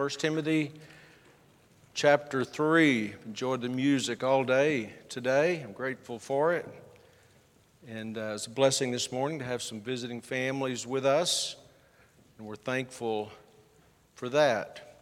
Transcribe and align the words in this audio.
1 0.00 0.08
Timothy 0.12 0.72
chapter 1.92 2.42
3. 2.42 3.12
Enjoyed 3.26 3.60
the 3.60 3.68
music 3.68 4.24
all 4.24 4.44
day 4.44 4.94
today. 5.10 5.60
I'm 5.60 5.74
grateful 5.74 6.18
for 6.18 6.54
it. 6.54 6.66
And 7.86 8.16
uh, 8.16 8.32
it's 8.34 8.46
a 8.46 8.50
blessing 8.50 8.92
this 8.92 9.12
morning 9.12 9.38
to 9.40 9.44
have 9.44 9.60
some 9.60 9.78
visiting 9.82 10.22
families 10.22 10.86
with 10.86 11.04
us, 11.04 11.54
and 12.38 12.46
we're 12.46 12.56
thankful 12.56 13.30
for 14.14 14.30
that. 14.30 14.96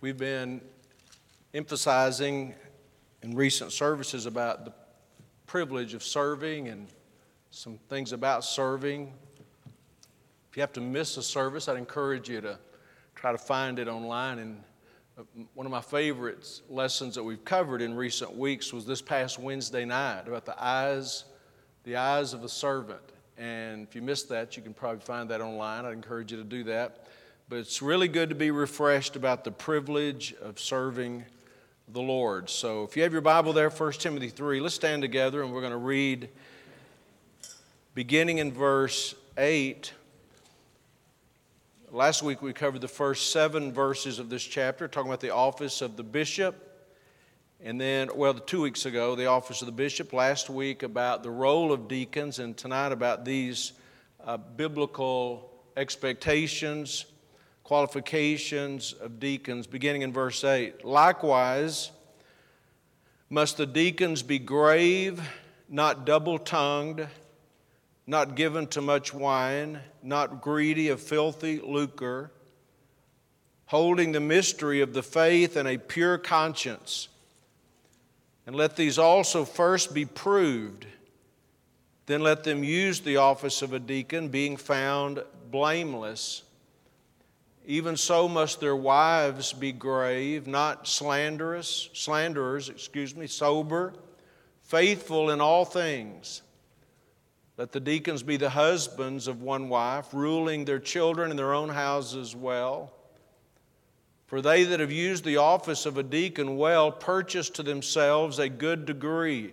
We've 0.00 0.16
been 0.16 0.60
emphasizing 1.52 2.54
in 3.24 3.34
recent 3.34 3.72
services 3.72 4.26
about 4.26 4.64
the 4.64 4.72
privilege 5.48 5.92
of 5.92 6.04
serving 6.04 6.68
and 6.68 6.86
some 7.50 7.78
things 7.88 8.12
about 8.12 8.44
serving. 8.44 9.12
If 10.50 10.56
you 10.56 10.60
have 10.60 10.72
to 10.74 10.80
miss 10.80 11.16
a 11.16 11.22
service, 11.22 11.68
I'd 11.68 11.76
encourage 11.76 12.28
you 12.28 12.40
to 12.42 12.58
try 13.14 13.32
to 13.32 13.38
find 13.38 13.78
it 13.78 13.88
online. 13.88 14.38
And 14.38 14.62
uh, 15.18 15.22
one 15.54 15.66
of 15.66 15.72
my 15.72 15.80
favorite 15.80 16.60
lessons 16.68 17.14
that 17.14 17.22
we've 17.22 17.44
covered 17.44 17.82
in 17.82 17.94
recent 17.94 18.36
weeks 18.36 18.72
was 18.72 18.84
this 18.84 19.00
past 19.00 19.38
Wednesday 19.38 19.84
night 19.84 20.28
about 20.28 20.44
the 20.44 20.62
eyes, 20.62 21.24
the 21.84 21.96
eyes 21.96 22.34
of 22.34 22.44
a 22.44 22.48
servant. 22.48 23.00
And 23.38 23.86
if 23.86 23.94
you 23.94 24.02
missed 24.02 24.28
that, 24.28 24.56
you 24.56 24.62
can 24.62 24.74
probably 24.74 25.00
find 25.00 25.30
that 25.30 25.40
online. 25.40 25.84
I'd 25.84 25.92
encourage 25.92 26.32
you 26.32 26.38
to 26.38 26.44
do 26.44 26.64
that. 26.64 27.06
But 27.48 27.60
it's 27.60 27.80
really 27.80 28.08
good 28.08 28.28
to 28.28 28.34
be 28.34 28.50
refreshed 28.50 29.16
about 29.16 29.42
the 29.42 29.50
privilege 29.50 30.34
of 30.42 30.60
serving 30.60 31.24
the 31.88 32.00
Lord. 32.00 32.50
So 32.50 32.84
if 32.84 32.94
you 32.94 33.02
have 33.04 33.12
your 33.12 33.22
Bible 33.22 33.54
there, 33.54 33.70
1 33.70 33.92
Timothy 33.92 34.28
3, 34.28 34.60
let's 34.60 34.74
stand 34.74 35.00
together 35.00 35.42
and 35.42 35.52
we're 35.52 35.62
going 35.62 35.72
to 35.72 35.78
read 35.78 36.28
beginning 37.98 38.38
in 38.38 38.52
verse 38.52 39.16
8. 39.36 39.92
Last 41.90 42.22
week 42.22 42.40
we 42.40 42.52
covered 42.52 42.80
the 42.80 42.86
first 42.86 43.32
seven 43.32 43.72
verses 43.72 44.20
of 44.20 44.30
this 44.30 44.44
chapter, 44.44 44.86
talking 44.86 45.10
about 45.10 45.18
the 45.18 45.34
office 45.34 45.82
of 45.82 45.96
the 45.96 46.04
bishop. 46.04 46.54
And 47.60 47.80
then, 47.80 48.08
well, 48.14 48.34
two 48.34 48.62
weeks 48.62 48.86
ago, 48.86 49.16
the 49.16 49.26
office 49.26 49.62
of 49.62 49.66
the 49.66 49.72
bishop. 49.72 50.12
Last 50.12 50.48
week 50.48 50.84
about 50.84 51.24
the 51.24 51.30
role 51.32 51.72
of 51.72 51.88
deacons. 51.88 52.38
And 52.38 52.56
tonight 52.56 52.92
about 52.92 53.24
these 53.24 53.72
uh, 54.24 54.36
biblical 54.36 55.50
expectations 55.76 57.06
qualifications 57.64 58.92
of 58.92 59.18
deacons, 59.18 59.66
beginning 59.66 60.02
in 60.02 60.12
verse 60.12 60.44
8. 60.44 60.84
Likewise, 60.84 61.90
must 63.28 63.56
the 63.56 63.66
deacons 63.66 64.22
be 64.22 64.38
grave, 64.38 65.20
not 65.68 66.06
double 66.06 66.38
tongued, 66.38 67.08
not 68.08 68.36
given 68.36 68.66
to 68.66 68.80
much 68.80 69.12
wine, 69.12 69.78
not 70.02 70.40
greedy 70.40 70.88
of 70.88 70.98
filthy 70.98 71.60
lucre, 71.60 72.32
holding 73.66 74.12
the 74.12 74.20
mystery 74.20 74.80
of 74.80 74.94
the 74.94 75.02
faith 75.02 75.56
and 75.56 75.68
a 75.68 75.76
pure 75.76 76.16
conscience. 76.16 77.08
And 78.46 78.56
let 78.56 78.76
these 78.76 78.98
also 78.98 79.44
first 79.44 79.92
be 79.92 80.06
proved. 80.06 80.86
Then 82.06 82.22
let 82.22 82.44
them 82.44 82.64
use 82.64 83.00
the 83.00 83.18
office 83.18 83.60
of 83.60 83.74
a 83.74 83.78
deacon, 83.78 84.30
being 84.30 84.56
found 84.56 85.22
blameless. 85.50 86.44
Even 87.66 87.98
so 87.98 88.26
must 88.26 88.58
their 88.58 88.74
wives 88.74 89.52
be 89.52 89.70
grave, 89.70 90.46
not 90.46 90.88
slanderous, 90.88 91.90
slanderers, 91.92 92.70
excuse 92.70 93.14
me, 93.14 93.26
sober, 93.26 93.92
faithful 94.62 95.28
in 95.28 95.42
all 95.42 95.66
things. 95.66 96.40
Let 97.58 97.72
the 97.72 97.80
deacons 97.80 98.22
be 98.22 98.36
the 98.36 98.50
husbands 98.50 99.26
of 99.26 99.42
one 99.42 99.68
wife, 99.68 100.14
ruling 100.14 100.64
their 100.64 100.78
children 100.78 101.32
in 101.32 101.36
their 101.36 101.52
own 101.52 101.68
houses 101.68 102.34
well. 102.34 102.92
For 104.28 104.40
they 104.40 104.62
that 104.62 104.78
have 104.78 104.92
used 104.92 105.24
the 105.24 105.38
office 105.38 105.84
of 105.84 105.98
a 105.98 106.04
deacon 106.04 106.56
well 106.56 106.92
purchase 106.92 107.50
to 107.50 107.64
themselves 107.64 108.38
a 108.38 108.48
good 108.48 108.86
degree 108.86 109.52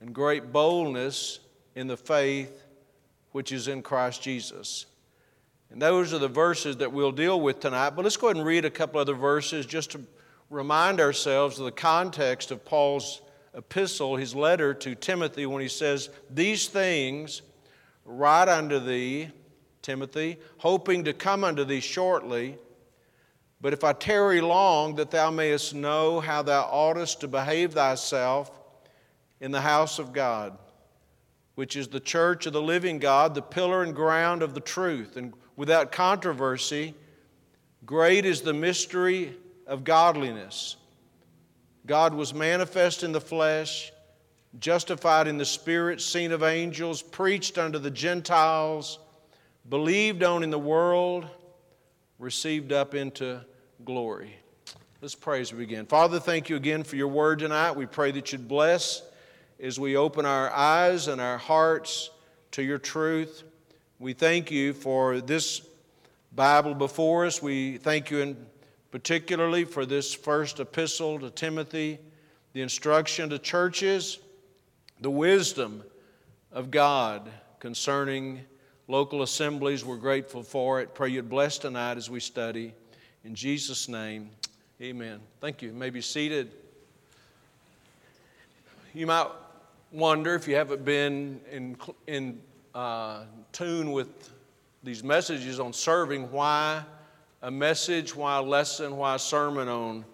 and 0.00 0.14
great 0.14 0.50
boldness 0.50 1.40
in 1.74 1.88
the 1.88 1.96
faith 1.96 2.62
which 3.32 3.52
is 3.52 3.68
in 3.68 3.82
Christ 3.82 4.22
Jesus. 4.22 4.86
And 5.70 5.82
those 5.82 6.14
are 6.14 6.18
the 6.18 6.28
verses 6.28 6.78
that 6.78 6.92
we'll 6.92 7.12
deal 7.12 7.38
with 7.38 7.60
tonight. 7.60 7.90
But 7.90 8.04
let's 8.04 8.16
go 8.16 8.28
ahead 8.28 8.36
and 8.36 8.46
read 8.46 8.64
a 8.64 8.70
couple 8.70 8.98
other 8.98 9.14
verses 9.14 9.66
just 9.66 9.90
to 9.90 10.00
remind 10.48 11.00
ourselves 11.00 11.58
of 11.58 11.66
the 11.66 11.72
context 11.72 12.50
of 12.50 12.64
Paul's 12.64 13.20
epistle, 13.56 14.16
his 14.16 14.34
letter 14.34 14.74
to 14.74 14.94
Timothy, 14.94 15.46
when 15.46 15.62
he 15.62 15.68
says, 15.68 16.10
These 16.30 16.68
things 16.68 17.42
write 18.04 18.48
unto 18.48 18.78
thee, 18.78 19.30
Timothy, 19.82 20.38
hoping 20.58 21.04
to 21.04 21.12
come 21.12 21.42
unto 21.42 21.64
thee 21.64 21.80
shortly. 21.80 22.58
But 23.60 23.72
if 23.72 23.82
I 23.84 23.92
tarry 23.94 24.40
long, 24.40 24.96
that 24.96 25.10
thou 25.10 25.30
mayest 25.30 25.74
know 25.74 26.20
how 26.20 26.42
thou 26.42 26.68
oughtest 26.70 27.20
to 27.20 27.28
behave 27.28 27.72
thyself 27.72 28.50
in 29.40 29.50
the 29.50 29.60
house 29.60 29.98
of 29.98 30.12
God, 30.12 30.58
which 31.54 31.76
is 31.76 31.88
the 31.88 32.00
church 32.00 32.46
of 32.46 32.52
the 32.52 32.62
living 32.62 32.98
God, 32.98 33.34
the 33.34 33.42
pillar 33.42 33.82
and 33.82 33.94
ground 33.94 34.42
of 34.42 34.54
the 34.54 34.60
truth. 34.60 35.16
And 35.16 35.32
without 35.56 35.92
controversy, 35.92 36.94
great 37.84 38.24
is 38.24 38.42
the 38.42 38.54
mystery 38.54 39.34
of 39.66 39.84
godliness. 39.84 40.76
God 41.86 42.14
was 42.14 42.34
manifest 42.34 43.04
in 43.04 43.12
the 43.12 43.20
flesh, 43.20 43.92
justified 44.58 45.28
in 45.28 45.38
the 45.38 45.44
spirit, 45.44 46.00
seen 46.00 46.32
of 46.32 46.42
angels, 46.42 47.00
preached 47.00 47.58
unto 47.58 47.78
the 47.78 47.90
Gentiles, 47.90 48.98
believed 49.68 50.24
on 50.24 50.42
in 50.42 50.50
the 50.50 50.58
world, 50.58 51.26
received 52.18 52.72
up 52.72 52.94
into 52.94 53.40
glory. 53.84 54.34
Let's 55.00 55.14
pray 55.14 55.40
as 55.40 55.52
we 55.52 55.60
begin. 55.60 55.86
Father, 55.86 56.18
thank 56.18 56.48
you 56.48 56.56
again 56.56 56.82
for 56.82 56.96
your 56.96 57.08
word 57.08 57.38
tonight. 57.38 57.76
We 57.76 57.86
pray 57.86 58.10
that 58.12 58.32
you'd 58.32 58.48
bless 58.48 59.02
as 59.60 59.78
we 59.78 59.96
open 59.96 60.26
our 60.26 60.50
eyes 60.50 61.06
and 61.06 61.20
our 61.20 61.38
hearts 61.38 62.10
to 62.52 62.62
your 62.62 62.78
truth. 62.78 63.44
We 64.00 64.12
thank 64.12 64.50
you 64.50 64.72
for 64.72 65.20
this 65.20 65.62
Bible 66.34 66.74
before 66.74 67.26
us. 67.26 67.40
We 67.40 67.76
thank 67.76 68.10
you 68.10 68.18
in 68.18 68.46
particularly 68.96 69.66
for 69.66 69.84
this 69.84 70.14
first 70.14 70.58
epistle 70.58 71.20
to 71.20 71.28
Timothy, 71.28 71.98
the 72.54 72.62
instruction 72.62 73.28
to 73.28 73.38
churches, 73.38 74.20
the 75.02 75.10
wisdom 75.10 75.82
of 76.50 76.70
God 76.70 77.28
concerning 77.60 78.40
local 78.88 79.20
assemblies. 79.20 79.84
We're 79.84 79.98
grateful 79.98 80.42
for 80.42 80.80
it. 80.80 80.94
Pray 80.94 81.10
you'd 81.10 81.28
bless 81.28 81.58
tonight 81.58 81.98
as 81.98 82.08
we 82.08 82.20
study. 82.20 82.72
In 83.22 83.34
Jesus' 83.34 83.86
name, 83.86 84.30
amen. 84.80 85.20
Thank 85.42 85.60
you. 85.60 85.68
you 85.68 85.74
may 85.74 85.90
be 85.90 86.00
seated. 86.00 86.50
You 88.94 89.06
might 89.06 89.28
wonder 89.92 90.34
if 90.34 90.48
you 90.48 90.56
haven't 90.56 90.86
been 90.86 91.38
in, 91.52 91.76
in 92.06 92.40
uh, 92.74 93.24
tune 93.52 93.92
with 93.92 94.30
these 94.82 95.04
messages 95.04 95.60
on 95.60 95.74
serving, 95.74 96.32
why 96.32 96.82
a 97.42 97.50
message, 97.50 98.16
why 98.16 98.38
a 98.38 98.42
lesson, 98.42 98.96
why 98.96 99.14
a 99.14 99.18
sermon 99.18 99.68
on 99.68 100.04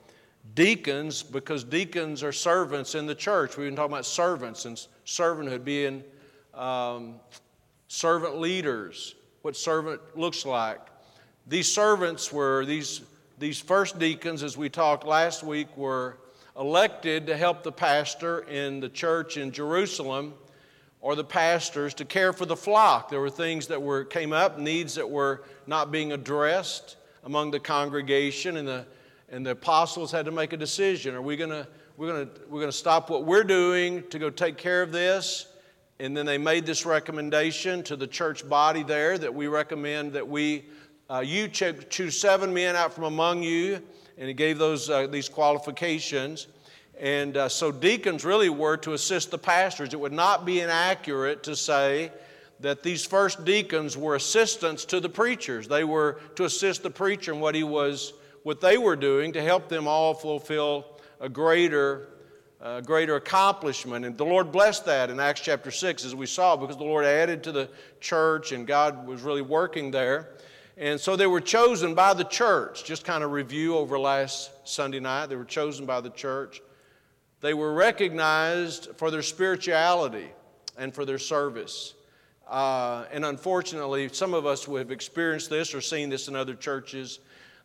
deacons, 0.55 1.23
because 1.23 1.63
deacons 1.65 2.23
are 2.23 2.33
servants 2.33 2.95
in 2.95 3.07
the 3.07 3.15
church. 3.15 3.57
We've 3.57 3.69
been 3.69 3.77
talking 3.77 3.93
about 3.93 4.07
servants 4.07 4.65
and 4.65 4.77
servanthood, 5.07 5.65
being 5.65 6.03
um, 6.53 7.15
servant 7.89 8.39
leaders, 8.39 9.15
what 9.43 9.57
servant 9.57 10.01
looks 10.17 10.45
like. 10.45 10.81
These 11.47 11.73
servants 11.73 12.33
were, 12.33 12.65
these, 12.65 13.03
these 13.39 13.61
first 13.61 13.99
deacons, 13.99 14.43
as 14.43 14.57
we 14.57 14.69
talked 14.69 15.07
last 15.07 15.43
week, 15.43 15.75
were 15.77 16.19
elected 16.59 17.27
to 17.29 17.37
help 17.37 17.63
the 17.63 17.73
pastor 17.73 18.41
in 18.41 18.81
the 18.81 18.89
church 18.89 19.37
in 19.37 19.53
Jerusalem 19.53 20.35
or 21.01 21.17
the 21.17 21.25
pastors 21.25 21.95
to 21.95 22.05
care 22.05 22.33
for 22.33 22.47
the 22.47 22.57
flock. 22.57 23.11
There 23.11 23.21
were 23.21 23.31
things 23.31 23.69
that 23.69 23.81
were, 23.81 24.05
came 24.05 24.33
up, 24.33 24.59
needs 24.59 24.97
that 24.97 25.09
were 25.09 25.45
not 25.67 25.91
being 25.91 26.13
addressed 26.13 26.97
among 27.25 27.51
the 27.51 27.61
congregation, 27.61 28.57
and 28.57 28.67
the, 28.67 28.87
and 29.29 29.47
the 29.47 29.53
apostles 29.53 30.11
had 30.11 30.25
to 30.27 30.33
make 30.33 30.53
a 30.53 30.57
decision. 30.57 31.15
Are 31.15 31.23
we 31.23 31.37
going 31.37 31.51
to 31.51 31.67
we're 31.97 32.09
going 32.09 32.27
to 32.27 32.33
we're 32.49 32.61
going 32.61 32.71
to 32.71 32.77
stop 32.77 33.11
what 33.11 33.25
we're 33.25 33.45
doing 33.45 34.03
to 34.09 34.19
go 34.19 34.31
take 34.31 34.57
care 34.57 34.83
of 34.83 34.93
this? 34.93 35.47
And 36.01 36.17
then 36.17 36.27
they 36.27 36.39
made 36.39 36.67
this 36.67 36.85
recommendation 36.85 37.83
to 37.85 37.97
the 37.97 38.07
church 38.07 38.49
body 38.49 38.83
there 38.83 39.19
that 39.19 39.33
we 39.33 39.47
recommend 39.47 40.15
that 40.15 40.27
we 40.27 40.65
uh, 41.11 41.21
you 41.21 41.49
choose 41.49 42.19
seven 42.19 42.53
men 42.53 42.75
out 42.75 42.93
from 42.93 43.05
among 43.05 43.43
you, 43.43 43.81
and 44.17 44.29
he 44.29 44.35
gave 44.35 44.59
those 44.59 44.89
uh, 44.91 45.07
these 45.07 45.29
qualifications. 45.29 46.49
And 46.99 47.37
uh, 47.37 47.49
so 47.49 47.73
deacons 47.73 48.25
really 48.25 48.49
were 48.49 48.77
to 48.79 48.93
assist 48.93 49.31
the 49.31 49.39
pastors. 49.39 49.93
It 49.93 50.01
would 50.01 50.13
not 50.13 50.45
be 50.45 50.61
inaccurate 50.61 51.43
to 51.45 51.57
say 51.57 52.11
that 52.63 52.83
these 52.83 53.05
first 53.05 53.45
deacons 53.45 53.97
were 53.97 54.15
assistants 54.15 54.85
to 54.87 55.01
the 55.01 55.09
preachers. 55.09 55.69
They 55.69 55.85
were 55.85 56.21
to 56.37 56.45
assist 56.45 56.83
the 56.83 56.91
preacher 56.91 57.33
in 57.33 57.41
what 57.41 57.55
he 57.55 57.65
was, 57.65 58.15
what 58.43 58.61
they 58.61 58.79
were 58.79 58.97
doing 58.97 59.33
to 59.33 59.43
help 59.43 59.69
them 59.69 59.87
all 59.87 60.15
fulfill 60.15 60.87
a 61.21 61.29
greater 61.29 62.09
greater 62.85 63.17
accomplishment. 63.17 64.05
And 64.05 64.17
the 64.17 64.25
Lord 64.25 64.53
blessed 64.53 64.87
that 64.87 65.11
in 65.11 65.19
Acts 65.19 65.41
chapter 65.41 65.71
6, 65.71 66.05
as 66.05 66.15
we 66.15 66.27
saw, 66.27 66.57
because 66.57 66.77
the 66.77 66.85
Lord 66.85 67.05
added 67.05 67.43
to 67.45 67.53
the 67.53 67.69
church 68.01 68.53
and 68.53 68.67
God 68.67 69.07
was 69.07 69.23
really 69.23 69.43
working 69.43 69.91
there. 69.91 70.31
And 70.77 70.99
so 70.99 71.17
they 71.17 71.27
were 71.27 71.41
chosen 71.41 71.95
by 71.95 72.15
the 72.15 72.25
church. 72.25 72.85
Just 72.85 73.05
kind 73.05 73.25
of 73.25 73.33
review 73.33 73.77
over 73.77 73.99
last 73.99 74.51
Sunday 74.65 75.01
night. 75.01 75.27
They 75.27 75.37
were 75.37 75.45
chosen 75.45 75.87
by 75.87 76.01
the 76.01 76.11
church. 76.11 76.63
They 77.41 77.53
were 77.53 77.75
recognized 77.75 78.91
for 78.97 79.11
their 79.11 79.23
spirituality 79.23 80.31
and 80.79 80.95
for 80.95 81.05
their 81.05 81.19
service. 81.19 81.95
Uh, 82.53 83.07
and 83.11 83.25
unfortunately, 83.25 84.09
some 84.13 84.35
of 84.35 84.47
us 84.47 84.67
have 84.67 84.93
experienced 84.93 85.51
this 85.51 85.75
or 85.75 85.81
seen 85.81 86.09
this 86.09 86.29
in 86.29 86.37
other 86.37 86.55
churches 86.55 87.19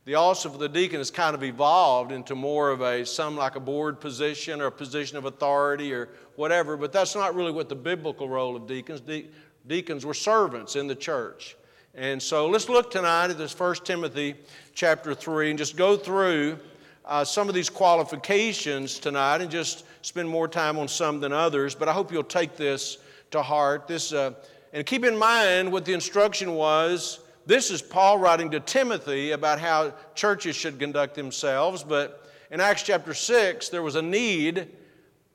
the 0.08 0.16
office 0.16 0.46
of 0.46 0.58
the 0.58 0.70
deacon 0.70 1.00
has 1.00 1.12
kind 1.12 1.36
of 1.36 1.44
evolved 1.44 2.14
into 2.14 2.34
more 2.34 2.70
of 2.70 2.80
a, 2.80 3.06
some 3.06 3.36
like 3.36 3.58
a 3.58 3.60
board 3.60 4.00
position 4.00 4.62
or 4.62 4.68
a 4.68 4.72
position 4.72 5.18
of 5.18 5.26
authority 5.26 5.94
or 5.94 6.08
whatever, 6.38 6.78
but 6.78 6.94
that's 6.94 7.14
not 7.14 7.36
really 7.36 7.52
what 7.52 7.68
the 7.68 7.76
biblical 7.76 8.30
role 8.30 8.56
of 8.56 8.66
deacons. 8.68 9.02
De- 9.02 9.28
deacons 9.68 10.06
were 10.06 10.14
servants 10.14 10.78
in 10.78 10.88
the 10.88 10.96
church. 10.96 11.58
And 11.94 12.24
so 12.24 12.48
let's 12.48 12.70
look 12.70 12.90
tonight 12.90 13.32
at 13.32 13.38
this 13.38 13.52
First 13.52 13.84
Timothy 13.84 14.36
chapter 14.74 15.14
3 15.14 15.50
and 15.50 15.60
just 15.60 15.76
go 15.76 15.98
through 15.98 16.58
uh, 17.04 17.26
some 17.26 17.50
of 17.50 17.54
these 17.54 17.70
qualifications 17.70 19.00
tonight 19.00 19.42
and 19.42 19.52
just 19.52 19.84
spend 20.04 20.30
more 20.30 20.48
time 20.48 20.80
on 20.80 20.88
some 20.88 21.20
than 21.20 21.34
others. 21.34 21.76
But 21.76 21.90
I 21.90 21.92
hope 21.92 22.14
you'll 22.14 22.24
take 22.24 22.56
this 22.56 22.98
to 23.32 23.42
heart. 23.42 23.90
This, 23.90 24.14
uh, 24.14 24.36
and 24.74 24.86
keep 24.86 25.06
in 25.06 25.18
mind 25.18 25.72
what 25.72 25.86
the 25.86 25.94
instruction 25.94 26.54
was 26.54 27.20
this 27.48 27.72
is 27.72 27.82
Paul 27.82 28.20
writing 28.20 28.52
to 28.52 28.60
Timothy 28.60 29.32
about 29.32 29.62
how 29.62 29.94
churches 30.16 30.54
should 30.54 30.80
conduct 30.80 31.16
themselves. 31.16 31.82
But 31.82 32.30
in 32.52 32.60
Acts 32.60 32.84
chapter 32.84 33.14
6, 33.14 33.70
there 33.70 33.82
was 33.82 33.96
a 33.96 34.02
need, 34.02 34.68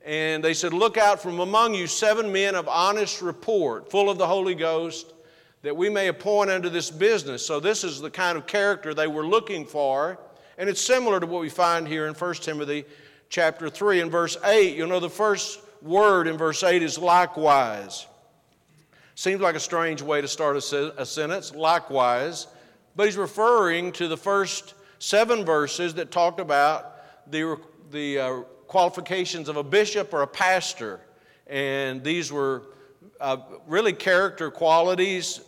and 0.05 0.45
they 0.45 0.53
said, 0.53 0.75
Look 0.75 0.99
out 0.99 1.23
from 1.23 1.41
among 1.41 1.73
you 1.73 1.87
seven 1.87 2.31
men 2.31 2.55
of 2.55 2.69
honest 2.69 3.23
report, 3.23 3.91
full 3.91 4.11
of 4.11 4.19
the 4.19 4.27
Holy 4.27 4.55
Ghost, 4.55 5.15
that 5.63 5.75
we 5.75 5.89
may 5.89 6.09
appoint 6.09 6.51
unto 6.51 6.69
this 6.69 6.91
business. 6.91 7.47
So, 7.47 7.61
this 7.61 7.83
is 7.83 7.99
the 7.99 8.11
kind 8.11 8.37
of 8.37 8.47
character 8.47 8.93
they 8.93 9.07
were 9.07 9.27
looking 9.27 9.65
for. 9.65 10.19
And 10.59 10.69
it's 10.69 10.83
similar 10.83 11.19
to 11.19 11.27
what 11.27 11.41
we 11.41 11.49
find 11.49 11.89
here 11.89 12.07
in 12.07 12.13
1 12.13 12.35
Timothy 12.35 12.85
chapter 13.31 13.71
3 13.71 14.03
and 14.03 14.13
verse 14.13 14.37
8. 14.45 14.77
You'll 14.77 14.89
know 14.89 15.01
the 15.01 15.09
first 15.09 15.61
word 15.81 16.27
in 16.27 16.37
verse 16.37 16.63
8 16.63 16.83
is 16.83 16.99
likewise. 16.99 18.07
Seems 19.15 19.41
like 19.41 19.55
a 19.55 19.61
strange 19.61 20.01
way 20.03 20.21
to 20.21 20.29
start 20.29 20.57
a, 20.57 21.01
a 21.01 21.07
sentence, 21.07 21.55
likewise, 21.55 22.47
but 22.97 23.07
he's 23.07 23.17
referring 23.17 23.93
to 23.93 24.09
the 24.09 24.17
first 24.17 24.75
seven 24.99 25.45
verses 25.45 25.95
that 25.95 26.11
talked 26.11 26.41
about 26.41 27.31
the, 27.31 27.59
the 27.91 28.19
uh, 28.19 28.41
qualifications 28.67 29.49
of 29.49 29.57
a 29.57 29.63
bishop 29.63 30.15
or 30.15 30.23
a 30.23 30.27
pastor. 30.27 31.01
And 31.47 32.03
these 32.03 32.33
were 32.33 32.63
uh, 33.21 33.37
really 33.67 33.93
character 33.93 34.51
qualities, 34.51 35.41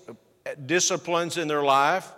disciplines 0.66 1.38
in 1.38 1.49
their 1.49 1.62
life. 1.62 2.12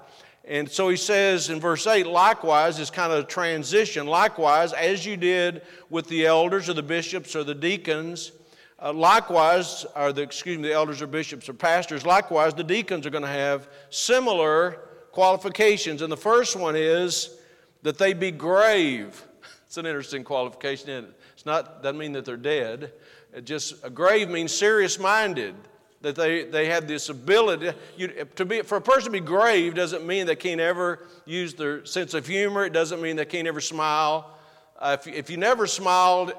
And 0.44 0.70
so 0.70 0.88
he 0.88 0.96
says 0.96 1.50
in 1.50 1.58
verse 1.60 1.86
8, 1.86 2.06
likewise, 2.06 2.78
is 2.78 2.90
kind 2.90 3.12
of 3.12 3.24
a 3.24 3.26
transition. 3.26 4.06
Likewise, 4.06 4.72
as 4.72 5.04
you 5.04 5.16
did 5.16 5.62
with 5.90 6.08
the 6.08 6.26
elders 6.26 6.68
or 6.68 6.74
the 6.74 6.82
bishops 6.82 7.34
or 7.34 7.42
the 7.42 7.54
deacons, 7.54 8.32
uh, 8.80 8.92
likewise, 8.92 9.86
or 9.94 10.12
the, 10.12 10.22
excuse 10.22 10.58
me, 10.58 10.68
the 10.68 10.74
elders 10.74 11.00
or 11.00 11.06
bishops 11.06 11.48
or 11.48 11.54
pastors, 11.54 12.04
likewise, 12.04 12.54
the 12.54 12.64
deacons 12.64 13.06
are 13.06 13.10
going 13.10 13.22
to 13.22 13.28
have 13.28 13.68
similar 13.90 14.80
qualifications. 15.12 16.02
And 16.02 16.12
the 16.12 16.16
first 16.16 16.56
one 16.56 16.76
is 16.76 17.38
that 17.82 17.98
they 17.98 18.12
be 18.12 18.30
grave. 18.30 19.22
It's 19.66 19.78
an 19.78 19.84
interesting 19.84 20.22
qualification, 20.22 20.88
is 20.88 21.04
it? 21.04 21.20
It's 21.34 21.44
not, 21.44 21.82
doesn't 21.82 21.98
mean 21.98 22.12
that 22.12 22.24
they're 22.24 22.36
dead. 22.36 22.92
It 23.34 23.44
just, 23.44 23.84
a 23.84 23.90
grave 23.90 24.30
means 24.30 24.54
serious 24.54 24.96
minded. 24.96 25.56
That 26.02 26.14
they, 26.14 26.44
they 26.44 26.66
have 26.66 26.86
this 26.86 27.08
ability. 27.08 27.72
You, 27.96 28.26
to 28.36 28.44
be, 28.44 28.62
for 28.62 28.76
a 28.76 28.80
person 28.80 29.06
to 29.06 29.10
be 29.10 29.20
grave 29.20 29.74
doesn't 29.74 30.06
mean 30.06 30.26
they 30.26 30.36
can't 30.36 30.60
ever 30.60 31.00
use 31.24 31.54
their 31.54 31.84
sense 31.84 32.14
of 32.14 32.28
humor. 32.28 32.64
It 32.64 32.72
doesn't 32.72 33.02
mean 33.02 33.16
they 33.16 33.24
can't 33.24 33.48
ever 33.48 33.60
smile. 33.60 34.38
Uh, 34.78 34.96
if, 35.00 35.08
if 35.08 35.30
you 35.30 35.36
never 35.36 35.66
smiled, 35.66 36.32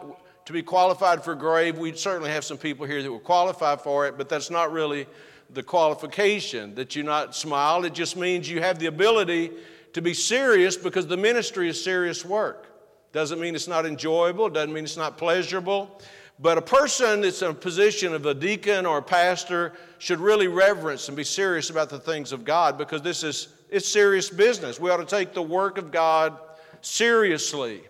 to 0.48 0.54
be 0.54 0.64
qualified 0.64 1.22
for 1.26 1.36
grave, 1.36 1.78
we 1.78 1.94
certainly 1.94 2.30
have 2.30 2.42
some 2.46 2.58
people 2.58 2.86
here 2.86 3.04
that 3.04 3.12
will 3.12 3.20
qualify 3.20 3.76
for 3.76 4.08
it, 4.08 4.18
but 4.18 4.30
that's 4.30 4.50
not 4.50 4.72
really 4.72 5.06
the 5.50 5.62
qualification 5.62 6.74
that 6.76 6.96
you 6.96 7.04
not 7.04 7.36
smile. 7.36 7.84
It 7.84 7.94
just 7.94 8.16
means 8.16 8.50
you 8.50 8.62
have 8.62 8.80
the 8.80 8.86
ability 8.86 9.52
to 9.92 10.02
be 10.02 10.14
serious 10.14 10.78
because 10.78 11.06
the 11.06 11.18
ministry 11.18 11.68
is 11.68 11.84
serious 11.84 12.24
work. 12.24 12.68
Doesn't 13.12 13.42
mean 13.42 13.56
it's 13.56 13.68
not 13.68 13.86
enjoyable, 13.86 14.48
doesn't 14.48 14.72
mean 14.72 14.86
it's 14.86 14.96
not 14.96 15.18
pleasurable. 15.18 16.02
But 16.40 16.58
a 16.58 16.62
person 16.62 17.20
that's 17.20 17.42
in 17.42 17.52
a 17.52 17.54
position 17.54 18.14
of 18.14 18.26
a 18.26 18.34
deacon 18.34 18.86
or 18.86 19.00
a 19.00 19.04
pastor 19.04 19.74
should 19.98 20.22
really 20.22 20.48
reverence 20.48 21.10
and 21.10 21.18
be 21.18 21.26
serious 21.26 21.70
about 21.70 21.90
the 21.90 22.00
things 22.00 22.32
of 22.32 22.46
God 22.46 22.78
because 22.78 23.02
this 23.02 23.22
is 23.22 23.50
it's 23.70 23.86
serious 23.86 24.30
business. 24.30 24.80
We 24.80 24.92
ought 24.92 24.98
to 24.98 25.06
take 25.06 25.34
the 25.34 25.42
work 25.42 25.78
of 25.78 25.92
God 25.92 26.40
seriously. 26.80 27.82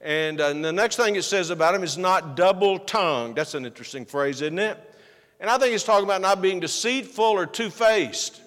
And, 0.00 0.40
uh, 0.40 0.48
and 0.48 0.64
the 0.64 0.72
next 0.72 0.96
thing 0.96 1.16
it 1.16 1.22
says 1.22 1.50
about 1.50 1.74
him 1.74 1.82
is 1.82 1.96
not 1.96 2.36
double 2.36 2.78
tongued. 2.78 3.36
That's 3.36 3.54
an 3.54 3.64
interesting 3.64 4.04
phrase, 4.04 4.42
isn't 4.42 4.58
it? 4.58 4.94
And 5.40 5.50
I 5.50 5.58
think 5.58 5.74
it's 5.74 5.84
talking 5.84 6.04
about 6.04 6.20
not 6.20 6.40
being 6.40 6.60
deceitful 6.60 7.24
or 7.24 7.46
two 7.46 7.70
faced. 7.70 8.40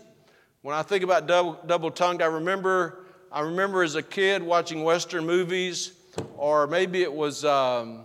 When 0.61 0.75
I 0.75 0.81
think 0.83 1.03
about 1.03 1.27
double, 1.27 1.91
tongued, 1.91 2.21
I 2.21 2.25
remember, 2.25 3.05
I 3.31 3.41
remember 3.41 3.83
as 3.83 3.95
a 3.95 4.03
kid 4.03 4.43
watching 4.43 4.83
Western 4.83 5.25
movies, 5.25 5.93
or 6.35 6.67
maybe 6.67 7.01
it 7.01 7.13
was 7.13 7.45
um, 7.45 8.01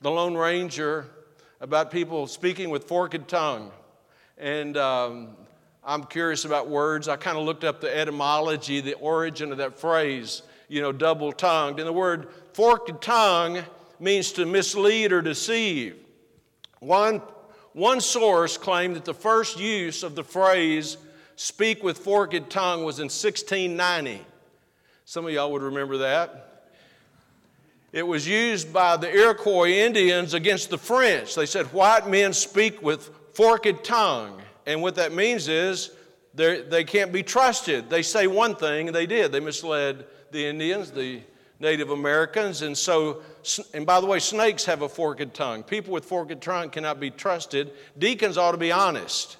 The 0.00 0.10
Lone 0.10 0.34
Ranger, 0.34 1.06
about 1.60 1.90
people 1.90 2.26
speaking 2.26 2.70
with 2.70 2.84
forked 2.84 3.28
tongue. 3.28 3.70
And 4.36 4.76
um, 4.76 5.36
I'm 5.84 6.04
curious 6.04 6.44
about 6.44 6.68
words. 6.68 7.06
I 7.06 7.16
kind 7.16 7.38
of 7.38 7.44
looked 7.44 7.64
up 7.64 7.80
the 7.80 7.96
etymology, 7.96 8.80
the 8.80 8.94
origin 8.94 9.52
of 9.52 9.58
that 9.58 9.78
phrase, 9.78 10.42
you 10.72 10.80
know, 10.80 10.90
double 10.90 11.32
tongued. 11.32 11.78
And 11.78 11.86
the 11.86 11.92
word 11.92 12.28
forked 12.54 13.02
tongue 13.02 13.62
means 14.00 14.32
to 14.32 14.46
mislead 14.46 15.12
or 15.12 15.20
deceive. 15.20 15.96
One, 16.80 17.20
one 17.74 18.00
source 18.00 18.56
claimed 18.56 18.96
that 18.96 19.04
the 19.04 19.12
first 19.12 19.60
use 19.60 20.02
of 20.02 20.14
the 20.14 20.24
phrase 20.24 20.96
speak 21.36 21.84
with 21.84 21.98
forked 21.98 22.48
tongue 22.48 22.84
was 22.84 23.00
in 23.00 23.04
1690. 23.04 24.24
Some 25.04 25.26
of 25.26 25.32
y'all 25.32 25.52
would 25.52 25.62
remember 25.62 25.98
that. 25.98 26.70
It 27.92 28.06
was 28.06 28.26
used 28.26 28.72
by 28.72 28.96
the 28.96 29.14
Iroquois 29.14 29.68
Indians 29.68 30.32
against 30.32 30.70
the 30.70 30.78
French. 30.78 31.34
They 31.34 31.44
said 31.44 31.66
white 31.66 32.08
men 32.08 32.32
speak 32.32 32.82
with 32.82 33.10
forked 33.34 33.84
tongue. 33.84 34.40
And 34.64 34.80
what 34.80 34.94
that 34.94 35.12
means 35.12 35.48
is 35.48 35.90
they 36.34 36.84
can't 36.84 37.12
be 37.12 37.22
trusted. 37.22 37.90
They 37.90 38.00
say 38.00 38.26
one 38.26 38.56
thing, 38.56 38.86
and 38.86 38.96
they 38.96 39.04
did. 39.04 39.32
They 39.32 39.40
misled 39.40 40.06
the 40.32 40.46
Indians, 40.46 40.90
the 40.90 41.20
Native 41.60 41.90
Americans. 41.90 42.62
And 42.62 42.76
so, 42.76 43.22
and 43.72 43.86
by 43.86 44.00
the 44.00 44.06
way, 44.06 44.18
snakes 44.18 44.64
have 44.64 44.82
a 44.82 44.88
forked 44.88 45.32
tongue. 45.34 45.62
People 45.62 45.92
with 45.92 46.04
forked 46.04 46.40
tongue 46.40 46.70
cannot 46.70 46.98
be 46.98 47.10
trusted. 47.10 47.70
Deacons 47.96 48.36
ought 48.36 48.52
to 48.52 48.58
be 48.58 48.72
honest. 48.72 49.36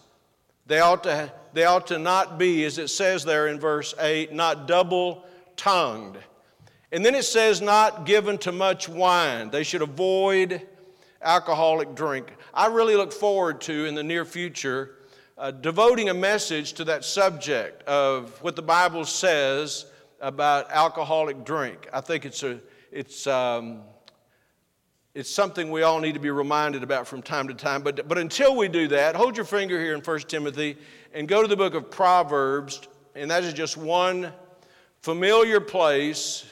They 0.67 0.79
ought 0.79 1.03
to, 1.03 1.33
they 1.53 1.65
ought 1.65 1.89
to 1.89 1.99
not 1.99 2.39
be, 2.39 2.65
as 2.65 2.79
it 2.79 2.89
says 2.89 3.25
there 3.25 3.49
in 3.49 3.59
verse 3.59 3.95
8, 3.99 4.33
not 4.33 4.69
double 4.69 5.25
tongued. 5.57 6.17
And 6.93 7.05
then 7.05 7.15
it 7.15 7.25
says, 7.25 7.61
not 7.61 8.07
given 8.07 8.39
to 8.39 8.53
much 8.53 8.89
wine. 8.89 9.51
They 9.51 9.65
should 9.65 9.83
avoid 9.83 10.63
alcoholic 11.21 11.95
drink. 11.95 12.33
I 12.55 12.67
really 12.67 12.97
look 12.97 13.13
forward 13.13 13.61
to, 13.63 13.87
in 13.87 13.95
the 13.95 14.03
near 14.03 14.25
future, 14.25 14.97
uh, 15.39 15.51
devoting 15.51 16.11
a 16.11 16.15
message 16.15 16.75
to 16.75 16.85
that 16.85 17.05
subject 17.05 17.83
of 17.85 18.41
what 18.43 18.55
the 18.55 18.63
Bible 18.63 19.05
says 19.05 19.87
about 20.23 20.71
alcoholic 20.71 21.45
drink. 21.45 21.88
I 21.93 22.00
think 22.00 22.25
it's, 22.25 22.45
a, 22.45 22.61
it's, 22.93 23.26
um, 23.26 23.81
it's 25.14 25.29
something 25.29 25.71
we 25.71 25.83
all 25.83 26.00
need 26.00 26.14
to 26.14 26.21
be 26.21 26.31
reminded 26.31 26.85
about 26.85 27.09
from 27.09 27.21
time 27.21 27.49
to 27.49 27.55
time. 27.55 27.83
But, 27.83 28.09
but 28.09 28.17
until 28.17 28.57
we 28.57 28.69
do 28.69 28.88
that, 28.88 29.17
hold 29.17 29.37
your 29.37 29.45
finger 29.45 29.79
here 29.79 29.95
in 29.95 30.00
1 30.00 30.19
Timothy 30.21 30.79
and 31.12 31.26
go 31.26 31.43
to 31.43 31.49
the 31.49 31.57
book 31.57 31.75
of 31.75 31.91
Proverbs, 31.91 32.81
and 33.17 33.31
that 33.33 33.43
is 33.43 33.52
just 33.52 33.76
one 33.76 34.33
familiar 35.00 35.61
place 35.61 36.47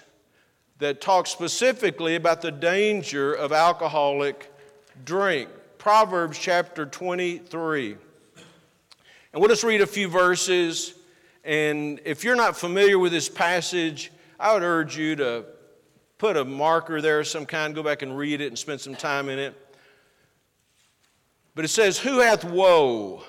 that 0.78 1.00
talks 1.00 1.30
specifically 1.30 2.16
about 2.16 2.42
the 2.42 2.50
danger 2.50 3.32
of 3.32 3.52
alcoholic 3.52 4.52
drink. 5.04 5.48
Proverbs 5.78 6.38
chapter 6.38 6.86
23. 6.86 7.96
And 9.32 9.40
we'll 9.40 9.48
just 9.48 9.62
read 9.62 9.80
a 9.80 9.86
few 9.86 10.08
verses 10.08 10.94
and 11.44 12.00
if 12.04 12.24
you're 12.24 12.36
not 12.36 12.56
familiar 12.56 12.98
with 12.98 13.12
this 13.12 13.28
passage, 13.28 14.12
I 14.38 14.54
would 14.54 14.62
urge 14.62 14.96
you 14.96 15.16
to 15.16 15.44
put 16.18 16.36
a 16.36 16.44
marker 16.44 17.00
there 17.00 17.20
of 17.20 17.26
some 17.26 17.46
kind, 17.46 17.74
go 17.74 17.82
back 17.82 18.02
and 18.02 18.16
read 18.16 18.40
it 18.40 18.48
and 18.48 18.58
spend 18.58 18.80
some 18.80 18.94
time 18.94 19.28
in 19.28 19.38
it. 19.38 19.54
But 21.54 21.64
it 21.64 21.68
says, 21.68 21.98
Who 21.98 22.20
hath 22.20 22.44
woe? 22.44 23.24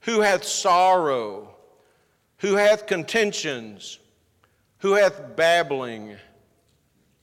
Who 0.00 0.20
hath 0.20 0.44
sorrow? 0.44 1.54
Who 2.38 2.56
hath 2.56 2.86
contentions? 2.86 3.98
Who 4.78 4.94
hath 4.94 5.36
babbling? 5.36 6.16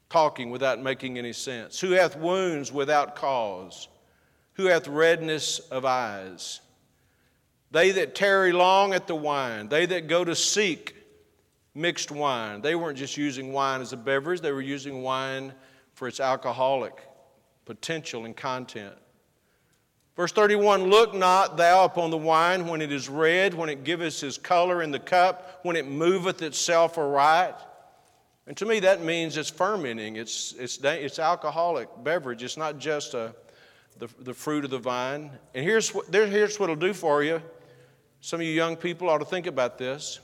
talking 0.09 0.49
without 0.49 0.81
making 0.81 1.17
any 1.17 1.33
sense? 1.33 1.79
Who 1.79 1.91
hath 1.91 2.17
wounds 2.17 2.71
without 2.71 3.15
cause? 3.15 3.87
Who 4.53 4.65
hath 4.65 4.87
redness 4.87 5.59
of 5.59 5.85
eyes? 5.85 6.61
They 7.71 7.91
that 7.91 8.15
tarry 8.15 8.51
long 8.51 8.93
at 8.93 9.07
the 9.07 9.15
wine, 9.15 9.67
they 9.67 9.85
that 9.87 10.07
go 10.07 10.23
to 10.23 10.35
seek 10.35 10.95
mixed 11.75 12.11
wine. 12.11 12.61
They 12.61 12.75
weren't 12.75 12.97
just 12.97 13.17
using 13.17 13.53
wine 13.53 13.81
as 13.81 13.93
a 13.93 13.97
beverage, 13.97 14.41
they 14.41 14.51
were 14.51 14.61
using 14.61 15.01
wine 15.01 15.53
for 15.93 16.07
its 16.07 16.19
alcoholic 16.19 16.93
potential 17.65 18.25
and 18.25 18.35
content. 18.35 18.95
Verse 20.15 20.31
31 20.31 20.89
Look 20.89 21.13
not 21.13 21.57
thou 21.57 21.85
upon 21.85 22.09
the 22.09 22.17
wine 22.17 22.67
when 22.67 22.81
it 22.81 22.91
is 22.91 23.07
red, 23.07 23.53
when 23.53 23.69
it 23.69 23.83
giveth 23.83 24.19
his 24.19 24.37
color 24.37 24.81
in 24.81 24.91
the 24.91 24.99
cup, 24.99 25.59
when 25.63 25.75
it 25.75 25.87
moveth 25.87 26.41
itself 26.41 26.97
aright. 26.97 27.55
And 28.47 28.55
to 28.57 28.65
me, 28.65 28.79
that 28.79 29.03
means 29.03 29.35
it's 29.35 29.49
fermenting, 29.49 30.15
it's, 30.15 30.53
it's, 30.57 30.79
it's 30.81 31.19
alcoholic 31.19 31.89
beverage. 32.03 32.43
It's 32.43 32.57
not 32.57 32.79
just 32.79 33.13
a, 33.13 33.35
the, 33.99 34.07
the 34.19 34.33
fruit 34.33 34.63
of 34.63 34.71
the 34.71 34.79
vine. 34.79 35.31
And 35.53 35.65
here's 35.65 35.93
what, 35.93 36.11
there, 36.11 36.25
here's 36.25 36.59
what 36.59 36.69
it'll 36.69 36.79
do 36.79 36.93
for 36.93 37.23
you. 37.23 37.41
Some 38.27 38.41
of 38.41 38.45
you 38.45 38.51
young 38.51 38.75
people 38.75 39.09
ought 39.09 39.19
to 39.19 39.25
think 39.25 39.47
about 39.47 39.77
this. 39.77 40.19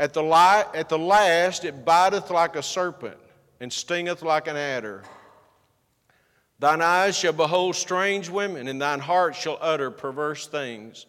At 0.00 0.12
the, 0.14 0.22
li- 0.24 0.68
at 0.74 0.88
the 0.88 0.98
last, 0.98 1.64
it 1.64 1.84
biteth 1.84 2.28
like 2.30 2.56
a 2.56 2.62
serpent 2.62 3.18
and 3.60 3.72
stingeth 3.72 4.22
like 4.22 4.48
an 4.48 4.56
adder. 4.56 5.04
Thine 6.58 6.82
eyes 6.82 7.16
shall 7.16 7.34
behold 7.34 7.76
strange 7.76 8.28
women, 8.28 8.66
and 8.66 8.82
thine 8.82 8.98
heart 8.98 9.36
shall 9.36 9.58
utter 9.60 9.92
perverse 9.92 10.48
things. 10.48 11.06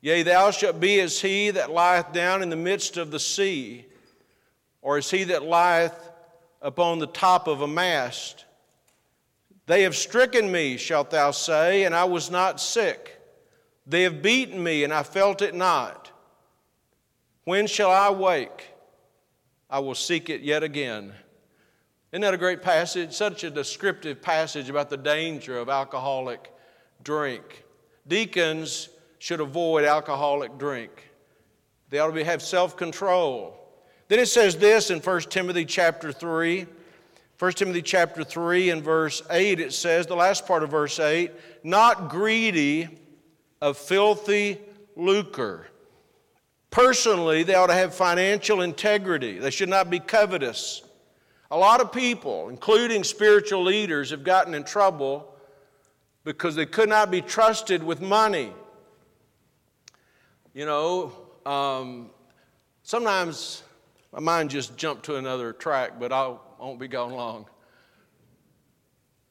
Yea, 0.00 0.22
thou 0.22 0.50
shalt 0.50 0.80
be 0.80 1.00
as 1.00 1.20
he 1.20 1.50
that 1.50 1.70
lieth 1.70 2.14
down 2.14 2.42
in 2.42 2.48
the 2.48 2.56
midst 2.56 2.96
of 2.96 3.10
the 3.10 3.20
sea 3.20 3.84
or 4.80 4.96
as 4.96 5.10
he 5.10 5.24
that 5.24 5.42
lieth 5.42 6.10
upon 6.62 6.98
the 6.98 7.06
top 7.08 7.46
of 7.46 7.60
a 7.60 7.68
mast? 7.68 8.46
They 9.66 9.82
have 9.82 9.94
stricken 9.94 10.50
me, 10.50 10.78
shalt 10.78 11.10
thou 11.10 11.32
say, 11.32 11.84
and 11.84 11.94
I 11.94 12.04
was 12.04 12.30
not 12.30 12.58
sick. 12.58 13.17
They 13.88 14.02
have 14.02 14.20
beaten 14.20 14.62
me, 14.62 14.84
and 14.84 14.92
I 14.92 15.02
felt 15.02 15.40
it 15.40 15.54
not. 15.54 16.12
When 17.44 17.66
shall 17.66 17.90
I 17.90 18.10
wake? 18.10 18.68
I 19.70 19.78
will 19.78 19.94
seek 19.94 20.28
it 20.28 20.42
yet 20.42 20.62
again. 20.62 21.14
Isn't 22.12 22.20
that 22.20 22.34
a 22.34 22.38
great 22.38 22.62
passage? 22.62 23.14
Such 23.14 23.44
a 23.44 23.50
descriptive 23.50 24.20
passage 24.20 24.68
about 24.68 24.90
the 24.90 24.98
danger 24.98 25.58
of 25.58 25.70
alcoholic 25.70 26.52
drink. 27.02 27.64
Deacons 28.06 28.90
should 29.18 29.40
avoid 29.40 29.84
alcoholic 29.84 30.58
drink. 30.58 31.10
They 31.90 31.98
ought 31.98 32.08
to 32.08 32.12
be, 32.12 32.22
have 32.22 32.42
self 32.42 32.76
control. 32.76 33.54
Then 34.08 34.18
it 34.18 34.28
says 34.28 34.56
this 34.56 34.90
in 34.90 35.00
1 35.00 35.20
Timothy 35.22 35.64
chapter 35.64 36.12
3. 36.12 36.66
1 37.38 37.52
Timothy 37.52 37.82
chapter 37.82 38.24
3 38.24 38.70
and 38.70 38.82
verse 38.82 39.22
8, 39.30 39.60
it 39.60 39.72
says, 39.72 40.06
the 40.06 40.16
last 40.16 40.46
part 40.46 40.62
of 40.62 40.70
verse 40.70 40.98
8, 40.98 41.30
not 41.62 42.08
greedy 42.08 42.88
of 43.60 43.76
filthy 43.76 44.58
lucre. 44.96 45.66
Personally, 46.70 47.42
they 47.42 47.54
ought 47.54 47.68
to 47.68 47.74
have 47.74 47.94
financial 47.94 48.60
integrity. 48.60 49.38
They 49.38 49.50
should 49.50 49.68
not 49.68 49.90
be 49.90 50.00
covetous. 50.00 50.82
A 51.50 51.56
lot 51.56 51.80
of 51.80 51.92
people, 51.92 52.50
including 52.50 53.04
spiritual 53.04 53.62
leaders, 53.62 54.10
have 54.10 54.22
gotten 54.22 54.54
in 54.54 54.64
trouble 54.64 55.34
because 56.24 56.54
they 56.54 56.66
could 56.66 56.90
not 56.90 57.10
be 57.10 57.22
trusted 57.22 57.82
with 57.82 58.02
money. 58.02 58.52
You 60.52 60.66
know, 60.66 61.12
um, 61.46 62.10
sometimes 62.82 63.62
my 64.12 64.20
mind 64.20 64.50
just 64.50 64.76
jumped 64.76 65.04
to 65.04 65.16
another 65.16 65.52
track, 65.54 65.92
but 65.98 66.12
I 66.12 66.34
won't 66.58 66.78
be 66.78 66.88
gone 66.88 67.12
long. 67.12 67.46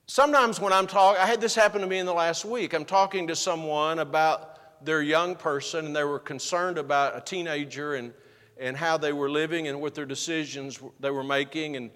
Sometimes 0.10 0.62
when 0.62 0.72
I'm 0.72 0.88
talking, 0.88 1.22
I 1.22 1.26
had 1.26 1.42
this 1.42 1.54
happen 1.54 1.82
to 1.82 1.88
me 1.88 1.98
in 1.98 2.06
the 2.06 2.14
last 2.14 2.46
week. 2.46 2.74
I'm 2.74 2.86
talking 2.86 3.28
to 3.28 3.36
someone 3.36 4.00
about 4.00 4.86
their 4.86 5.02
young 5.02 5.36
person, 5.36 5.86
and 5.86 5.94
they 5.94 6.06
were 6.06 6.20
concerned 6.20 6.78
about 6.78 7.18
a 7.18 7.20
teenager 7.20 7.96
and, 7.96 8.14
and 8.58 8.78
how 8.78 8.98
they 8.98 9.12
were 9.12 9.30
living 9.30 9.68
and 9.68 9.82
what 9.82 9.96
their 9.96 10.06
decisions 10.06 10.80
they 11.02 11.12
were 11.12 11.26
making. 11.26 11.76
And, 11.76 11.92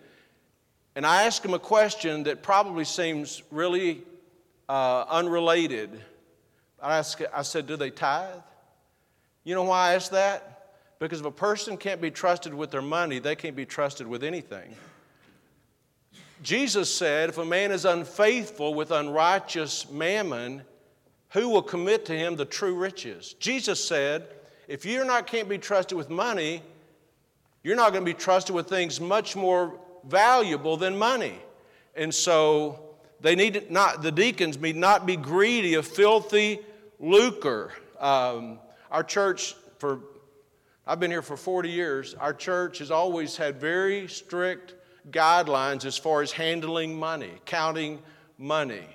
and 0.93 1.05
I 1.05 1.23
asked 1.23 1.41
them 1.43 1.53
a 1.53 1.59
question 1.59 2.23
that 2.23 2.43
probably 2.43 2.83
seems 2.83 3.43
really 3.49 4.03
uh, 4.67 5.05
unrelated. 5.07 6.01
I, 6.81 6.97
asked, 6.97 7.21
I 7.33 7.43
said, 7.43 7.65
Do 7.65 7.77
they 7.77 7.91
tithe? 7.91 8.41
You 9.45 9.55
know 9.55 9.63
why 9.63 9.91
I 9.91 9.93
asked 9.93 10.11
that? 10.11 10.73
Because 10.99 11.21
if 11.21 11.25
a 11.25 11.31
person 11.31 11.77
can't 11.77 12.01
be 12.01 12.11
trusted 12.11 12.53
with 12.53 12.71
their 12.71 12.81
money, 12.81 13.19
they 13.19 13.37
can't 13.37 13.55
be 13.55 13.65
trusted 13.65 14.05
with 14.05 14.21
anything. 14.21 14.75
Jesus 16.41 16.93
said, 16.93 17.29
If 17.29 17.37
a 17.37 17.45
man 17.45 17.71
is 17.71 17.85
unfaithful 17.85 18.73
with 18.73 18.91
unrighteous 18.91 19.89
mammon, 19.91 20.63
who 21.29 21.49
will 21.49 21.61
commit 21.61 22.05
to 22.05 22.13
him 22.13 22.35
the 22.35 22.45
true 22.45 22.75
riches? 22.75 23.35
Jesus 23.39 23.83
said, 23.83 24.27
If 24.67 24.85
you're 24.85 25.05
not 25.05 25.27
can't 25.27 25.47
be 25.47 25.57
trusted 25.57 25.97
with 25.97 26.09
money, 26.09 26.63
you're 27.63 27.75
not 27.75 27.91
going 27.91 28.03
to 28.03 28.11
be 28.11 28.17
trusted 28.17 28.55
with 28.55 28.67
things 28.67 28.99
much 28.99 29.35
more 29.35 29.79
valuable 30.07 30.77
than 30.77 30.97
money. 30.97 31.35
And 31.95 32.13
so 32.13 32.79
they 33.19 33.35
need 33.35 33.69
not 33.69 34.01
the 34.01 34.11
deacons 34.11 34.57
need 34.59 34.75
not 34.75 35.05
be 35.05 35.15
greedy 35.15 35.75
of 35.75 35.85
filthy 35.85 36.59
lucre. 36.99 37.71
Um, 37.99 38.59
our 38.89 39.03
church 39.03 39.55
for 39.77 39.99
I've 40.87 40.99
been 40.99 41.11
here 41.11 41.21
for 41.21 41.37
40 41.37 41.69
years. 41.69 42.15
Our 42.15 42.33
church 42.33 42.79
has 42.79 42.89
always 42.89 43.37
had 43.37 43.61
very 43.61 44.07
strict 44.07 44.73
guidelines 45.09 45.85
as 45.85 45.97
far 45.97 46.21
as 46.21 46.31
handling 46.31 46.97
money, 46.97 47.31
counting 47.45 47.99
money. 48.37 48.85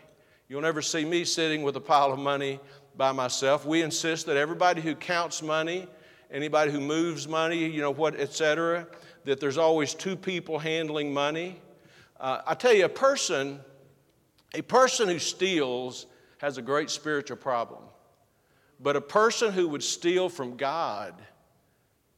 You'll 0.49 0.63
never 0.63 0.83
see 0.83 1.05
me 1.05 1.25
sitting 1.25 1.63
with 1.63 1.77
a 1.77 1.81
pile 1.81 2.13
of 2.13 2.19
money 2.19 2.61
by 2.97 3.13
myself. 3.13 3.67
We 3.67 3.83
insist 3.83 4.27
that 4.27 4.37
everybody 4.37 4.81
who 4.81 4.95
counts 4.95 5.43
money, 5.43 5.87
anybody 6.31 6.71
who 6.71 6.81
moves 6.81 7.27
money, 7.27 7.67
you 7.67 7.81
know 7.81 7.91
what, 7.91 8.15
etc., 8.15 8.87
that 9.25 9.41
there's 9.41 9.59
always 9.59 9.93
two 9.93 10.17
people 10.17 10.59
handling 10.59 11.13
money. 11.13 11.61
Uh, 12.21 12.43
I 12.47 12.55
tell 12.55 12.73
you, 12.73 12.85
a 12.85 12.89
person, 12.89 13.61
a 14.55 14.63
person 14.63 15.09
who 15.09 15.19
steals 15.19 16.07
has 16.39 16.59
a 16.59 16.63
great 16.63 16.91
spiritual 16.91 17.37
problem. 17.37 17.83
But 18.79 18.95
a 18.95 19.01
person 19.01 19.53
who 19.53 19.69
would 19.69 19.83
steal 19.83 20.29
from 20.29 20.57
God 20.57 21.15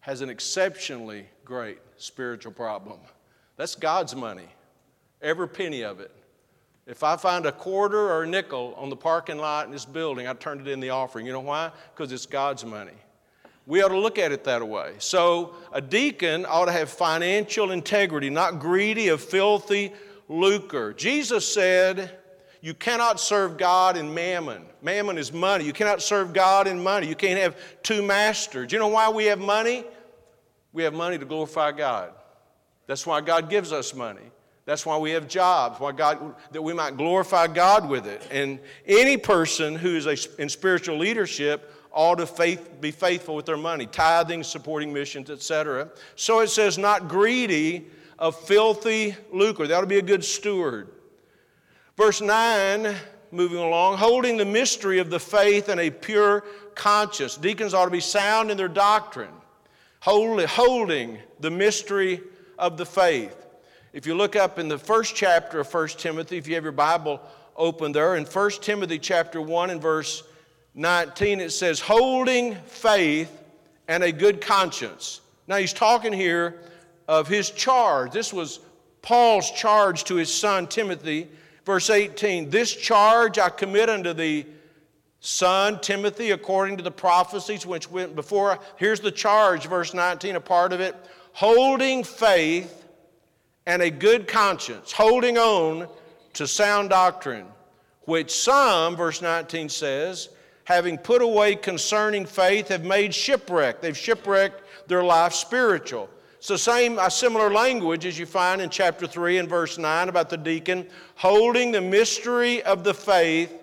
has 0.00 0.20
an 0.20 0.28
exceptionally 0.28 1.26
great 1.44 1.78
spiritual 1.96 2.52
problem. 2.52 2.98
That's 3.58 3.74
God's 3.74 4.14
money, 4.14 4.48
every 5.20 5.48
penny 5.48 5.82
of 5.82 5.98
it. 5.98 6.12
If 6.86 7.02
I 7.02 7.16
find 7.16 7.44
a 7.44 7.52
quarter 7.52 7.98
or 7.98 8.22
a 8.22 8.26
nickel 8.26 8.72
on 8.78 8.88
the 8.88 8.96
parking 8.96 9.36
lot 9.36 9.66
in 9.66 9.72
this 9.72 9.84
building, 9.84 10.26
I 10.26 10.32
turn 10.32 10.60
it 10.60 10.68
in 10.68 10.80
the 10.80 10.90
offering. 10.90 11.26
You 11.26 11.32
know 11.32 11.40
why? 11.40 11.72
Because 11.94 12.12
it's 12.12 12.24
God's 12.24 12.64
money. 12.64 12.94
We 13.66 13.82
ought 13.82 13.88
to 13.88 13.98
look 13.98 14.16
at 14.16 14.32
it 14.32 14.44
that 14.44 14.66
way. 14.66 14.94
So, 14.98 15.56
a 15.72 15.80
deacon 15.82 16.46
ought 16.48 16.66
to 16.66 16.72
have 16.72 16.88
financial 16.88 17.72
integrity, 17.72 18.30
not 18.30 18.60
greedy 18.60 19.08
of 19.08 19.20
filthy 19.20 19.92
lucre. 20.28 20.94
Jesus 20.94 21.46
said, 21.46 22.16
You 22.62 22.74
cannot 22.74 23.20
serve 23.20 23.58
God 23.58 23.96
in 23.96 24.14
mammon. 24.14 24.64
Mammon 24.80 25.18
is 25.18 25.32
money. 25.32 25.64
You 25.64 25.72
cannot 25.72 26.00
serve 26.00 26.32
God 26.32 26.68
in 26.68 26.82
money. 26.82 27.08
You 27.08 27.16
can't 27.16 27.40
have 27.40 27.56
two 27.82 28.02
masters. 28.02 28.72
You 28.72 28.78
know 28.78 28.88
why 28.88 29.10
we 29.10 29.24
have 29.26 29.40
money? 29.40 29.84
We 30.72 30.84
have 30.84 30.94
money 30.94 31.18
to 31.18 31.24
glorify 31.24 31.72
God. 31.72 32.12
That's 32.88 33.06
why 33.06 33.20
God 33.20 33.48
gives 33.48 33.70
us 33.70 33.94
money. 33.94 34.32
That's 34.64 34.84
why 34.84 34.98
we 34.98 35.12
have 35.12 35.28
jobs, 35.28 35.78
why 35.78 35.92
God, 35.92 36.34
that 36.50 36.60
we 36.60 36.74
might 36.74 36.96
glorify 36.96 37.46
God 37.46 37.88
with 37.88 38.06
it. 38.06 38.26
And 38.30 38.58
any 38.86 39.16
person 39.16 39.76
who 39.76 39.94
is 39.94 40.06
a, 40.06 40.16
in 40.42 40.48
spiritual 40.48 40.98
leadership 40.98 41.72
ought 41.92 42.16
to 42.16 42.26
faith, 42.26 42.80
be 42.80 42.90
faithful 42.90 43.36
with 43.36 43.46
their 43.46 43.56
money, 43.56 43.86
tithing, 43.86 44.42
supporting 44.42 44.92
missions, 44.92 45.30
etc. 45.30 45.90
So 46.16 46.40
it 46.40 46.48
says, 46.48 46.76
not 46.76 47.08
greedy 47.08 47.86
of 48.18 48.38
filthy 48.46 49.14
lucre. 49.32 49.66
That 49.66 49.76
ought 49.76 49.82
to 49.82 49.86
be 49.86 49.98
a 49.98 50.02
good 50.02 50.24
steward. 50.24 50.88
Verse 51.96 52.20
9, 52.20 52.94
moving 53.30 53.58
along, 53.58 53.98
holding 53.98 54.36
the 54.36 54.44
mystery 54.44 54.98
of 54.98 55.08
the 55.08 55.20
faith 55.20 55.68
and 55.68 55.80
a 55.80 55.90
pure 55.90 56.44
conscience. 56.74 57.36
Deacons 57.36 57.74
ought 57.74 57.86
to 57.86 57.90
be 57.90 58.00
sound 58.00 58.50
in 58.50 58.56
their 58.56 58.68
doctrine 58.68 59.30
holding 60.00 61.18
the 61.40 61.50
mystery 61.50 62.20
of 62.58 62.76
the 62.76 62.86
faith. 62.86 63.46
If 63.92 64.06
you 64.06 64.14
look 64.14 64.36
up 64.36 64.58
in 64.58 64.68
the 64.68 64.78
first 64.78 65.14
chapter 65.14 65.60
of 65.60 65.72
1 65.72 65.88
Timothy, 65.88 66.36
if 66.36 66.46
you 66.46 66.54
have 66.54 66.64
your 66.64 66.72
Bible 66.72 67.20
open 67.56 67.92
there, 67.92 68.16
in 68.16 68.24
1 68.24 68.50
Timothy 68.60 68.98
chapter 68.98 69.40
1 69.40 69.70
and 69.70 69.80
verse 69.80 70.22
19, 70.74 71.40
it 71.40 71.50
says, 71.50 71.80
holding 71.80 72.54
faith 72.54 73.42
and 73.88 74.04
a 74.04 74.12
good 74.12 74.40
conscience. 74.40 75.20
Now 75.46 75.56
he's 75.56 75.72
talking 75.72 76.12
here 76.12 76.60
of 77.08 77.26
his 77.26 77.50
charge. 77.50 78.12
This 78.12 78.32
was 78.32 78.60
Paul's 79.00 79.50
charge 79.52 80.04
to 80.04 80.16
his 80.16 80.32
son 80.32 80.66
Timothy. 80.66 81.28
Verse 81.64 81.90
18, 81.90 82.50
this 82.50 82.74
charge 82.74 83.38
I 83.38 83.48
commit 83.48 83.88
unto 83.88 84.12
thee 84.12 84.46
son 85.20 85.80
Timothy, 85.80 86.30
according 86.30 86.76
to 86.76 86.82
the 86.82 86.90
prophecies 86.90 87.66
which 87.66 87.90
went 87.90 88.14
before. 88.14 88.58
Here's 88.76 89.00
the 89.00 89.10
charge, 89.10 89.66
verse 89.66 89.94
19, 89.94 90.36
a 90.36 90.40
part 90.40 90.72
of 90.72 90.80
it 90.80 90.94
holding 91.38 92.02
faith 92.02 92.84
and 93.64 93.80
a 93.80 93.90
good 93.90 94.26
conscience, 94.26 94.90
holding 94.90 95.38
on 95.38 95.86
to 96.32 96.48
sound 96.48 96.90
doctrine, 96.90 97.46
which 98.06 98.34
some, 98.34 98.96
verse 98.96 99.22
19 99.22 99.68
says, 99.68 100.30
having 100.64 100.98
put 100.98 101.22
away 101.22 101.54
concerning 101.54 102.26
faith, 102.26 102.66
have 102.66 102.84
made 102.84 103.14
shipwreck. 103.14 103.80
They've 103.80 103.96
shipwrecked 103.96 104.88
their 104.88 105.04
life 105.04 105.32
spiritual. 105.32 106.10
It's 106.38 106.48
the 106.48 106.58
same, 106.58 106.98
a 106.98 107.08
similar 107.08 107.52
language 107.52 108.04
as 108.04 108.18
you 108.18 108.26
find 108.26 108.60
in 108.60 108.68
chapter 108.68 109.06
3 109.06 109.38
and 109.38 109.48
verse 109.48 109.78
9 109.78 110.08
about 110.08 110.30
the 110.30 110.36
deacon 110.36 110.88
holding 111.14 111.70
the 111.70 111.80
mystery 111.80 112.64
of 112.64 112.82
the 112.82 112.94
faith 112.94 113.54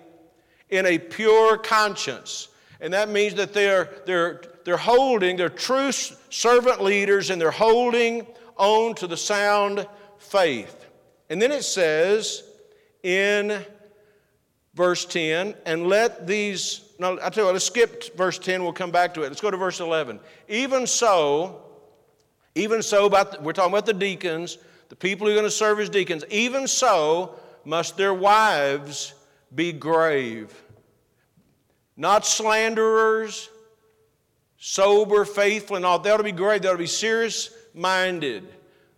in 0.70 0.86
a 0.86 0.98
pure 0.98 1.58
conscience. 1.58 2.48
And 2.80 2.94
that 2.94 3.10
means 3.10 3.34
that 3.34 3.52
they're, 3.52 3.90
they're, 4.06 4.40
they're 4.66 4.76
holding, 4.76 5.36
they're 5.36 5.48
true 5.48 5.92
servant 5.92 6.82
leaders, 6.82 7.30
and 7.30 7.40
they're 7.40 7.52
holding 7.52 8.26
on 8.56 8.96
to 8.96 9.06
the 9.06 9.16
sound 9.16 9.86
faith. 10.18 10.86
And 11.30 11.40
then 11.40 11.52
it 11.52 11.62
says 11.62 12.42
in 13.04 13.64
verse 14.74 15.04
10, 15.04 15.54
and 15.66 15.86
let 15.86 16.26
these, 16.26 16.80
no, 16.98 17.16
I 17.22 17.30
tell 17.30 17.42
you 17.42 17.44
what, 17.44 17.52
let's 17.52 17.64
skip 17.64 18.16
verse 18.16 18.40
10, 18.40 18.64
we'll 18.64 18.72
come 18.72 18.90
back 18.90 19.14
to 19.14 19.22
it. 19.22 19.28
Let's 19.28 19.40
go 19.40 19.52
to 19.52 19.56
verse 19.56 19.78
11. 19.78 20.18
Even 20.48 20.88
so, 20.88 21.62
even 22.56 22.82
so, 22.82 23.06
about 23.06 23.40
we're 23.44 23.52
talking 23.52 23.72
about 23.72 23.86
the 23.86 23.94
deacons, 23.94 24.58
the 24.88 24.96
people 24.96 25.28
who 25.28 25.32
are 25.32 25.36
going 25.36 25.46
to 25.46 25.50
serve 25.50 25.78
as 25.78 25.88
deacons, 25.88 26.24
even 26.28 26.66
so 26.66 27.38
must 27.64 27.96
their 27.96 28.14
wives 28.14 29.14
be 29.54 29.72
grave, 29.72 30.52
not 31.96 32.26
slanderers, 32.26 33.48
sober, 34.58 35.24
faithful, 35.24 35.76
and 35.76 35.84
all. 35.84 35.98
They 35.98 36.10
ought 36.10 36.18
to 36.18 36.22
be 36.22 36.32
great. 36.32 36.62
they 36.62 36.68
ought 36.68 36.72
to 36.72 36.78
be 36.78 36.86
serious 36.86 37.50
minded. 37.74 38.44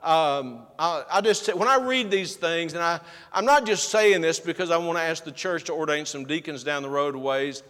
Um, 0.02 0.60
I, 0.78 1.04
I, 1.10 1.20
just 1.20 1.52
when 1.56 1.68
I 1.68 1.76
read 1.76 2.10
these 2.10 2.36
things, 2.36 2.74
and 2.74 2.82
I, 2.82 3.00
I'm 3.32 3.44
not 3.44 3.66
just 3.66 3.90
saying 3.90 4.20
this 4.20 4.38
because 4.38 4.70
I 4.70 4.76
want 4.76 4.96
to 4.96 5.02
ask 5.02 5.24
the 5.24 5.32
church 5.32 5.64
to 5.64 5.72
ordain 5.72 6.06
some 6.06 6.24
deacons 6.24 6.62
down 6.62 6.82
the 6.82 6.88
road 6.88 7.16
ways, 7.16 7.64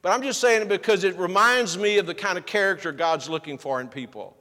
but 0.00 0.12
I'm 0.12 0.22
just 0.22 0.40
saying 0.40 0.62
it 0.62 0.68
because 0.68 1.02
it 1.02 1.18
reminds 1.18 1.76
me 1.76 1.98
of 1.98 2.06
the 2.06 2.14
kind 2.14 2.38
of 2.38 2.46
character 2.46 2.92
God's 2.92 3.28
looking 3.28 3.58
for 3.58 3.80
in 3.80 3.88
people. 3.88 4.36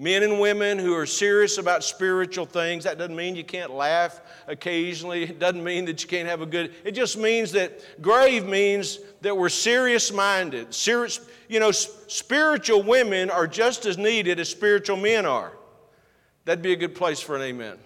Men 0.00 0.22
and 0.22 0.40
women 0.40 0.78
who 0.78 0.94
are 0.94 1.04
serious 1.04 1.58
about 1.58 1.84
spiritual 1.84 2.46
things. 2.46 2.84
That 2.84 2.96
doesn't 2.96 3.14
mean 3.14 3.36
you 3.36 3.44
can't 3.44 3.70
laugh 3.70 4.22
occasionally. 4.46 5.24
It 5.24 5.38
doesn't 5.38 5.62
mean 5.62 5.84
that 5.84 6.02
you 6.02 6.08
can't 6.08 6.26
have 6.26 6.40
a 6.40 6.46
good. 6.46 6.72
It 6.84 6.92
just 6.92 7.18
means 7.18 7.52
that 7.52 8.00
grave 8.00 8.46
means 8.46 8.98
that 9.20 9.36
we're 9.36 9.50
serious 9.50 10.10
minded. 10.10 10.72
Serious, 10.72 11.20
you 11.50 11.60
know, 11.60 11.70
spiritual 11.70 12.82
women 12.82 13.28
are 13.28 13.46
just 13.46 13.84
as 13.84 13.98
needed 13.98 14.40
as 14.40 14.48
spiritual 14.48 14.96
men 14.96 15.26
are. 15.26 15.52
That'd 16.46 16.62
be 16.62 16.72
a 16.72 16.76
good 16.76 16.94
place 16.94 17.20
for 17.20 17.36
an 17.36 17.42
amen. 17.42 17.76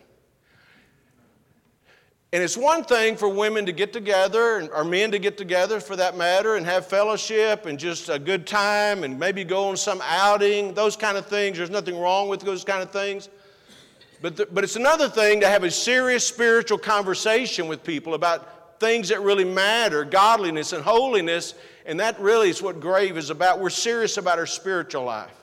And 2.34 2.42
it's 2.42 2.56
one 2.56 2.82
thing 2.82 3.14
for 3.16 3.28
women 3.28 3.64
to 3.66 3.70
get 3.70 3.92
together, 3.92 4.68
or 4.74 4.82
men 4.82 5.12
to 5.12 5.20
get 5.20 5.38
together 5.38 5.78
for 5.78 5.94
that 5.94 6.16
matter, 6.16 6.56
and 6.56 6.66
have 6.66 6.84
fellowship 6.84 7.64
and 7.64 7.78
just 7.78 8.08
a 8.08 8.18
good 8.18 8.44
time 8.44 9.04
and 9.04 9.16
maybe 9.20 9.44
go 9.44 9.68
on 9.68 9.76
some 9.76 10.02
outing, 10.02 10.74
those 10.74 10.96
kind 10.96 11.16
of 11.16 11.26
things. 11.26 11.58
There's 11.58 11.70
nothing 11.70 11.96
wrong 11.96 12.28
with 12.28 12.40
those 12.40 12.64
kind 12.64 12.82
of 12.82 12.90
things. 12.90 13.28
But, 14.20 14.34
the, 14.34 14.46
but 14.46 14.64
it's 14.64 14.74
another 14.74 15.08
thing 15.08 15.42
to 15.42 15.48
have 15.48 15.62
a 15.62 15.70
serious 15.70 16.26
spiritual 16.26 16.76
conversation 16.76 17.68
with 17.68 17.84
people 17.84 18.14
about 18.14 18.80
things 18.80 19.10
that 19.10 19.20
really 19.20 19.44
matter, 19.44 20.04
godliness 20.04 20.72
and 20.72 20.82
holiness, 20.82 21.54
and 21.86 22.00
that 22.00 22.18
really 22.18 22.50
is 22.50 22.60
what 22.60 22.80
Grave 22.80 23.16
is 23.16 23.30
about. 23.30 23.60
We're 23.60 23.70
serious 23.70 24.16
about 24.16 24.40
our 24.40 24.46
spiritual 24.46 25.04
life. 25.04 25.40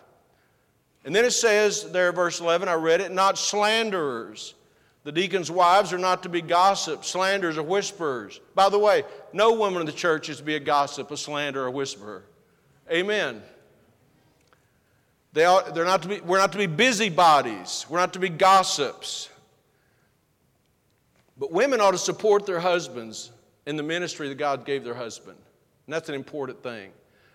And 1.05 1.15
then 1.15 1.23
it 1.23 1.31
says 1.31 1.89
there, 1.93 2.11
verse 2.11 2.41
11, 2.41 2.67
I 2.67 2.73
read 2.73 2.99
it, 2.99 3.13
not 3.13 3.37
slanderers. 3.37 4.55
The 5.03 5.11
deacons' 5.11 5.49
wives 5.49 5.93
are 5.93 5.97
not 5.97 6.23
to 6.23 6.29
be 6.29 6.41
gossips, 6.41 7.07
slanderers, 7.07 7.57
or 7.57 7.63
whisperers. 7.63 8.39
By 8.53 8.69
the 8.69 8.77
way, 8.77 9.03
no 9.33 9.53
woman 9.53 9.81
in 9.81 9.85
the 9.87 9.91
church 9.91 10.29
is 10.29 10.37
to 10.37 10.43
be 10.43 10.55
a 10.55 10.59
gossip, 10.59 11.09
a 11.09 11.17
slanderer, 11.17 11.63
or 11.63 11.67
a 11.67 11.71
whisperer. 11.71 12.23
Amen. 12.91 13.41
They 15.33 15.45
are, 15.45 15.71
they're 15.71 15.85
not 15.85 16.03
to 16.03 16.07
be, 16.07 16.19
we're 16.21 16.37
not 16.37 16.51
to 16.51 16.57
be 16.57 16.67
busybodies. 16.67 17.85
We're 17.89 17.99
not 17.99 18.13
to 18.13 18.19
be 18.19 18.29
gossips. 18.29 19.29
But 21.37 21.51
women 21.51 21.81
ought 21.81 21.91
to 21.91 21.97
support 21.97 22.45
their 22.45 22.59
husbands 22.59 23.31
in 23.65 23.77
the 23.77 23.83
ministry 23.83 24.27
that 24.29 24.35
God 24.35 24.65
gave 24.65 24.83
their 24.83 24.93
husband. 24.93 25.37
And 25.87 25.93
that's 25.93 26.09
an 26.09 26.15
important 26.15 26.61
thing. 26.61 26.91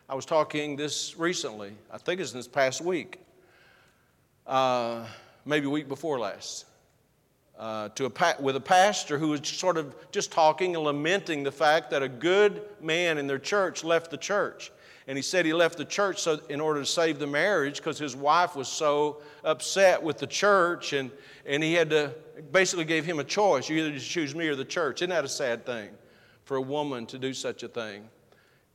I 0.08 0.14
was 0.14 0.24
talking 0.24 0.76
this 0.76 1.18
recently, 1.18 1.72
I 1.90 1.98
think 1.98 2.20
it's 2.20 2.32
in 2.32 2.38
this 2.38 2.46
past 2.46 2.80
week, 2.80 3.18
uh, 4.46 5.04
maybe 5.44 5.66
week 5.66 5.88
before 5.88 6.20
last, 6.20 6.66
uh, 7.58 7.88
to 7.90 8.06
a, 8.06 8.34
with 8.40 8.56
a 8.56 8.60
pastor 8.60 9.18
who 9.18 9.28
was 9.28 9.46
sort 9.48 9.78
of 9.78 9.94
just 10.10 10.30
talking 10.30 10.74
and 10.76 10.84
lamenting 10.84 11.42
the 11.42 11.52
fact 11.52 11.90
that 11.90 12.02
a 12.02 12.08
good 12.08 12.62
man 12.80 13.18
in 13.18 13.26
their 13.26 13.38
church 13.38 13.82
left 13.82 14.10
the 14.10 14.16
church. 14.16 14.70
And 15.08 15.16
he 15.16 15.22
said 15.22 15.46
he 15.46 15.52
left 15.52 15.78
the 15.78 15.84
church 15.84 16.20
so, 16.20 16.40
in 16.48 16.60
order 16.60 16.80
to 16.80 16.86
save 16.86 17.18
the 17.18 17.26
marriage 17.26 17.76
because 17.76 17.98
his 17.98 18.16
wife 18.16 18.56
was 18.56 18.68
so 18.68 19.22
upset 19.44 20.02
with 20.02 20.18
the 20.18 20.26
church, 20.26 20.92
and, 20.92 21.10
and 21.46 21.62
he 21.62 21.74
had 21.74 21.90
to 21.90 22.12
basically 22.50 22.84
gave 22.84 23.04
him 23.04 23.20
a 23.20 23.24
choice. 23.24 23.68
You 23.68 23.84
either 23.84 23.98
choose 23.98 24.34
me 24.34 24.48
or 24.48 24.56
the 24.56 24.64
church. 24.64 25.02
Isn't 25.02 25.10
that 25.10 25.24
a 25.24 25.28
sad 25.28 25.64
thing 25.64 25.90
for 26.44 26.56
a 26.56 26.60
woman 26.60 27.06
to 27.06 27.18
do 27.18 27.32
such 27.32 27.62
a 27.62 27.68
thing? 27.68 28.08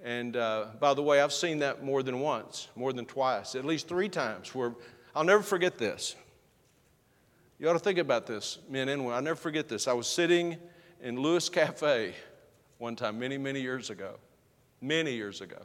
And 0.03 0.35
uh, 0.35 0.67
by 0.79 0.93
the 0.93 1.03
way, 1.03 1.21
I've 1.21 1.33
seen 1.33 1.59
that 1.59 1.83
more 1.83 2.01
than 2.01 2.19
once, 2.19 2.69
more 2.75 2.93
than 2.93 3.05
twice, 3.05 3.53
at 3.53 3.65
least 3.65 3.87
three 3.87 4.09
times, 4.09 4.55
where 4.55 4.73
I'll 5.13 5.23
never 5.23 5.43
forget 5.43 5.77
this. 5.77 6.15
You 7.61 7.69
ought 7.69 7.73
to 7.73 7.79
think 7.79 7.99
about 7.99 8.25
this, 8.25 8.57
men 8.67 8.89
and 8.89 9.03
women. 9.03 9.15
I'll 9.15 9.21
never 9.21 9.35
forget 9.35 9.69
this. 9.69 9.87
I 9.87 9.93
was 9.93 10.07
sitting 10.07 10.57
in 10.99 11.19
Lewis 11.19 11.47
Cafe 11.47 12.15
one 12.79 12.95
time, 12.95 13.19
many, 13.19 13.37
many 13.37 13.61
years 13.61 13.91
ago. 13.91 14.15
Many 14.81 15.13
years 15.13 15.41
ago. 15.41 15.61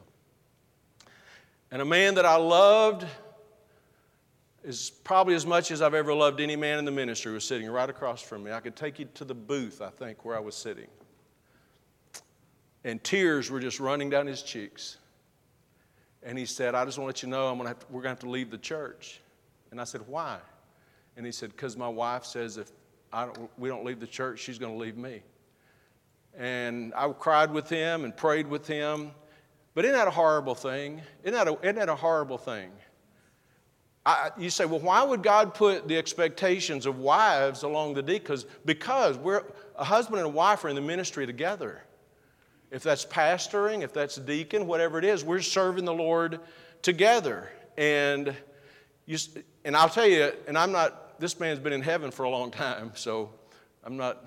And 1.71 1.81
a 1.81 1.85
man 1.85 2.13
that 2.13 2.25
I 2.25 2.35
loved 2.35 3.07
is 4.63 4.91
probably 5.03 5.33
as 5.33 5.47
much 5.47 5.71
as 5.71 5.81
I've 5.81 5.95
ever 5.95 6.13
loved 6.13 6.39
any 6.39 6.55
man 6.55 6.77
in 6.77 6.85
the 6.85 6.91
ministry 6.91 7.33
was 7.33 7.43
sitting 7.43 7.67
right 7.67 7.89
across 7.89 8.21
from 8.21 8.43
me. 8.43 8.51
I 8.51 8.59
could 8.59 8.75
take 8.75 8.99
you 8.99 9.09
to 9.15 9.25
the 9.25 9.33
booth, 9.33 9.81
I 9.81 9.89
think, 9.89 10.23
where 10.23 10.37
I 10.37 10.39
was 10.39 10.53
sitting. 10.53 10.89
And 12.83 13.03
tears 13.03 13.49
were 13.49 13.59
just 13.59 13.79
running 13.79 14.11
down 14.11 14.27
his 14.27 14.43
cheeks. 14.43 14.97
And 16.21 16.37
he 16.37 16.45
said, 16.45 16.75
I 16.75 16.85
just 16.85 16.99
want 16.99 17.07
to 17.07 17.17
let 17.17 17.23
you 17.23 17.29
know 17.29 17.47
I'm 17.47 17.57
gonna 17.57 17.73
to, 17.73 17.85
we're 17.89 18.03
going 18.03 18.03
to 18.03 18.09
have 18.09 18.19
to 18.19 18.29
leave 18.29 18.51
the 18.51 18.59
church. 18.59 19.19
And 19.71 19.81
I 19.81 19.83
said, 19.83 20.01
Why? 20.05 20.37
And 21.17 21.25
he 21.25 21.31
said, 21.31 21.49
Because 21.49 21.75
my 21.75 21.89
wife 21.89 22.23
says 22.23 22.57
if 22.57 22.71
don't, 23.11 23.49
we 23.57 23.67
don't 23.67 23.83
leave 23.83 23.99
the 23.99 24.07
church, 24.07 24.39
she's 24.39 24.57
going 24.59 24.71
to 24.71 24.79
leave 24.79 24.97
me. 24.97 25.23
And 26.37 26.93
I 26.95 27.09
cried 27.09 27.51
with 27.51 27.67
him 27.67 28.05
and 28.05 28.15
prayed 28.15 28.47
with 28.47 28.67
him. 28.67 29.11
But 29.73 29.85
isn't 29.85 29.97
that 29.97 30.07
a 30.07 30.11
horrible 30.11 30.55
thing? 30.55 31.01
Isn't 31.23 31.33
that 31.33 31.47
a, 31.47 31.57
isn't 31.61 31.75
that 31.75 31.89
a 31.89 31.95
horrible 31.95 32.37
thing? 32.37 32.71
I, 34.05 34.31
you 34.37 34.49
say, 34.49 34.65
well, 34.65 34.79
why 34.79 35.03
would 35.03 35.21
God 35.21 35.53
put 35.53 35.87
the 35.87 35.97
expectations 35.97 36.85
of 36.85 36.99
wives 36.99 37.63
along 37.63 37.95
the 37.95 38.01
deacons? 38.01 38.45
Because 38.63 39.17
we're 39.17 39.43
a 39.75 39.83
husband 39.83 40.19
and 40.19 40.27
a 40.27 40.31
wife 40.31 40.63
are 40.63 40.69
in 40.69 40.75
the 40.75 40.81
ministry 40.81 41.25
together. 41.25 41.83
If 42.71 42.83
that's 42.83 43.05
pastoring, 43.05 43.81
if 43.81 43.93
that's 43.93 44.15
deacon, 44.15 44.65
whatever 44.65 44.97
it 44.97 45.05
is, 45.05 45.23
we're 45.23 45.41
serving 45.41 45.85
the 45.85 45.93
Lord 45.93 46.39
together. 46.81 47.49
And 47.77 48.35
you, 49.05 49.17
and 49.65 49.75
I'll 49.75 49.89
tell 49.89 50.07
you, 50.07 50.31
and 50.47 50.57
I'm 50.57 50.71
not, 50.71 51.06
this 51.19 51.39
man's 51.39 51.59
been 51.59 51.73
in 51.73 51.81
heaven 51.81 52.11
for 52.11 52.23
a 52.23 52.29
long 52.29 52.51
time, 52.51 52.91
so 52.95 53.31
I'm 53.83 53.97
not 53.97 54.23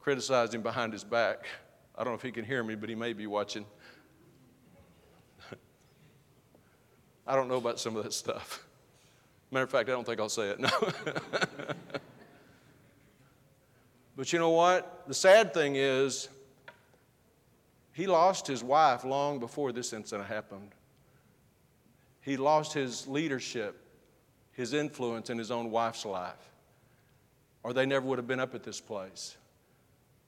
criticizing 0.00 0.62
behind 0.62 0.92
his 0.92 1.04
back. 1.04 1.46
I 1.96 2.04
don't 2.04 2.12
know 2.12 2.16
if 2.16 2.22
he 2.22 2.30
can 2.30 2.44
hear 2.44 2.62
me, 2.62 2.74
but 2.74 2.88
he 2.88 2.94
may 2.94 3.12
be 3.12 3.26
watching. 3.26 3.66
I 7.26 7.34
don't 7.34 7.48
know 7.48 7.56
about 7.56 7.80
some 7.80 7.96
of 7.96 8.04
that 8.04 8.12
stuff. 8.12 8.64
Matter 9.50 9.64
of 9.64 9.70
fact, 9.70 9.88
I 9.88 9.92
don't 9.92 10.04
think 10.04 10.20
I'll 10.20 10.28
say 10.28 10.50
it. 10.50 10.60
No. 10.60 10.68
but 14.16 14.32
you 14.32 14.38
know 14.38 14.50
what? 14.50 15.04
The 15.08 15.14
sad 15.14 15.54
thing 15.54 15.76
is, 15.76 16.28
he 17.92 18.06
lost 18.06 18.46
his 18.46 18.62
wife 18.62 19.04
long 19.04 19.40
before 19.40 19.72
this 19.72 19.92
incident 19.92 20.28
happened 20.28 20.74
he 22.28 22.36
lost 22.36 22.74
his 22.74 23.08
leadership, 23.08 23.80
his 24.58 24.74
influence 24.74 25.30
in 25.30 25.38
his 25.38 25.52
own 25.52 25.70
wife's 25.70 26.04
life, 26.04 26.50
or 27.62 27.72
they 27.72 27.86
never 27.86 28.04
would 28.04 28.18
have 28.18 28.26
been 28.26 28.40
up 28.40 28.56
at 28.56 28.64
this 28.64 28.80
place. 28.80 29.36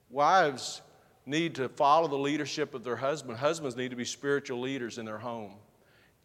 Wives 0.09 0.81
need 1.25 1.55
to 1.55 1.67
follow 1.67 2.07
the 2.07 2.17
leadership 2.17 2.73
of 2.73 2.85
their 2.85 2.95
husband. 2.95 3.37
Husbands 3.37 3.75
need 3.75 3.89
to 3.89 3.97
be 3.97 4.05
spiritual 4.05 4.61
leaders 4.61 4.97
in 4.97 5.05
their 5.05 5.17
home. 5.17 5.51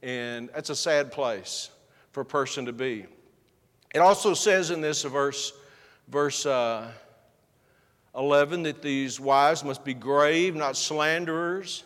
And 0.05 0.49
that's 0.55 0.71
a 0.71 0.77
sad 0.77 1.11
place 1.11 1.69
for 2.13 2.21
a 2.21 2.25
person 2.25 2.67
to 2.67 2.73
be. 2.73 3.07
It 3.93 3.99
also 3.99 4.35
says 4.35 4.71
in 4.71 4.81
this 4.81 5.03
verse, 5.03 5.53
verse 6.07 6.47
uh, 6.47 6.89
11 8.15 8.63
that 8.63 8.83
these 8.83 9.19
wives 9.19 9.65
must 9.65 9.85
be 9.85 9.95
grave, 9.95 10.55
not 10.55 10.77
slanderers, 10.77 11.83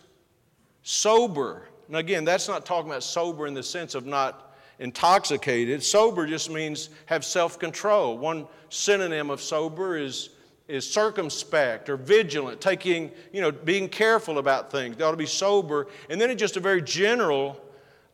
sober, 0.83 1.67
and 1.89 1.97
again, 1.97 2.25
that's 2.25 2.47
not 2.47 2.67
talking 2.67 2.91
about 2.91 3.03
sober 3.03 3.47
in 3.47 3.55
the 3.55 3.63
sense 3.63 3.97
of 3.97 4.05
not 4.07 4.50
intoxicated. 4.81 5.83
Sober 5.85 6.27
just 6.27 6.51
means 6.51 6.91
have 7.07 7.25
self 7.25 7.59
control. 7.59 8.19
One 8.19 8.47
synonym 8.71 9.31
of 9.31 9.41
sober 9.41 9.97
is, 9.97 10.31
is 10.67 10.91
circumspect 10.91 11.89
or 11.89 11.97
vigilant, 11.97 12.61
taking, 12.61 13.13
you 13.33 13.41
know, 13.41 13.53
being 13.53 13.89
careful 13.89 14.39
about 14.39 14.73
things. 14.73 14.97
They 14.97 15.05
ought 15.05 15.13
to 15.13 15.17
be 15.17 15.27
sober. 15.27 15.87
And 16.09 16.21
then 16.21 16.31
it's 16.31 16.41
just 16.41 16.57
a 16.57 16.61
very 16.61 16.83
general 16.83 17.61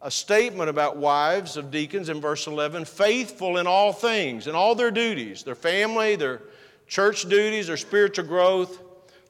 a 0.03 0.11
statement 0.11 0.69
about 0.69 0.99
wives 0.99 1.57
of 1.57 1.71
deacons 1.71 2.11
in 2.11 2.21
verse 2.21 2.47
11 2.47 2.85
faithful 2.85 3.57
in 3.57 3.67
all 3.67 3.93
things, 3.93 4.47
in 4.47 4.55
all 4.55 4.75
their 4.75 4.91
duties, 4.91 5.43
their 5.43 5.55
family, 5.55 6.17
their 6.17 6.43
church 6.87 7.29
duties, 7.29 7.67
their 7.67 7.77
spiritual 7.77 8.27
growth, 8.27 8.81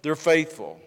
they're 0.02 0.16
faithful. 0.16 0.80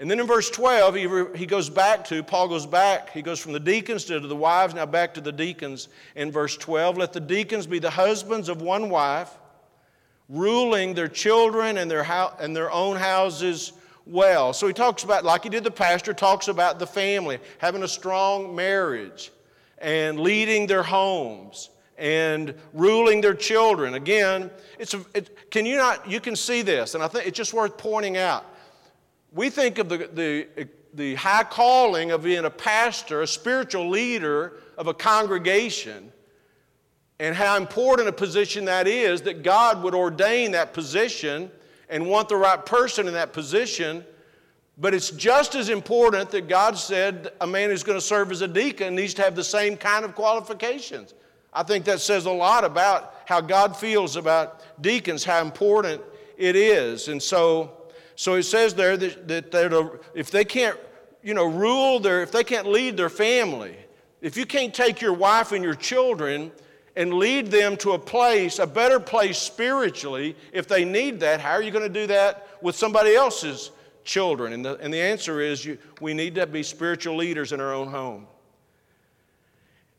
And 0.00 0.10
then 0.10 0.18
in 0.18 0.26
verse 0.26 0.48
12, 0.48 0.94
he, 0.94 1.06
re, 1.06 1.38
he 1.38 1.44
goes 1.44 1.68
back 1.68 2.06
to, 2.06 2.22
Paul 2.22 2.48
goes 2.48 2.64
back, 2.64 3.10
he 3.10 3.20
goes 3.20 3.38
from 3.38 3.52
the 3.52 3.60
deacons 3.60 4.06
to 4.06 4.18
the 4.18 4.34
wives, 4.34 4.72
now 4.72 4.86
back 4.86 5.12
to 5.14 5.20
the 5.20 5.30
deacons 5.30 5.88
in 6.16 6.32
verse 6.32 6.56
12. 6.56 6.96
Let 6.96 7.12
the 7.12 7.20
deacons 7.20 7.66
be 7.66 7.78
the 7.78 7.90
husbands 7.90 8.48
of 8.48 8.62
one 8.62 8.88
wife, 8.88 9.30
ruling 10.30 10.94
their 10.94 11.06
children 11.06 11.76
and 11.76 11.90
their, 11.90 12.02
ho- 12.02 12.32
and 12.40 12.56
their 12.56 12.72
own 12.72 12.96
houses 12.96 13.74
well. 14.06 14.54
So 14.54 14.66
he 14.66 14.72
talks 14.72 15.04
about, 15.04 15.22
like 15.22 15.42
he 15.42 15.50
did 15.50 15.64
the 15.64 15.70
pastor, 15.70 16.14
talks 16.14 16.48
about 16.48 16.78
the 16.78 16.86
family, 16.86 17.38
having 17.58 17.82
a 17.82 17.88
strong 17.88 18.56
marriage 18.56 19.30
and 19.76 20.18
leading 20.18 20.66
their 20.66 20.82
homes 20.82 21.68
and 21.98 22.54
ruling 22.72 23.20
their 23.20 23.34
children. 23.34 23.92
Again, 23.92 24.50
it's 24.78 24.94
a, 24.94 25.04
it, 25.12 25.50
can 25.50 25.66
you 25.66 25.76
not, 25.76 26.08
you 26.10 26.20
can 26.20 26.36
see 26.36 26.62
this, 26.62 26.94
and 26.94 27.04
I 27.04 27.08
think 27.08 27.26
it's 27.26 27.36
just 27.36 27.52
worth 27.52 27.76
pointing 27.76 28.16
out 28.16 28.46
we 29.32 29.50
think 29.50 29.78
of 29.78 29.88
the, 29.88 30.08
the, 30.12 30.68
the 30.94 31.14
high 31.14 31.44
calling 31.44 32.10
of 32.10 32.24
being 32.24 32.44
a 32.44 32.50
pastor, 32.50 33.22
a 33.22 33.26
spiritual 33.26 33.88
leader 33.88 34.54
of 34.76 34.86
a 34.86 34.94
congregation, 34.94 36.12
and 37.18 37.36
how 37.36 37.56
important 37.56 38.08
a 38.08 38.12
position 38.12 38.64
that 38.64 38.88
is 38.88 39.22
that 39.22 39.42
God 39.42 39.82
would 39.82 39.94
ordain 39.94 40.52
that 40.52 40.72
position 40.72 41.50
and 41.88 42.08
want 42.08 42.28
the 42.28 42.36
right 42.36 42.64
person 42.64 43.06
in 43.06 43.12
that 43.14 43.32
position. 43.32 44.04
But 44.78 44.94
it's 44.94 45.10
just 45.10 45.54
as 45.54 45.68
important 45.68 46.30
that 46.30 46.48
God 46.48 46.78
said 46.78 47.32
a 47.40 47.46
man 47.46 47.68
who's 47.68 47.82
going 47.82 47.98
to 47.98 48.04
serve 48.04 48.32
as 48.32 48.40
a 48.40 48.48
deacon 48.48 48.94
needs 48.94 49.12
to 49.14 49.22
have 49.22 49.36
the 49.36 49.44
same 49.44 49.76
kind 49.76 50.04
of 50.04 50.14
qualifications. 50.14 51.12
I 51.52 51.62
think 51.62 51.84
that 51.84 52.00
says 52.00 52.26
a 52.26 52.30
lot 52.30 52.64
about 52.64 53.14
how 53.26 53.40
God 53.40 53.76
feels 53.76 54.16
about 54.16 54.62
deacons, 54.80 55.24
how 55.24 55.42
important 55.42 56.00
it 56.38 56.56
is. 56.56 57.08
And 57.08 57.22
so, 57.22 57.72
so 58.20 58.34
it 58.34 58.42
says 58.42 58.74
there 58.74 58.98
that, 58.98 59.28
that 59.28 59.50
they're 59.50 59.90
if 60.12 60.30
they 60.30 60.44
can't, 60.44 60.78
you 61.22 61.32
know, 61.32 61.46
rule 61.46 61.98
their, 62.00 62.20
if 62.22 62.30
they 62.30 62.44
can't 62.44 62.66
lead 62.66 62.94
their 62.94 63.08
family, 63.08 63.74
if 64.20 64.36
you 64.36 64.44
can't 64.44 64.74
take 64.74 65.00
your 65.00 65.14
wife 65.14 65.52
and 65.52 65.64
your 65.64 65.74
children 65.74 66.52
and 66.96 67.14
lead 67.14 67.46
them 67.46 67.78
to 67.78 67.92
a 67.92 67.98
place, 67.98 68.58
a 68.58 68.66
better 68.66 69.00
place 69.00 69.38
spiritually, 69.38 70.36
if 70.52 70.68
they 70.68 70.84
need 70.84 71.18
that, 71.20 71.40
how 71.40 71.52
are 71.52 71.62
you 71.62 71.70
going 71.70 71.90
to 71.90 72.00
do 72.00 72.06
that 72.08 72.46
with 72.60 72.76
somebody 72.76 73.14
else's 73.14 73.70
children? 74.04 74.52
And 74.52 74.62
the, 74.62 74.76
and 74.80 74.92
the 74.92 75.00
answer 75.00 75.40
is 75.40 75.64
you, 75.64 75.78
we 76.02 76.12
need 76.12 76.34
to 76.34 76.46
be 76.46 76.62
spiritual 76.62 77.16
leaders 77.16 77.52
in 77.52 77.60
our 77.62 77.72
own 77.72 77.88
home. 77.88 78.26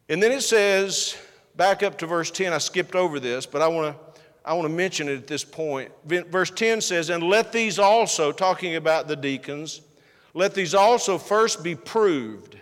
And 0.09 0.21
then 0.21 0.31
it 0.31 0.41
says, 0.41 1.17
back 1.55 1.81
up 1.81 1.97
to 1.97 2.05
verse 2.05 2.29
10, 2.29 2.53
I 2.53 2.59
skipped 2.59 2.93
over 2.93 3.19
this, 3.19 3.47
but 3.47 3.63
I 3.63 3.67
want 3.67 3.97
to 3.97 4.10
I 4.43 4.53
want 4.53 4.67
to 4.67 4.73
mention 4.73 5.07
it 5.07 5.15
at 5.17 5.27
this 5.27 5.43
point. 5.43 5.91
Verse 6.05 6.49
10 6.49 6.81
says, 6.81 7.09
And 7.09 7.23
let 7.23 7.51
these 7.51 7.77
also, 7.77 8.31
talking 8.31 8.75
about 8.75 9.07
the 9.07 9.15
deacons, 9.15 9.81
let 10.33 10.55
these 10.55 10.73
also 10.73 11.17
first 11.17 11.63
be 11.63 11.75
proved. 11.75 12.57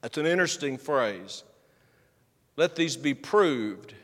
That's 0.00 0.16
an 0.16 0.26
interesting 0.26 0.78
phrase. 0.78 1.42
Let 2.56 2.76
these 2.76 2.96
be 2.96 3.14
proved. 3.14 3.94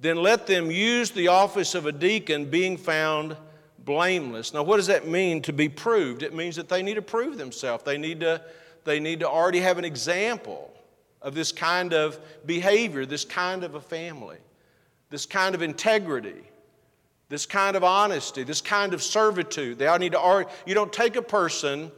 Then 0.00 0.16
let 0.16 0.46
them 0.46 0.70
use 0.70 1.10
the 1.10 1.28
office 1.28 1.74
of 1.74 1.84
a 1.86 1.92
deacon, 1.92 2.46
being 2.46 2.76
found 2.76 3.36
blameless. 3.84 4.54
Now, 4.54 4.62
what 4.62 4.76
does 4.76 4.86
that 4.86 5.06
mean 5.06 5.42
to 5.42 5.52
be 5.52 5.68
proved? 5.68 6.22
It 6.22 6.34
means 6.34 6.56
that 6.56 6.68
they 6.68 6.82
need 6.82 6.94
to 6.94 7.02
prove 7.02 7.36
themselves. 7.36 7.84
They 7.84 7.98
need 7.98 8.20
to, 8.20 8.40
they 8.84 8.98
need 9.00 9.20
to 9.20 9.28
already 9.28 9.60
have 9.60 9.76
an 9.76 9.84
example 9.84 10.72
of 11.20 11.34
this 11.34 11.52
kind 11.52 11.92
of 11.92 12.18
behavior, 12.46 13.04
this 13.04 13.24
kind 13.24 13.64
of 13.64 13.74
a 13.74 13.80
family 13.80 14.38
this 15.10 15.26
kind 15.26 15.54
of 15.54 15.62
integrity, 15.62 16.42
this 17.28 17.46
kind 17.46 17.76
of 17.76 17.84
honesty, 17.84 18.42
this 18.42 18.60
kind 18.60 18.94
of 18.94 19.02
servitude. 19.02 19.78
They 19.78 19.86
all 19.86 19.98
need 19.98 20.12
to 20.12 20.46
you 20.66 20.74
don't 20.74 20.92
take 20.92 21.16
a 21.16 21.22
person 21.22 21.90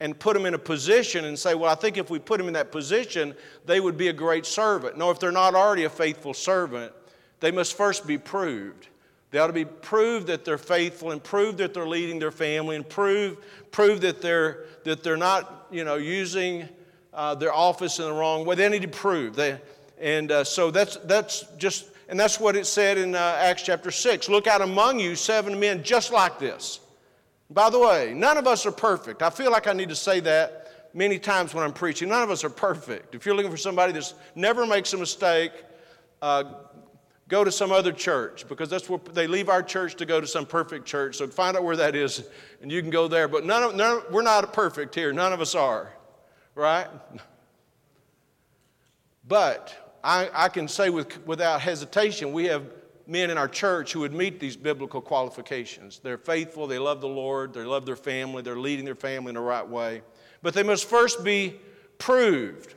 and 0.00 0.18
put 0.18 0.34
them 0.34 0.44
in 0.44 0.54
a 0.54 0.58
position 0.58 1.24
and 1.24 1.38
say, 1.38 1.54
well, 1.54 1.70
I 1.70 1.74
think 1.74 1.96
if 1.96 2.10
we 2.10 2.18
put 2.18 2.38
them 2.38 2.48
in 2.48 2.54
that 2.54 2.72
position, 2.72 3.34
they 3.64 3.80
would 3.80 3.96
be 3.96 4.08
a 4.08 4.12
great 4.12 4.44
servant. 4.44 4.98
No, 4.98 5.10
if 5.10 5.20
they're 5.20 5.32
not 5.32 5.54
already 5.54 5.84
a 5.84 5.90
faithful 5.90 6.34
servant, 6.34 6.92
they 7.40 7.50
must 7.50 7.76
first 7.76 8.06
be 8.06 8.18
proved. 8.18 8.88
They 9.30 9.38
ought 9.38 9.48
to 9.48 9.52
be 9.52 9.64
proved 9.64 10.26
that 10.28 10.44
they're 10.44 10.58
faithful 10.58 11.10
and 11.10 11.22
prove 11.22 11.56
that 11.56 11.74
they're 11.74 11.88
leading 11.88 12.18
their 12.18 12.30
family 12.30 12.76
and 12.76 12.88
prove, 12.88 13.38
prove 13.70 14.00
that, 14.02 14.20
they're, 14.20 14.64
that 14.84 15.02
they're 15.02 15.16
not 15.16 15.66
you 15.70 15.84
know, 15.84 15.96
using 15.96 16.68
uh, 17.12 17.34
their 17.34 17.52
office 17.52 17.98
in 17.98 18.04
the 18.04 18.12
wrong 18.12 18.44
way. 18.44 18.54
They 18.54 18.68
need 18.68 18.82
to 18.82 18.88
prove. 18.88 19.34
They, 19.36 19.60
and 20.00 20.30
uh, 20.30 20.44
so 20.44 20.70
that's, 20.70 20.96
that's 20.98 21.44
just 21.56 21.86
and 22.08 22.18
that's 22.18 22.38
what 22.38 22.56
it 22.56 22.66
said 22.66 22.98
in 22.98 23.14
uh, 23.14 23.36
Acts 23.38 23.62
chapter 23.62 23.90
6. 23.90 24.28
Look 24.28 24.46
out 24.46 24.60
among 24.60 25.00
you 25.00 25.16
seven 25.16 25.58
men 25.58 25.82
just 25.82 26.12
like 26.12 26.38
this. 26.38 26.80
By 27.50 27.70
the 27.70 27.78
way, 27.78 28.14
none 28.14 28.36
of 28.36 28.46
us 28.46 28.66
are 28.66 28.72
perfect. 28.72 29.22
I 29.22 29.30
feel 29.30 29.50
like 29.50 29.66
I 29.66 29.72
need 29.72 29.88
to 29.90 29.96
say 29.96 30.20
that 30.20 30.90
many 30.94 31.18
times 31.18 31.54
when 31.54 31.64
I'm 31.64 31.72
preaching. 31.72 32.08
None 32.08 32.22
of 32.22 32.30
us 32.30 32.44
are 32.44 32.50
perfect. 32.50 33.14
If 33.14 33.26
you're 33.26 33.34
looking 33.34 33.50
for 33.50 33.56
somebody 33.56 33.92
that 33.92 34.12
never 34.34 34.66
makes 34.66 34.92
a 34.92 34.96
mistake, 34.96 35.52
uh, 36.22 36.44
go 37.28 37.44
to 37.44 37.50
some 37.50 37.72
other 37.72 37.92
church 37.92 38.46
because 38.48 38.68
that's 38.68 38.88
where 38.88 39.00
they 39.12 39.26
leave 39.26 39.48
our 39.48 39.62
church 39.62 39.96
to 39.96 40.06
go 40.06 40.20
to 40.20 40.26
some 40.26 40.46
perfect 40.46 40.86
church. 40.86 41.16
So 41.16 41.26
find 41.26 41.56
out 41.56 41.64
where 41.64 41.76
that 41.76 41.96
is 41.96 42.24
and 42.62 42.70
you 42.70 42.80
can 42.80 42.90
go 42.90 43.08
there. 43.08 43.28
But 43.28 43.44
none 43.44 43.62
of, 43.62 43.74
none, 43.74 44.02
we're 44.10 44.22
not 44.22 44.52
perfect 44.52 44.94
here. 44.94 45.12
None 45.12 45.32
of 45.32 45.40
us 45.40 45.54
are, 45.54 45.92
right? 46.54 46.86
But 49.26 49.83
I, 50.04 50.28
I 50.34 50.48
can 50.50 50.68
say 50.68 50.90
with, 50.90 51.26
without 51.26 51.62
hesitation, 51.62 52.34
we 52.34 52.44
have 52.44 52.64
men 53.06 53.30
in 53.30 53.38
our 53.38 53.48
church 53.48 53.94
who 53.94 54.00
would 54.00 54.12
meet 54.12 54.38
these 54.38 54.54
biblical 54.54 55.00
qualifications. 55.00 55.98
They're 55.98 56.18
faithful, 56.18 56.66
they 56.66 56.78
love 56.78 57.00
the 57.00 57.08
Lord, 57.08 57.54
they 57.54 57.64
love 57.64 57.86
their 57.86 57.96
family, 57.96 58.42
they're 58.42 58.58
leading 58.58 58.84
their 58.84 58.94
family 58.94 59.30
in 59.30 59.36
the 59.36 59.40
right 59.40 59.66
way. 59.66 60.02
But 60.42 60.52
they 60.52 60.62
must 60.62 60.84
first 60.84 61.24
be 61.24 61.58
proved. 61.96 62.74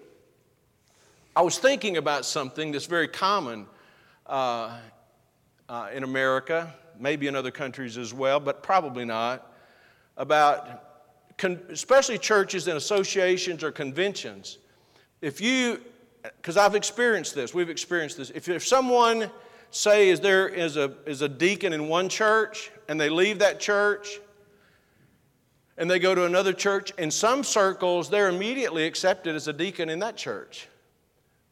I 1.35 1.41
was 1.41 1.57
thinking 1.57 1.97
about 1.97 2.25
something 2.25 2.71
that's 2.71 2.85
very 2.85 3.09
common 3.09 3.67
uh, 4.25 4.77
uh, 5.67 5.89
in 5.93 6.03
America, 6.03 6.73
maybe 6.97 7.27
in 7.27 7.35
other 7.35 7.51
countries 7.51 7.97
as 7.97 8.13
well, 8.13 8.39
but 8.39 8.63
probably 8.63 9.03
not, 9.03 9.53
about 10.15 11.37
con- 11.37 11.59
especially 11.69 12.17
churches 12.17 12.69
and 12.69 12.77
associations 12.77 13.65
or 13.65 13.71
conventions. 13.73 14.59
If 15.21 15.41
you 15.41 15.81
because 16.37 16.57
I've 16.57 16.75
experienced 16.75 17.35
this, 17.35 17.53
we've 17.53 17.69
experienced 17.69 18.17
this. 18.17 18.29
If, 18.31 18.49
if 18.49 18.65
someone, 18.65 19.31
say, 19.71 20.09
is 20.09 20.19
there 20.19 20.47
is 20.47 20.77
a, 20.77 20.93
is 21.05 21.21
a 21.21 21.29
deacon 21.29 21.73
in 21.73 21.87
one 21.87 22.09
church 22.09 22.71
and 22.87 22.99
they 22.99 23.09
leave 23.09 23.39
that 23.39 23.59
church 23.59 24.19
and 25.77 25.89
they 25.89 25.99
go 25.99 26.15
to 26.15 26.25
another 26.25 26.53
church, 26.53 26.91
in 26.97 27.11
some 27.11 27.43
circles, 27.43 28.09
they're 28.09 28.29
immediately 28.29 28.85
accepted 28.85 29.35
as 29.35 29.47
a 29.47 29.53
deacon 29.53 29.89
in 29.89 29.99
that 29.99 30.17
church. 30.17 30.67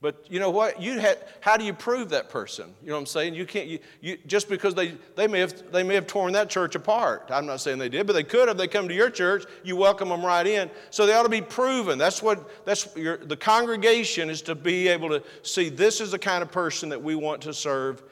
But 0.05 0.23
you 0.29 0.39
know 0.39 0.51
what? 0.51 0.79
You 0.79 0.99
had, 0.99 1.17
how 1.41 1.57
do 1.57 1.65
you 1.65 1.73
prove 1.73 2.09
that 2.09 2.29
person? 2.29 2.75
You 2.83 2.89
know 2.89 2.93
what 2.93 2.99
I'm 2.99 3.05
saying? 3.07 3.33
You 3.33 3.47
can't, 3.47 3.67
you, 3.67 3.79
you, 4.01 4.19
just 4.27 4.47
because 4.47 4.75
they, 4.75 4.93
they, 5.15 5.25
may 5.25 5.39
have, 5.39 5.71
they 5.71 5.81
may 5.81 5.95
have 5.95 6.05
torn 6.05 6.31
that 6.33 6.47
church 6.47 6.75
apart. 6.75 7.31
I'm 7.33 7.47
not 7.47 7.59
saying 7.59 7.79
they 7.79 7.89
did, 7.89 8.05
but 8.05 8.13
they 8.13 8.23
could 8.23 8.47
have. 8.47 8.55
They 8.55 8.67
come 8.67 8.87
to 8.87 8.93
your 8.93 9.09
church, 9.09 9.45
you 9.63 9.75
welcome 9.75 10.09
them 10.09 10.23
right 10.23 10.45
in. 10.45 10.69
So 10.91 11.07
they 11.07 11.13
ought 11.15 11.23
to 11.23 11.29
be 11.29 11.41
proven. 11.41 11.97
That's 11.97 12.21
what, 12.21 12.65
that's 12.67 12.95
your, 12.95 13.17
the 13.17 13.35
congregation 13.35 14.29
is 14.29 14.43
to 14.43 14.53
be 14.53 14.89
able 14.89 15.09
to 15.09 15.23
see 15.41 15.69
this 15.69 15.99
is 15.99 16.11
the 16.11 16.19
kind 16.19 16.43
of 16.43 16.51
person 16.51 16.89
that 16.89 17.01
we 17.01 17.15
want 17.15 17.41
to 17.41 17.51
serve 17.51 18.03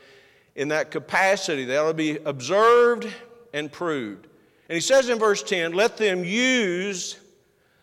in 0.56 0.70
that 0.70 0.90
capacity. 0.90 1.64
They 1.64 1.78
ought 1.78 1.90
to 1.90 1.94
be 1.94 2.18
observed 2.26 3.08
and 3.54 3.72
proved. 3.72 4.26
And 4.68 4.74
he 4.74 4.82
says 4.82 5.10
in 5.10 5.20
verse 5.20 5.44
10, 5.44 5.74
let 5.74 5.98
them 5.98 6.24
use 6.24 7.20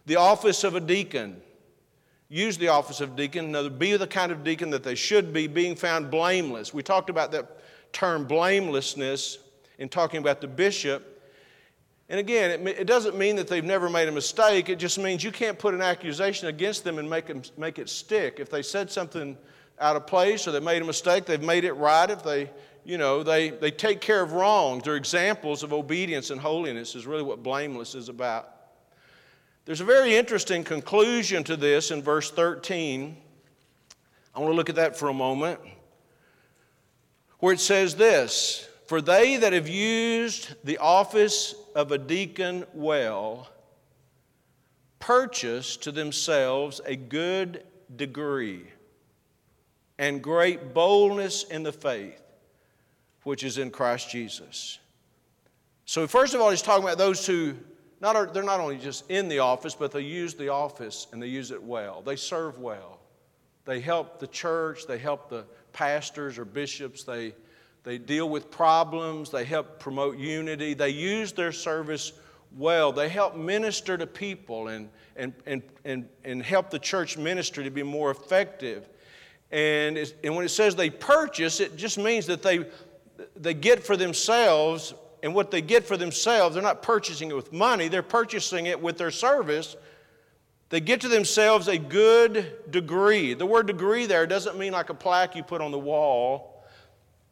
the 0.07 0.17
office 0.17 0.65
of 0.65 0.75
a 0.75 0.81
deacon 0.81 1.41
use 2.31 2.57
the 2.57 2.69
office 2.69 3.01
of 3.01 3.17
deacon, 3.17 3.53
be 3.77 3.97
the 3.97 4.07
kind 4.07 4.33
of 4.33 4.43
deacon 4.43 4.71
that 4.71 4.85
they 4.85 4.95
should 4.95 5.33
be, 5.33 5.49
being 5.49 5.75
found 5.75 6.11
blameless. 6.11 6.73
We 6.73 6.83
talked 6.83 7.11
about 7.11 7.33
that 7.33 7.61
term 7.93 8.25
blamelessness 8.25 9.39
in 9.79 9.89
talking 9.89 10.21
about 10.21 10.41
the 10.41 10.47
bishop. 10.47 11.07
And 12.09 12.21
again, 12.21 12.67
it, 12.67 12.81
it, 12.81 12.87
doesn't 12.87 13.17
mean 13.19 13.37
that 13.37 13.49
they've 13.49 13.65
never 13.65 13.91
made 13.91 14.09
a 14.09 14.13
mistake. 14.13 14.69
It 14.69 14.79
just 14.79 14.99
means 14.99 15.25
you 15.25 15.33
can't 15.33 15.59
put 15.59 15.75
an 15.75 15.83
accusation 15.83 16.49
against 16.49 16.85
them 16.85 16.99
and 16.99 17.11
make, 17.11 17.27
them, 17.27 17.43
make 17.57 17.79
it 17.79 17.89
stick. 17.89 18.39
If 18.39 18.49
they 18.49 18.63
said 18.63 18.91
something 18.91 19.37
out 19.81 19.97
of 19.97 20.07
place 20.07 20.47
or 20.47 20.53
they 20.53 20.61
made 20.61 20.83
a 20.83 20.85
mistake, 20.85 21.25
they've 21.25 21.43
made 21.43 21.65
it 21.65 21.73
right. 21.73 22.09
If 22.09 22.23
they, 22.23 22.51
you 22.85 22.97
know, 22.97 23.25
they, 23.25 23.51
they 23.51 23.73
take 23.73 24.01
care 24.01 24.23
of 24.23 24.33
wrongs, 24.33 24.85
they're 24.85 24.97
examples 24.97 25.65
of 25.65 25.73
obedience 25.73 26.31
and 26.31 26.41
holiness, 26.41 26.95
is 26.95 27.07
really 27.07 27.23
what 27.23 27.43
blameless 27.43 27.97
is 27.97 28.09
about. 28.09 28.60
There's 29.65 29.81
a 29.81 29.85
very 29.85 30.17
interesting 30.17 30.65
conclusion 30.65 31.45
to 31.45 31.57
this 31.57 31.91
in 31.91 32.03
verse 32.03 32.31
13. 32.31 33.17
I 34.35 34.39
want 34.39 34.51
to 34.51 34.57
look 34.57 34.69
at 34.69 34.77
that 34.77 34.97
for 34.97 35.09
a 35.09 35.15
moment, 35.15 35.61
where 37.39 37.53
it 37.53 37.61
says 37.61 37.97
this 37.97 38.69
For 38.87 39.01
they 39.01 39.37
that 39.37 39.53
have 39.53 39.69
used 39.69 40.55
the 40.65 40.79
office 40.79 41.55
of 41.75 41.93
a 41.93 41.99
deacon 41.99 42.65
well 42.73 43.49
purchase 44.99 45.77
to 45.79 45.91
themselves 45.93 46.81
a 46.85 46.95
good 46.95 47.65
degree 47.97 48.65
and 49.99 50.23
great 50.23 50.73
boldness 50.73 51.45
in 51.45 51.63
the 51.63 51.73
faith 51.73 52.21
which 53.25 53.45
is 53.45 53.59
in 53.59 53.71
Christ 53.71 54.11
Jesus. 54.11 54.79
So, 55.85 56.07
first 56.07 56.35
of 56.35 56.41
all, 56.41 56.51
he's 56.51 56.63
talking 56.63 56.85
about 56.85 56.99
those 56.99 57.27
who 57.27 57.55
not, 58.01 58.33
they're 58.33 58.43
not 58.43 58.61
only 58.61 58.79
just 58.79 59.11
in 59.11 59.29
the 59.29 59.41
office, 59.41 59.75
but 59.75 59.93
they 59.93 60.01
use 60.01 60.35
the 60.35 60.49
office 60.49 61.07
and 61.13 61.23
they 61.23 61.27
use 61.27 61.51
it 61.51 61.63
well. 61.63 62.03
They 62.03 62.17
serve 62.17 62.59
well. 62.59 62.99
They 63.67 63.81
help 63.81 64.19
the 64.19 64.27
church, 64.27 64.87
they 64.87 64.99
help 64.99 65.29
the 65.29 65.45
pastors 65.73 66.39
or 66.39 66.45
bishops, 66.45 67.05
they, 67.05 67.35
they 67.85 67.99
deal 67.99 68.29
with 68.29 68.51
problems, 68.51 69.31
they 69.31 69.45
help 69.45 69.79
promote 69.79 70.19
unity, 70.19 70.75
they 70.75 70.91
use 70.91 71.33
their 71.33 71.53
service 71.53 72.13
well. 72.57 72.93
They 72.93 73.09
help 73.09 73.37
minister 73.37 73.97
to 73.97 74.07
people 74.07 74.69
and, 74.69 74.89
and, 75.17 75.33
and, 75.47 75.63
and, 75.85 76.09
and 76.25 76.43
help 76.43 76.71
the 76.71 76.79
church 76.79 77.17
ministry 77.17 77.65
to 77.65 77.71
be 77.71 77.83
more 77.83 78.11
effective. 78.11 78.89
And, 79.51 79.99
and 80.25 80.37
when 80.37 80.45
it 80.45 80.51
says 80.51 80.77
they 80.77 80.91
purchase, 80.91 81.61
it 81.61 81.77
just 81.77 81.99
means 81.99 82.27
that 82.27 82.43
they, 82.43 82.67
they 83.37 83.55
get 83.55 83.83
for 83.83 83.97
themselves, 83.97 84.95
and 85.23 85.35
what 85.35 85.51
they 85.51 85.61
get 85.61 85.87
for 85.87 85.97
themselves, 85.97 86.55
they're 86.55 86.63
not 86.63 86.83
purchasing 86.83 87.31
it 87.31 87.37
with 87.37 87.53
money, 87.53 87.89
they're 87.89 88.03
purchasing 88.03 88.67
it 88.67 88.81
with 88.81 88.99
their 88.99 89.11
service. 89.11 89.77
They 90.71 90.81
get 90.81 91.01
to 91.01 91.09
themselves 91.09 91.67
a 91.67 91.77
good 91.77 92.71
degree. 92.71 93.35
The 93.35 93.45
word 93.45 93.67
degree 93.67 94.07
there 94.07 94.25
doesn't 94.27 94.57
mean 94.57 94.73
like 94.73 94.89
a 94.89 94.95
plaque 94.95 95.35
you 95.35 95.43
put 95.43 95.61
on 95.61 95.73
the 95.73 95.79
wall. 95.79 96.65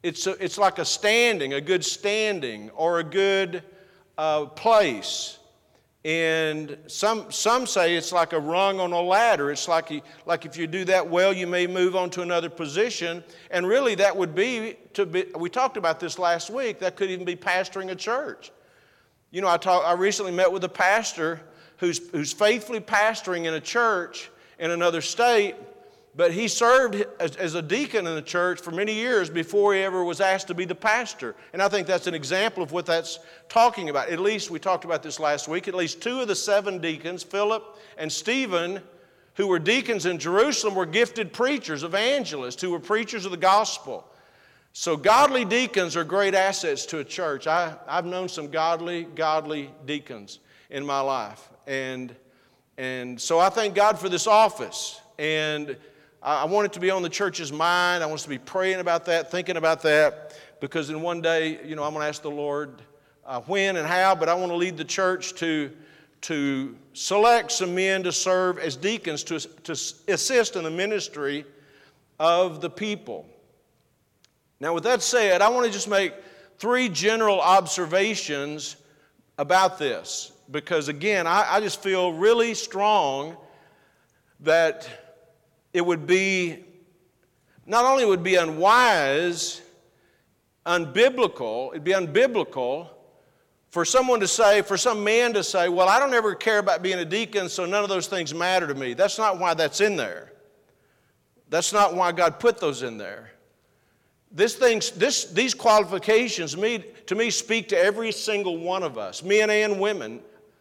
It's, 0.03 0.27
a, 0.27 0.33
it's 0.45 0.59
like 0.59 0.79
a 0.79 0.85
standing, 0.85 1.55
a 1.55 1.61
good 1.61 1.85
standing, 1.85 2.71
or 2.71 2.99
a 2.99 3.05
good 3.05 3.63
uh, 4.17 4.47
place. 4.47 5.39
And 6.05 6.79
some, 6.87 7.31
some 7.31 7.67
say 7.67 7.97
it's 7.97 8.13
like 8.13 8.33
a 8.33 8.39
rung 8.39 8.79
on 8.79 8.93
a 8.93 9.01
ladder. 9.01 9.51
It's 9.51 9.67
like, 9.67 9.91
you, 9.91 10.01
like 10.27 10.47
if 10.47 10.57
you 10.57 10.67
do 10.67 10.85
that 10.85 11.09
well, 11.09 11.33
you 11.33 11.47
may 11.47 11.67
move 11.67 11.97
on 11.97 12.09
to 12.11 12.23
another 12.23 12.49
position. 12.49 13.25
And 13.51 13.67
really, 13.67 13.97
that 13.97 14.17
would 14.17 14.35
be 14.35 14.77
to 14.95 15.05
be, 15.05 15.25
we 15.37 15.51
talked 15.51 15.77
about 15.77 15.99
this 15.99 16.19
last 16.19 16.51
week, 16.51 16.79
that 16.79 16.97
could 16.97 17.11
even 17.11 17.25
be 17.25 17.37
pastoring 17.37 17.91
a 17.91 17.97
church. 17.97 18.53
You 19.33 19.41
know, 19.41 19.49
I, 19.49 19.57
talk, 19.57 19.85
I 19.85 19.93
recently 19.93 20.33
met 20.33 20.51
with 20.51 20.65
a 20.65 20.69
pastor 20.69 21.41
who's, 21.79 22.09
who's 22.11 22.33
faithfully 22.33 22.81
pastoring 22.81 23.45
in 23.45 23.55
a 23.55 23.61
church 23.61 24.31
in 24.59 24.71
another 24.71 25.01
state, 25.01 25.57
but 26.19 26.33
he 26.33 26.49
served 26.49 27.07
as, 27.21 27.37
as, 27.37 27.55
a 27.55 27.63
deacon 27.63 28.05
in 28.05 28.17
the 28.17 28.21
church 28.21 28.61
for 28.61 28.73
many 28.73 28.93
years 28.93 29.31
before 29.31 29.73
he 29.73 29.83
ever 29.83 30.03
was 30.03 30.21
asked 30.21 30.49
to 30.49 30.55
be 30.55 30.65
the 30.65 30.75
pastor. 30.75 31.37
And 31.53 31.63
I 31.63 31.69
think 31.69 31.87
that's 31.87 32.09
an 32.09 32.15
example 32.15 32.61
of 32.61 32.73
what 32.73 32.87
that's 32.87 33.21
talking 33.49 33.89
about. 33.89 34.09
At 34.09 34.19
least, 34.19 34.51
we 34.51 34.59
talked 34.59 34.85
about 34.85 35.05
this 35.05 35.21
last 35.21 35.47
week, 35.47 35.69
at 35.69 35.77
least 35.77 36.03
two 36.03 36.21
of 36.21 36.27
the 36.27 36.35
seven 36.35 36.81
deacons, 36.81 37.23
Philip 37.23 37.79
and 37.99 38.11
Stephen, 38.11 38.81
who 39.35 39.47
were 39.47 39.61
deacons 39.61 40.07
in 40.07 40.19
Jerusalem, 40.19 40.75
were 40.75 40.87
gifted 40.87 41.33
preachers, 41.33 41.85
evangelists, 41.85 42.61
who 42.61 42.73
were 42.73 42.81
preachers 42.81 43.25
of 43.25 43.31
the 43.31 43.37
gospel. 43.37 44.05
So, 44.73 44.97
godly 44.97 45.45
deacons 45.45 45.97
are 45.97 46.03
great 46.03 46.35
assets 46.35 46.85
to 46.87 46.99
a 46.99 47.05
church. 47.05 47.47
I, 47.47 47.77
I've 47.87 48.07
known 48.07 48.29
some 48.29 48.51
godly, 48.51 49.05
godly 49.05 49.71
deacons 49.87 50.41
in 50.69 50.85
my 50.85 50.99
life. 50.99 51.49
And, 51.69 52.13
and 52.77 53.21
so 53.21 53.39
I 53.39 53.51
thank 53.51 53.77
God 53.77 54.01
for 54.01 54.09
this 54.09 54.27
office. 54.27 55.01
And 55.17 55.77
I 56.21 56.47
want 56.47 56.67
it 56.67 56.73
to 56.73 56.81
be 56.81 56.91
on 56.91 57.03
the 57.03 57.09
church's 57.09 57.53
mind. 57.53 58.03
I 58.03 58.07
want 58.07 58.19
us 58.19 58.25
to 58.25 58.29
be 58.29 58.39
praying 58.39 58.81
about 58.81 59.05
that, 59.05 59.31
thinking 59.31 59.57
about 59.57 59.83
that, 59.83 60.37
because 60.61 60.91
in 60.91 61.01
one 61.01 61.21
day, 61.21 61.61
you 61.65 61.77
know, 61.77 61.85
I'm 61.85 61.93
going 61.93 62.03
to 62.03 62.09
ask 62.09 62.23
the 62.23 62.31
Lord 62.31 62.83
uh, 63.25 63.41
when 63.43 63.77
and 63.77 63.87
how, 63.87 64.17
but 64.17 64.29
I 64.29 64.35
want 64.35 64.51
to 64.51 64.57
lead 64.57 64.77
the 64.77 64.85
church 64.85 65.35
to, 65.35 65.71
to 66.23 66.77
select 66.93 67.53
some 67.53 67.73
men 67.73 68.03
to 68.03 68.11
serve 68.11 68.59
as 68.59 68.75
deacons 68.75 69.23
to, 69.25 69.39
to 69.39 69.73
assist 70.09 70.57
in 70.57 70.65
the 70.65 70.71
ministry 70.71 71.45
of 72.19 72.61
the 72.61 72.71
people. 72.71 73.25
Now, 74.59 74.75
with 74.75 74.83
that 74.85 75.03
said, 75.03 75.41
I 75.41 75.49
want 75.51 75.67
to 75.67 75.73
just 75.73 75.89
make 75.89 76.15
three 76.59 76.89
general 76.89 77.41
observations 77.41 78.75
about 79.39 79.79
this, 79.79 80.33
because 80.51 80.89
again, 80.89 81.29
I, 81.29 81.47
I 81.49 81.61
just 81.61 81.81
feel 81.81 82.13
really 82.13 82.55
strong 82.55 83.37
that 84.41 85.08
it 85.73 85.85
would 85.85 86.07
be, 86.07 86.65
not 87.67 87.85
only 87.85 88.05
would 88.05 88.23
be 88.23 88.37
unwise, 88.37 89.61
unbiblical, 90.67 91.71
it'd 91.71 91.85
be 91.85 91.93
unbiblical 91.93 92.89
for 93.71 93.85
someone 93.85 94.21
to 94.21 94.29
say, 94.29 94.63
for 94.63 94.77
some 94.77 95.05
man 95.05 95.35
to 95.35 95.45
say, 95.45 95.69
well, 95.69 95.89
I 95.89 95.99
don't 95.99 96.15
ever 96.15 96.35
care 96.35 96.59
about 96.59 96.83
being 96.83 96.99
a 96.99 97.05
deacon, 97.05 97.49
so 97.49 97.67
none 97.67 97.83
of 97.83 97.91
those 97.91 98.07
things 98.07 98.35
matter 98.35 98.67
to 98.67 98.75
me. 98.75 98.95
That's 98.95 99.19
not 99.19 99.39
why 99.39 99.55
that's 99.55 99.81
in 99.81 99.97
there. 99.97 100.33
That's 101.51 101.73
not 101.73 101.95
why 101.95 102.13
God 102.13 102.41
put 102.41 102.59
those 102.59 102.83
in 102.83 102.99
there. 102.99 103.31
This 104.31 104.55
this, 104.55 105.25
these 105.25 105.55
qualifications 105.55 106.57
me, 106.57 106.85
to 107.07 107.15
me 107.15 107.31
speak 107.31 107.69
to 107.69 107.79
every 107.79 108.13
single 108.13 108.59
one 108.59 108.83
of 108.83 108.99
us, 108.99 109.23
men 109.23 109.49
and 109.49 109.81
women. 109.81 110.21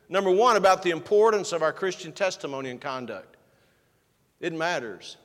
Number 0.09 0.31
one, 0.31 0.55
about 0.55 0.83
the 0.83 0.91
importance 0.91 1.51
of 1.51 1.61
our 1.61 1.73
Christian 1.73 2.13
testimony 2.13 2.69
and 2.69 2.79
conduct. 2.79 3.36
It 4.39 4.53
matters. 4.53 5.17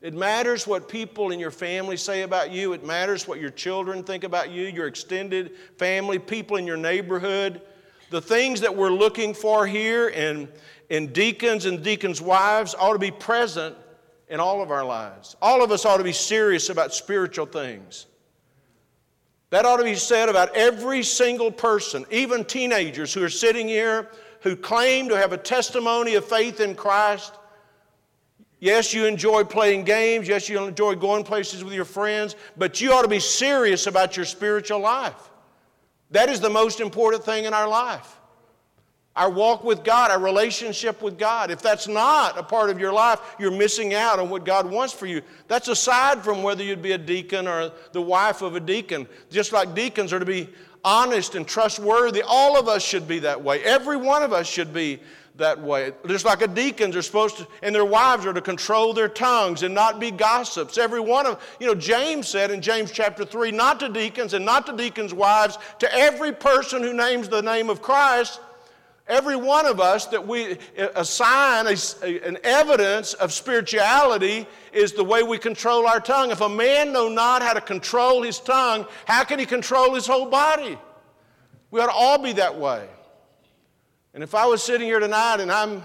It 0.00 0.12
matters 0.12 0.66
what 0.66 0.88
people 0.88 1.30
in 1.30 1.40
your 1.40 1.50
family 1.50 1.96
say 1.96 2.22
about 2.22 2.50
you. 2.50 2.72
It 2.74 2.84
matters 2.84 3.26
what 3.26 3.40
your 3.40 3.50
children 3.50 4.04
think 4.04 4.22
about 4.22 4.50
you, 4.50 4.64
your 4.64 4.86
extended 4.86 5.52
family, 5.78 6.18
people 6.18 6.56
in 6.56 6.66
your 6.66 6.76
neighborhood. 6.76 7.62
The 8.10 8.20
things 8.20 8.60
that 8.60 8.76
we're 8.76 8.90
looking 8.90 9.32
for 9.32 9.66
here 9.66 10.08
and, 10.08 10.48
in 10.90 11.12
deacons 11.12 11.64
and 11.64 11.82
deacons' 11.82 12.20
wives 12.20 12.74
ought 12.78 12.92
to 12.92 12.98
be 12.98 13.10
present 13.10 13.76
in 14.28 14.40
all 14.40 14.62
of 14.62 14.70
our 14.70 14.84
lives. 14.84 15.36
All 15.40 15.64
of 15.64 15.70
us 15.70 15.86
ought 15.86 15.96
to 15.96 16.04
be 16.04 16.12
serious 16.12 16.68
about 16.68 16.92
spiritual 16.92 17.46
things. 17.46 18.06
That 19.50 19.64
ought 19.64 19.78
to 19.78 19.84
be 19.84 19.94
said 19.94 20.28
about 20.28 20.54
every 20.54 21.02
single 21.02 21.50
person, 21.50 22.04
even 22.10 22.44
teenagers 22.44 23.14
who 23.14 23.22
are 23.22 23.30
sitting 23.30 23.68
here 23.68 24.10
who 24.42 24.54
claim 24.54 25.08
to 25.08 25.16
have 25.16 25.32
a 25.32 25.38
testimony 25.38 26.16
of 26.16 26.24
faith 26.26 26.60
in 26.60 26.74
Christ 26.74 27.32
Yes, 28.64 28.94
you 28.94 29.04
enjoy 29.04 29.44
playing 29.44 29.84
games. 29.84 30.26
Yes, 30.26 30.48
you 30.48 30.58
enjoy 30.58 30.94
going 30.94 31.22
places 31.22 31.62
with 31.62 31.74
your 31.74 31.84
friends, 31.84 32.34
but 32.56 32.80
you 32.80 32.94
ought 32.94 33.02
to 33.02 33.08
be 33.08 33.20
serious 33.20 33.86
about 33.86 34.16
your 34.16 34.24
spiritual 34.24 34.78
life. 34.78 35.30
That 36.12 36.30
is 36.30 36.40
the 36.40 36.48
most 36.48 36.80
important 36.80 37.24
thing 37.24 37.44
in 37.44 37.52
our 37.52 37.68
life. 37.68 38.18
Our 39.16 39.28
walk 39.28 39.64
with 39.64 39.84
God, 39.84 40.10
our 40.10 40.18
relationship 40.18 41.02
with 41.02 41.18
God. 41.18 41.50
If 41.50 41.60
that's 41.60 41.86
not 41.86 42.38
a 42.38 42.42
part 42.42 42.70
of 42.70 42.80
your 42.80 42.90
life, 42.90 43.20
you're 43.38 43.50
missing 43.50 43.92
out 43.92 44.18
on 44.18 44.30
what 44.30 44.46
God 44.46 44.70
wants 44.70 44.94
for 44.94 45.04
you. 45.04 45.20
That's 45.46 45.68
aside 45.68 46.24
from 46.24 46.42
whether 46.42 46.64
you'd 46.64 46.80
be 46.80 46.92
a 46.92 46.98
deacon 46.98 47.46
or 47.46 47.70
the 47.92 48.00
wife 48.00 48.40
of 48.40 48.56
a 48.56 48.60
deacon. 48.60 49.06
Just 49.30 49.52
like 49.52 49.74
deacons 49.74 50.10
are 50.10 50.18
to 50.18 50.24
be 50.24 50.48
honest 50.82 51.34
and 51.34 51.46
trustworthy, 51.46 52.22
all 52.26 52.58
of 52.58 52.66
us 52.68 52.82
should 52.82 53.06
be 53.06 53.18
that 53.18 53.44
way. 53.44 53.62
Every 53.62 53.98
one 53.98 54.22
of 54.22 54.32
us 54.32 54.46
should 54.46 54.72
be 54.72 55.00
that 55.36 55.60
way. 55.60 55.92
Just 56.06 56.24
like 56.24 56.42
a 56.42 56.48
deacons 56.48 56.94
are 56.94 57.02
supposed 57.02 57.38
to, 57.38 57.48
and 57.62 57.74
their 57.74 57.84
wives 57.84 58.24
are 58.24 58.32
to 58.32 58.40
control 58.40 58.92
their 58.92 59.08
tongues 59.08 59.62
and 59.62 59.74
not 59.74 59.98
be 59.98 60.10
gossips. 60.10 60.78
Every 60.78 61.00
one 61.00 61.26
of, 61.26 61.42
you 61.58 61.66
know, 61.66 61.74
James 61.74 62.28
said 62.28 62.50
in 62.50 62.60
James 62.60 62.92
chapter 62.92 63.24
3, 63.24 63.50
not 63.50 63.80
to 63.80 63.88
deacons 63.88 64.34
and 64.34 64.44
not 64.44 64.66
to 64.66 64.76
deacons' 64.76 65.12
wives, 65.12 65.58
to 65.80 65.92
every 65.92 66.32
person 66.32 66.82
who 66.82 66.92
names 66.92 67.28
the 67.28 67.42
name 67.42 67.68
of 67.68 67.82
Christ, 67.82 68.40
every 69.08 69.34
one 69.34 69.66
of 69.66 69.80
us 69.80 70.06
that 70.06 70.24
we 70.24 70.52
uh, 70.78 70.88
assign 70.94 71.66
a, 71.66 71.76
a, 72.04 72.20
an 72.20 72.38
evidence 72.44 73.14
of 73.14 73.32
spirituality 73.32 74.46
is 74.72 74.92
the 74.92 75.04
way 75.04 75.24
we 75.24 75.38
control 75.38 75.88
our 75.88 76.00
tongue. 76.00 76.30
If 76.30 76.42
a 76.42 76.48
man 76.48 76.92
know 76.92 77.08
not 77.08 77.42
how 77.42 77.54
to 77.54 77.60
control 77.60 78.22
his 78.22 78.38
tongue, 78.38 78.86
how 79.04 79.24
can 79.24 79.40
he 79.40 79.46
control 79.46 79.94
his 79.94 80.06
whole 80.06 80.30
body? 80.30 80.78
We 81.72 81.80
ought 81.80 81.86
to 81.86 81.92
all 81.92 82.18
be 82.18 82.34
that 82.34 82.56
way. 82.56 82.86
And 84.14 84.22
if 84.22 84.34
I 84.34 84.46
was 84.46 84.62
sitting 84.62 84.86
here 84.86 85.00
tonight 85.00 85.40
and 85.40 85.50
I'm, 85.50 85.82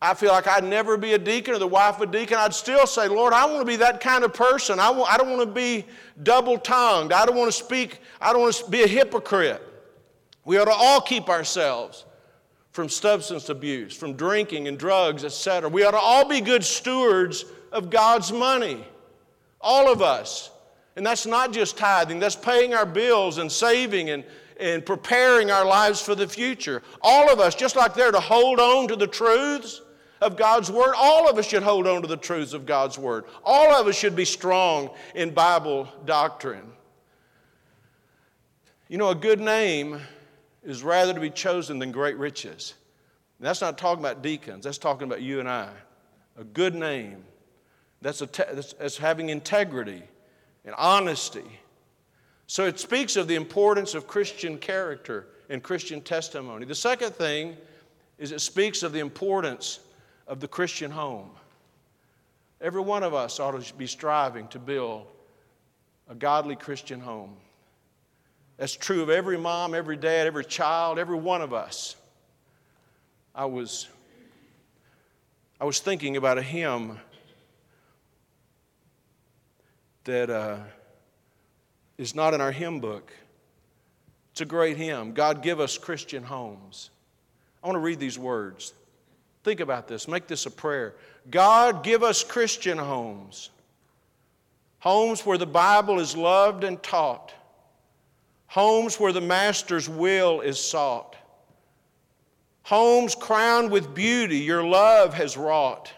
I 0.00 0.14
feel 0.14 0.30
like 0.30 0.46
I'd 0.46 0.64
never 0.64 0.96
be 0.96 1.12
a 1.12 1.18
deacon 1.18 1.54
or 1.54 1.58
the 1.58 1.66
wife 1.66 1.96
of 1.96 2.08
a 2.08 2.12
deacon, 2.12 2.38
I'd 2.38 2.54
still 2.54 2.86
say, 2.86 3.06
Lord, 3.06 3.34
I 3.34 3.44
want 3.44 3.60
to 3.60 3.66
be 3.66 3.76
that 3.76 4.00
kind 4.00 4.24
of 4.24 4.32
person. 4.32 4.80
I, 4.80 4.88
want, 4.88 5.12
I 5.12 5.18
don't 5.18 5.28
want 5.28 5.42
to 5.42 5.54
be 5.54 5.84
double 6.22 6.56
tongued. 6.56 7.12
I 7.12 7.26
don't 7.26 7.36
want 7.36 7.52
to 7.52 7.64
speak, 7.64 8.00
I 8.18 8.32
don't 8.32 8.40
want 8.40 8.54
to 8.54 8.70
be 8.70 8.82
a 8.82 8.86
hypocrite. 8.86 9.62
We 10.46 10.56
ought 10.58 10.64
to 10.64 10.72
all 10.72 11.02
keep 11.02 11.28
ourselves 11.28 12.06
from 12.70 12.88
substance 12.88 13.50
abuse, 13.50 13.94
from 13.94 14.14
drinking 14.14 14.66
and 14.66 14.78
drugs, 14.78 15.22
etc. 15.22 15.68
We 15.68 15.84
ought 15.84 15.90
to 15.90 15.98
all 15.98 16.26
be 16.26 16.40
good 16.40 16.64
stewards 16.64 17.44
of 17.72 17.90
God's 17.90 18.32
money. 18.32 18.82
All 19.60 19.92
of 19.92 20.00
us. 20.00 20.50
And 20.96 21.04
that's 21.04 21.26
not 21.26 21.52
just 21.52 21.76
tithing, 21.76 22.20
that's 22.20 22.36
paying 22.36 22.72
our 22.72 22.86
bills 22.86 23.38
and 23.38 23.52
saving 23.52 24.10
and 24.10 24.24
and 24.58 24.84
preparing 24.84 25.50
our 25.50 25.64
lives 25.64 26.00
for 26.00 26.14
the 26.14 26.26
future. 26.26 26.82
All 27.00 27.30
of 27.32 27.40
us, 27.40 27.54
just 27.54 27.76
like 27.76 27.94
they're 27.94 28.12
to 28.12 28.20
hold 28.20 28.58
on 28.60 28.88
to 28.88 28.96
the 28.96 29.06
truths 29.06 29.80
of 30.20 30.36
God's 30.36 30.70
Word. 30.70 30.94
All 30.96 31.28
of 31.28 31.38
us 31.38 31.46
should 31.46 31.62
hold 31.62 31.86
on 31.86 32.02
to 32.02 32.08
the 32.08 32.16
truths 32.16 32.52
of 32.52 32.66
God's 32.66 32.98
Word. 32.98 33.24
All 33.44 33.72
of 33.74 33.86
us 33.86 33.96
should 33.96 34.16
be 34.16 34.24
strong 34.24 34.90
in 35.14 35.30
Bible 35.30 35.88
doctrine. 36.04 36.72
You 38.88 38.98
know, 38.98 39.10
a 39.10 39.14
good 39.14 39.40
name 39.40 40.00
is 40.64 40.82
rather 40.82 41.14
to 41.14 41.20
be 41.20 41.30
chosen 41.30 41.78
than 41.78 41.92
great 41.92 42.16
riches. 42.16 42.74
And 43.38 43.46
that's 43.46 43.60
not 43.60 43.78
talking 43.78 44.02
about 44.02 44.22
deacons, 44.22 44.64
that's 44.64 44.78
talking 44.78 45.04
about 45.06 45.22
you 45.22 45.40
and 45.40 45.48
I. 45.48 45.70
A 46.36 46.44
good 46.44 46.74
name. 46.74 47.24
That's, 48.00 48.22
a 48.22 48.26
te- 48.26 48.44
that's, 48.52 48.72
that's 48.74 48.96
having 48.96 49.28
integrity 49.28 50.02
and 50.64 50.74
honesty. 50.76 51.60
So 52.48 52.64
it 52.64 52.80
speaks 52.80 53.16
of 53.16 53.28
the 53.28 53.34
importance 53.34 53.94
of 53.94 54.06
Christian 54.06 54.56
character 54.56 55.26
and 55.50 55.62
Christian 55.62 56.00
testimony. 56.00 56.64
The 56.64 56.74
second 56.74 57.14
thing 57.14 57.58
is 58.16 58.32
it 58.32 58.40
speaks 58.40 58.82
of 58.82 58.92
the 58.92 59.00
importance 59.00 59.80
of 60.26 60.40
the 60.40 60.48
Christian 60.48 60.90
home. 60.90 61.30
Every 62.62 62.80
one 62.80 63.02
of 63.02 63.12
us 63.12 63.38
ought 63.38 63.62
to 63.62 63.74
be 63.74 63.86
striving 63.86 64.48
to 64.48 64.58
build 64.58 65.06
a 66.08 66.14
godly 66.14 66.56
Christian 66.56 67.00
home. 67.00 67.36
That's 68.56 68.74
true 68.74 69.02
of 69.02 69.10
every 69.10 69.36
mom, 69.36 69.74
every 69.74 69.98
dad, 69.98 70.26
every 70.26 70.44
child, 70.46 70.98
every 70.98 71.18
one 71.18 71.42
of 71.42 71.52
us. 71.52 71.96
I 73.34 73.44
was, 73.44 73.88
I 75.60 75.66
was 75.66 75.80
thinking 75.80 76.16
about 76.16 76.38
a 76.38 76.42
hymn 76.42 76.98
that 80.04 80.30
uh, 80.30 80.60
is 81.98 82.14
not 82.14 82.32
in 82.32 82.40
our 82.40 82.52
hymn 82.52 82.80
book. 82.80 83.12
It's 84.32 84.40
a 84.40 84.46
great 84.46 84.76
hymn. 84.76 85.12
God, 85.12 85.42
give 85.42 85.58
us 85.58 85.76
Christian 85.76 86.22
homes. 86.22 86.90
I 87.62 87.66
want 87.66 87.76
to 87.76 87.80
read 87.80 87.98
these 87.98 88.18
words. 88.18 88.72
Think 89.42 89.60
about 89.60 89.88
this. 89.88 90.06
Make 90.06 90.28
this 90.28 90.46
a 90.46 90.50
prayer. 90.50 90.94
God, 91.30 91.82
give 91.82 92.02
us 92.02 92.22
Christian 92.22 92.78
homes. 92.78 93.50
Homes 94.78 95.26
where 95.26 95.38
the 95.38 95.46
Bible 95.46 95.98
is 95.98 96.16
loved 96.16 96.62
and 96.62 96.80
taught. 96.82 97.32
Homes 98.46 98.98
where 98.98 99.12
the 99.12 99.20
Master's 99.20 99.88
will 99.88 100.40
is 100.40 100.58
sought. 100.60 101.16
Homes 102.62 103.14
crowned 103.14 103.70
with 103.70 103.94
beauty 103.94 104.38
your 104.38 104.62
love 104.62 105.14
has 105.14 105.36
wrought. 105.36 105.92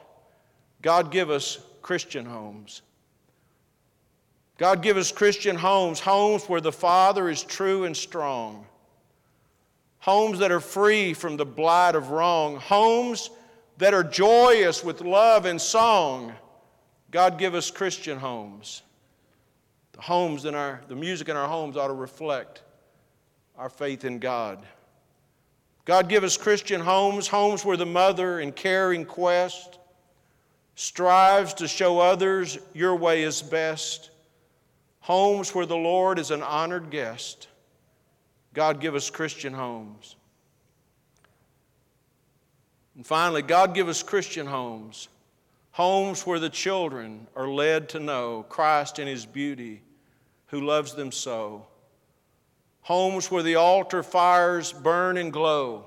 God, 0.82 1.10
give 1.10 1.28
us 1.28 1.58
Christian 1.82 2.24
homes. 2.24 2.82
God, 4.60 4.82
give 4.82 4.98
us 4.98 5.10
Christian 5.10 5.56
homes, 5.56 6.00
homes 6.00 6.44
where 6.44 6.60
the 6.60 6.70
Father 6.70 7.30
is 7.30 7.42
true 7.42 7.84
and 7.84 7.96
strong, 7.96 8.66
homes 10.00 10.38
that 10.40 10.52
are 10.52 10.60
free 10.60 11.14
from 11.14 11.38
the 11.38 11.46
blight 11.46 11.94
of 11.94 12.10
wrong, 12.10 12.56
homes 12.56 13.30
that 13.78 13.94
are 13.94 14.04
joyous 14.04 14.84
with 14.84 15.00
love 15.00 15.46
and 15.46 15.58
song. 15.58 16.34
God, 17.10 17.38
give 17.38 17.54
us 17.54 17.70
Christian 17.70 18.18
homes. 18.18 18.82
The 19.92 20.02
homes 20.02 20.44
in 20.44 20.54
our, 20.54 20.82
the 20.88 20.94
music 20.94 21.30
in 21.30 21.38
our 21.38 21.48
homes 21.48 21.78
ought 21.78 21.88
to 21.88 21.94
reflect 21.94 22.60
our 23.56 23.70
faith 23.70 24.04
in 24.04 24.18
God. 24.18 24.62
God, 25.86 26.06
give 26.10 26.22
us 26.22 26.36
Christian 26.36 26.82
homes, 26.82 27.28
homes 27.28 27.64
where 27.64 27.78
the 27.78 27.86
mother 27.86 28.40
in 28.40 28.52
caring 28.52 29.06
quest 29.06 29.78
strives 30.74 31.54
to 31.54 31.66
show 31.66 31.98
others 31.98 32.58
your 32.74 32.94
way 32.94 33.22
is 33.22 33.40
best 33.40 34.10
homes 35.10 35.52
where 35.52 35.66
the 35.66 35.76
Lord 35.76 36.20
is 36.20 36.30
an 36.30 36.40
honored 36.40 36.88
guest. 36.88 37.48
God, 38.54 38.80
give 38.80 38.94
us 38.94 39.10
Christian 39.10 39.52
homes. 39.52 40.14
And 42.94 43.04
finally, 43.04 43.42
God, 43.42 43.74
give 43.74 43.88
us 43.88 44.04
Christian 44.04 44.46
homes, 44.46 45.08
homes 45.72 46.24
where 46.24 46.38
the 46.38 46.48
children 46.48 47.26
are 47.34 47.48
led 47.48 47.88
to 47.88 47.98
know 47.98 48.46
Christ 48.48 49.00
in 49.00 49.08
His 49.08 49.26
beauty, 49.26 49.82
who 50.46 50.60
loves 50.60 50.94
them 50.94 51.10
so. 51.10 51.66
Homes 52.82 53.32
where 53.32 53.42
the 53.42 53.56
altar 53.56 54.04
fires 54.04 54.72
burn 54.72 55.16
and 55.16 55.32
glow. 55.32 55.86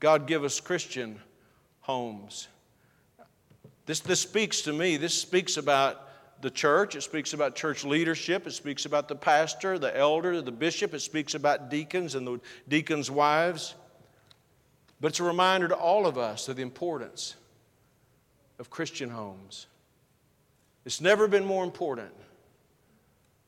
God, 0.00 0.26
give 0.26 0.42
us 0.42 0.58
Christian 0.58 1.20
homes. 1.82 2.48
This, 3.86 4.00
this 4.00 4.18
speaks 4.18 4.62
to 4.62 4.72
me. 4.72 4.96
This 4.96 5.14
speaks 5.14 5.56
about 5.56 6.07
the 6.40 6.50
church, 6.50 6.94
it 6.94 7.02
speaks 7.02 7.32
about 7.32 7.56
church 7.56 7.84
leadership, 7.84 8.46
it 8.46 8.52
speaks 8.52 8.86
about 8.86 9.08
the 9.08 9.16
pastor, 9.16 9.78
the 9.78 9.96
elder, 9.96 10.40
the 10.40 10.52
bishop, 10.52 10.94
it 10.94 11.00
speaks 11.00 11.34
about 11.34 11.70
deacons 11.70 12.14
and 12.14 12.26
the 12.26 12.40
deacons' 12.68 13.10
wives. 13.10 13.74
But 15.00 15.08
it's 15.08 15.20
a 15.20 15.24
reminder 15.24 15.68
to 15.68 15.74
all 15.74 16.06
of 16.06 16.18
us 16.18 16.48
of 16.48 16.56
the 16.56 16.62
importance 16.62 17.36
of 18.58 18.70
Christian 18.70 19.10
homes. 19.10 19.66
It's 20.84 21.00
never 21.00 21.28
been 21.28 21.44
more 21.44 21.64
important. 21.64 22.12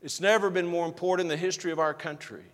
It's 0.03 0.21
never 0.21 0.51
been 0.51 0.67
more 0.67 0.87
important 0.87 1.27
in 1.27 1.29
the 1.29 1.37
history 1.37 1.73
of 1.73 1.79
our 1.79 1.95
country 1.95 2.45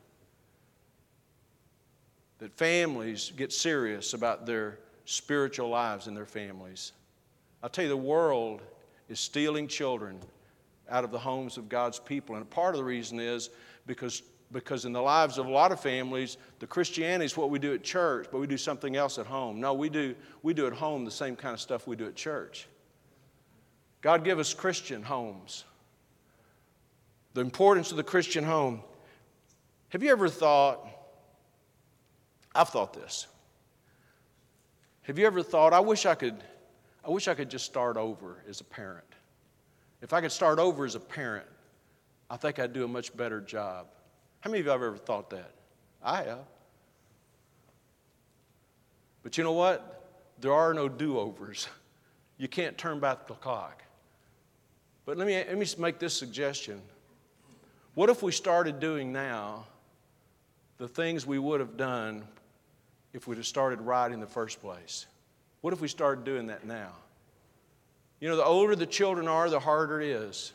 that 2.39 2.57
families 2.57 3.33
get 3.37 3.53
serious 3.53 4.13
about 4.13 4.47
their 4.47 4.79
spiritual 5.05 5.69
lives 5.69 6.07
and 6.07 6.17
their 6.17 6.27
families. 6.27 6.93
I'll 7.63 7.71
tell 7.71 7.85
you, 7.85 7.91
the 7.91 7.97
world 7.97 8.61
is 9.09 9.21
stealing 9.21 9.69
children 9.69 10.19
out 10.89 11.05
of 11.05 11.11
the 11.11 11.19
homes 11.19 11.57
of 11.57 11.69
God's 11.69 11.99
people. 11.99 12.37
And 12.37 12.49
part 12.49 12.75
of 12.75 12.79
the 12.79 12.85
reason 12.85 13.21
is 13.21 13.51
because, 13.87 14.23
because 14.53 14.85
in 14.85 14.93
the 14.93 15.03
lives 15.03 15.39
of 15.39 15.47
a 15.47 15.51
lot 15.51 15.73
of 15.73 15.81
families, 15.81 16.37
the 16.59 16.67
Christianity 16.67 17.25
is 17.25 17.37
what 17.37 17.51
we 17.51 17.59
do 17.59 17.75
at 17.75 17.83
church, 17.83 18.29
but 18.31 18.41
we 18.41 18.47
do 18.47 18.57
something 18.57 18.97
else 18.97 19.19
at 19.19 19.27
home. 19.27 19.61
No, 19.61 19.75
we 19.75 19.89
do, 19.89 20.15
we 20.43 20.55
do 20.55 20.67
at 20.67 20.73
home 20.73 21.05
the 21.05 21.11
same 21.11 21.37
kind 21.37 21.55
of 21.55 21.61
stuff 21.61 21.87
we 21.87 21.97
do 21.97 22.07
at 22.07 22.15
church. 22.15 22.69
God 24.01 24.25
give 24.25 24.39
us 24.39 24.55
Christian 24.55 25.03
homes. 25.03 25.65
The 27.35 27.41
importance 27.41 27.91
of 27.91 27.97
the 27.97 28.05
Christian 28.05 28.45
home. 28.45 28.83
Have 29.91 30.03
you 30.03 30.11
ever 30.11 30.29
thought, 30.29 30.87
I've 32.55 32.69
thought 32.69 32.93
this. 32.93 33.27
Have 35.03 35.19
you 35.19 35.27
ever 35.27 35.43
thought, 35.43 35.73
I 35.73 35.81
wish 35.81 36.07
I 36.07 36.15
could 36.15 36.43
I 37.07 37.11
wish 37.11 37.29
I 37.29 37.35
could 37.35 37.49
just 37.49 37.65
start 37.65 37.97
over 37.97 38.43
as 38.49 38.61
a 38.61 38.65
parent. 38.65 39.07
If 40.03 40.13
I 40.13 40.21
could 40.21 40.33
start 40.33 40.59
over 40.59 40.85
as 40.85 40.97
a 40.97 41.01
parent, 41.01 41.47
I 42.29 42.37
think 42.37 42.59
I'd 42.59 42.73
do 42.73 42.85
a 42.85 42.89
much 42.89 43.17
better 43.17 43.41
job. 43.41 43.87
How 44.41 44.51
many 44.51 44.61
of 44.61 44.67
you 44.67 44.73
have 44.73 44.83
ever 44.83 44.97
thought 44.97 45.31
that? 45.31 45.53
I 46.03 46.25
have. 46.25 46.45
But 49.23 49.39
you 49.39 49.45
know 49.45 49.53
what? 49.53 50.05
There 50.41 50.53
are 50.53 50.75
no 50.75 50.89
do 50.89 51.19
overs. 51.19 51.69
You 52.39 52.49
can't 52.49 52.77
turn 52.77 53.01
back 53.01 53.27
the 53.27 53.33
clock. 53.33 53.83
But 55.07 55.17
let 55.17 55.27
me, 55.27 55.37
let 55.37 55.57
me 55.57 55.67
make 55.79 55.99
this 55.99 56.13
suggestion. 56.13 56.83
What 57.95 58.11
if 58.11 58.23
we 58.23 58.31
started 58.31 58.79
doing 58.79 59.11
now 59.11 59.65
the 60.77 60.87
things 60.87 61.27
we 61.27 61.39
would 61.39 61.61
have 61.61 61.79
done 61.79 62.25
if 63.15 63.27
we'd 63.27 63.39
have 63.39 63.47
started 63.47 63.81
right 63.81 64.13
in 64.13 64.21
the 64.21 64.27
first 64.27 64.61
place? 64.61 65.07
What 65.61 65.73
if 65.73 65.81
we 65.81 65.89
started 65.89 66.25
doing 66.25 66.47
that 66.47 66.65
now? 66.65 66.93
You 68.21 68.29
know, 68.29 68.37
the 68.37 68.45
older 68.45 68.75
the 68.77 68.87
children 68.87 69.29
are, 69.29 69.51
the 69.51 69.61
harder 69.61 70.01
it 70.01 70.09
is 70.11 70.53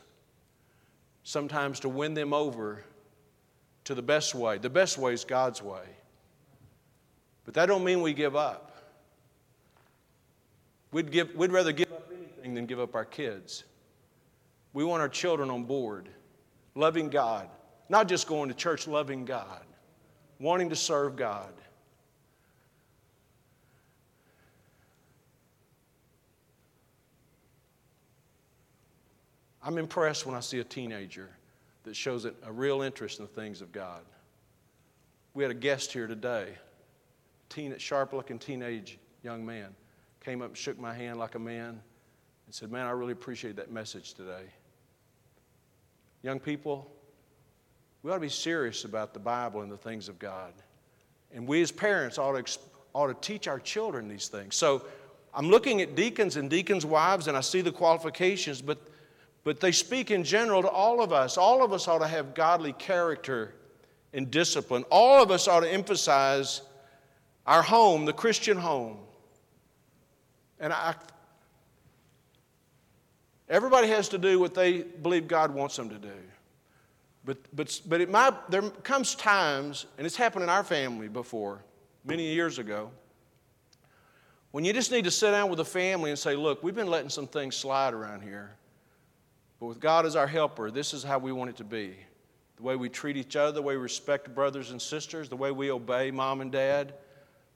sometimes 1.24 1.80
to 1.82 1.90
win 1.90 2.14
them 2.14 2.34
over 2.34 2.84
to 3.84 3.96
the 3.96 4.02
best 4.02 4.34
way. 4.34 4.58
The 4.58 4.70
best 4.70 4.98
way 4.98 5.14
is 5.14 5.24
God's 5.24 5.62
way. 5.62 5.84
But 7.46 7.54
that 7.56 7.66
don't 7.68 7.84
mean 7.84 8.02
we 8.02 8.14
give 8.14 8.36
up. 8.36 8.72
We'd, 10.92 11.12
give, 11.12 11.34
we'd 11.36 11.52
rather 11.52 11.72
give 11.72 11.92
up 11.92 12.12
anything 12.12 12.54
than 12.54 12.66
give 12.66 12.80
up 12.80 12.96
our 12.96 13.06
kids. 13.06 13.64
We 14.74 14.84
want 14.84 15.02
our 15.02 15.10
children 15.10 15.50
on 15.50 15.64
board, 15.64 16.10
loving 16.76 17.10
God, 17.10 17.50
not 17.90 18.08
just 18.08 18.28
going 18.28 18.50
to 18.50 18.56
church, 18.56 18.88
loving 18.88 19.26
God, 19.26 19.64
wanting 20.40 20.70
to 20.70 20.76
serve 20.76 21.16
God. 21.16 21.54
I'm 29.64 29.78
impressed 29.78 30.26
when 30.26 30.36
I 30.36 30.40
see 30.40 30.60
a 30.60 30.64
teenager 30.64 31.30
that 31.84 31.96
shows 31.96 32.26
a 32.26 32.52
real 32.52 32.82
interest 32.82 33.20
in 33.20 33.26
the 33.26 33.32
things 33.32 33.62
of 33.62 33.72
God. 33.72 34.02
We 35.34 35.44
had 35.44 35.52
a 35.52 35.56
guest 35.56 35.94
here 35.94 36.08
today, 36.08 36.50
teen, 37.50 37.78
sharp 37.78 38.14
looking 38.14 38.38
teenage 38.38 39.00
young 39.24 39.46
man, 39.46 39.76
came 40.24 40.42
up 40.42 40.50
and 40.50 40.58
shook 40.58 40.80
my 40.80 40.94
hand 40.94 41.20
like 41.20 41.36
a 41.36 41.40
man 41.40 41.82
and 42.46 42.56
said, 42.56 42.72
Man, 42.72 42.86
I 42.86 42.92
really 42.92 43.14
appreciate 43.14 43.56
that 43.56 43.72
message 43.72 44.14
today. 44.14 44.44
Young 46.24 46.40
people, 46.40 46.92
we 48.04 48.12
ought 48.12 48.16
to 48.16 48.20
be 48.22 48.30
serious 48.30 48.84
about 48.84 49.14
the 49.14 49.20
Bible 49.20 49.62
and 49.62 49.72
the 49.72 49.78
things 49.78 50.10
of 50.10 50.20
God. 50.20 50.54
And 51.34 51.48
we 51.48 51.62
as 51.62 51.72
parents 51.72 52.18
ought 52.18 52.46
to, 52.46 52.60
ought 52.94 53.08
to 53.08 53.14
teach 53.28 53.48
our 53.48 53.60
children 53.60 54.08
these 54.08 54.28
things. 54.28 54.56
So 54.56 54.86
I'm 55.34 55.50
looking 55.50 55.82
at 55.82 55.96
deacons 55.96 56.36
and 56.36 56.50
deacons' 56.50 56.86
wives, 56.86 57.28
and 57.28 57.38
I 57.38 57.42
see 57.42 57.62
the 57.62 57.72
qualifications, 57.72 58.62
but 58.62 58.80
but 59.44 59.60
they 59.60 59.72
speak 59.72 60.12
in 60.12 60.24
general 60.24 60.62
to 60.62 60.68
all 60.68 61.02
of 61.02 61.12
us. 61.12 61.38
All 61.38 61.64
of 61.64 61.74
us 61.74 61.88
ought 61.88 62.00
to 62.00 62.08
have 62.08 62.34
godly 62.34 62.74
character 62.74 63.54
and 64.14 64.30
discipline. 64.30 64.84
All 64.92 65.22
of 65.24 65.32
us 65.32 65.48
ought 65.48 65.62
to 65.62 65.72
emphasize 65.72 66.62
our 67.48 67.62
home, 67.62 68.06
the 68.06 68.14
Christian 68.14 68.58
home. 68.58 68.98
And 70.60 70.72
I, 70.72 70.94
everybody 73.50 73.88
has 73.88 74.10
to 74.10 74.18
do 74.18 74.40
what 74.40 74.54
they 74.54 74.84
believe 74.84 75.28
God 75.28 75.54
wants 75.54 75.76
them 75.76 75.90
to 75.90 75.98
do. 75.98 76.10
But, 77.26 77.38
but, 77.56 77.82
but 77.88 78.02
it 78.02 78.10
might, 78.10 78.50
there 78.50 78.62
comes 78.62 79.16
times, 79.16 79.86
and 79.98 80.06
it's 80.06 80.16
happened 80.16 80.44
in 80.44 80.50
our 80.50 80.64
family 80.64 81.08
before, 81.08 81.64
many 82.04 82.34
years 82.34 82.58
ago, 82.60 82.92
when 84.52 84.66
you 84.66 84.74
just 84.74 84.92
need 84.92 85.06
to 85.06 85.12
sit 85.12 85.32
down 85.32 85.50
with 85.50 85.60
a 85.60 85.66
family 85.66 86.10
and 86.10 86.20
say, 86.20 86.36
Look, 86.36 86.64
we've 86.64 86.76
been 86.76 86.88
letting 86.88 87.10
some 87.10 87.28
things 87.28 87.56
slide 87.56 87.94
around 87.94 88.22
here. 88.22 88.52
But 89.62 89.68
with 89.68 89.80
God 89.80 90.06
as 90.06 90.18
our 90.18 90.28
helper, 90.28 90.72
this 90.72 90.94
is 90.94 91.04
how 91.04 91.20
we 91.20 91.32
want 91.32 91.52
it 91.52 91.56
to 91.58 91.64
be. 91.64 91.96
The 92.58 92.64
way 92.64 92.76
we 92.76 92.90
treat 92.90 93.16
each 93.16 93.38
other, 93.38 93.54
the 93.54 93.62
way 93.62 93.78
we 93.78 93.82
respect 93.82 94.36
brothers 94.36 94.72
and 94.72 94.82
sisters, 94.82 95.30
the 95.30 95.38
way 95.38 95.52
we 95.52 95.72
obey 95.72 96.12
mom 96.12 96.42
and 96.42 96.52
dad, 96.52 96.96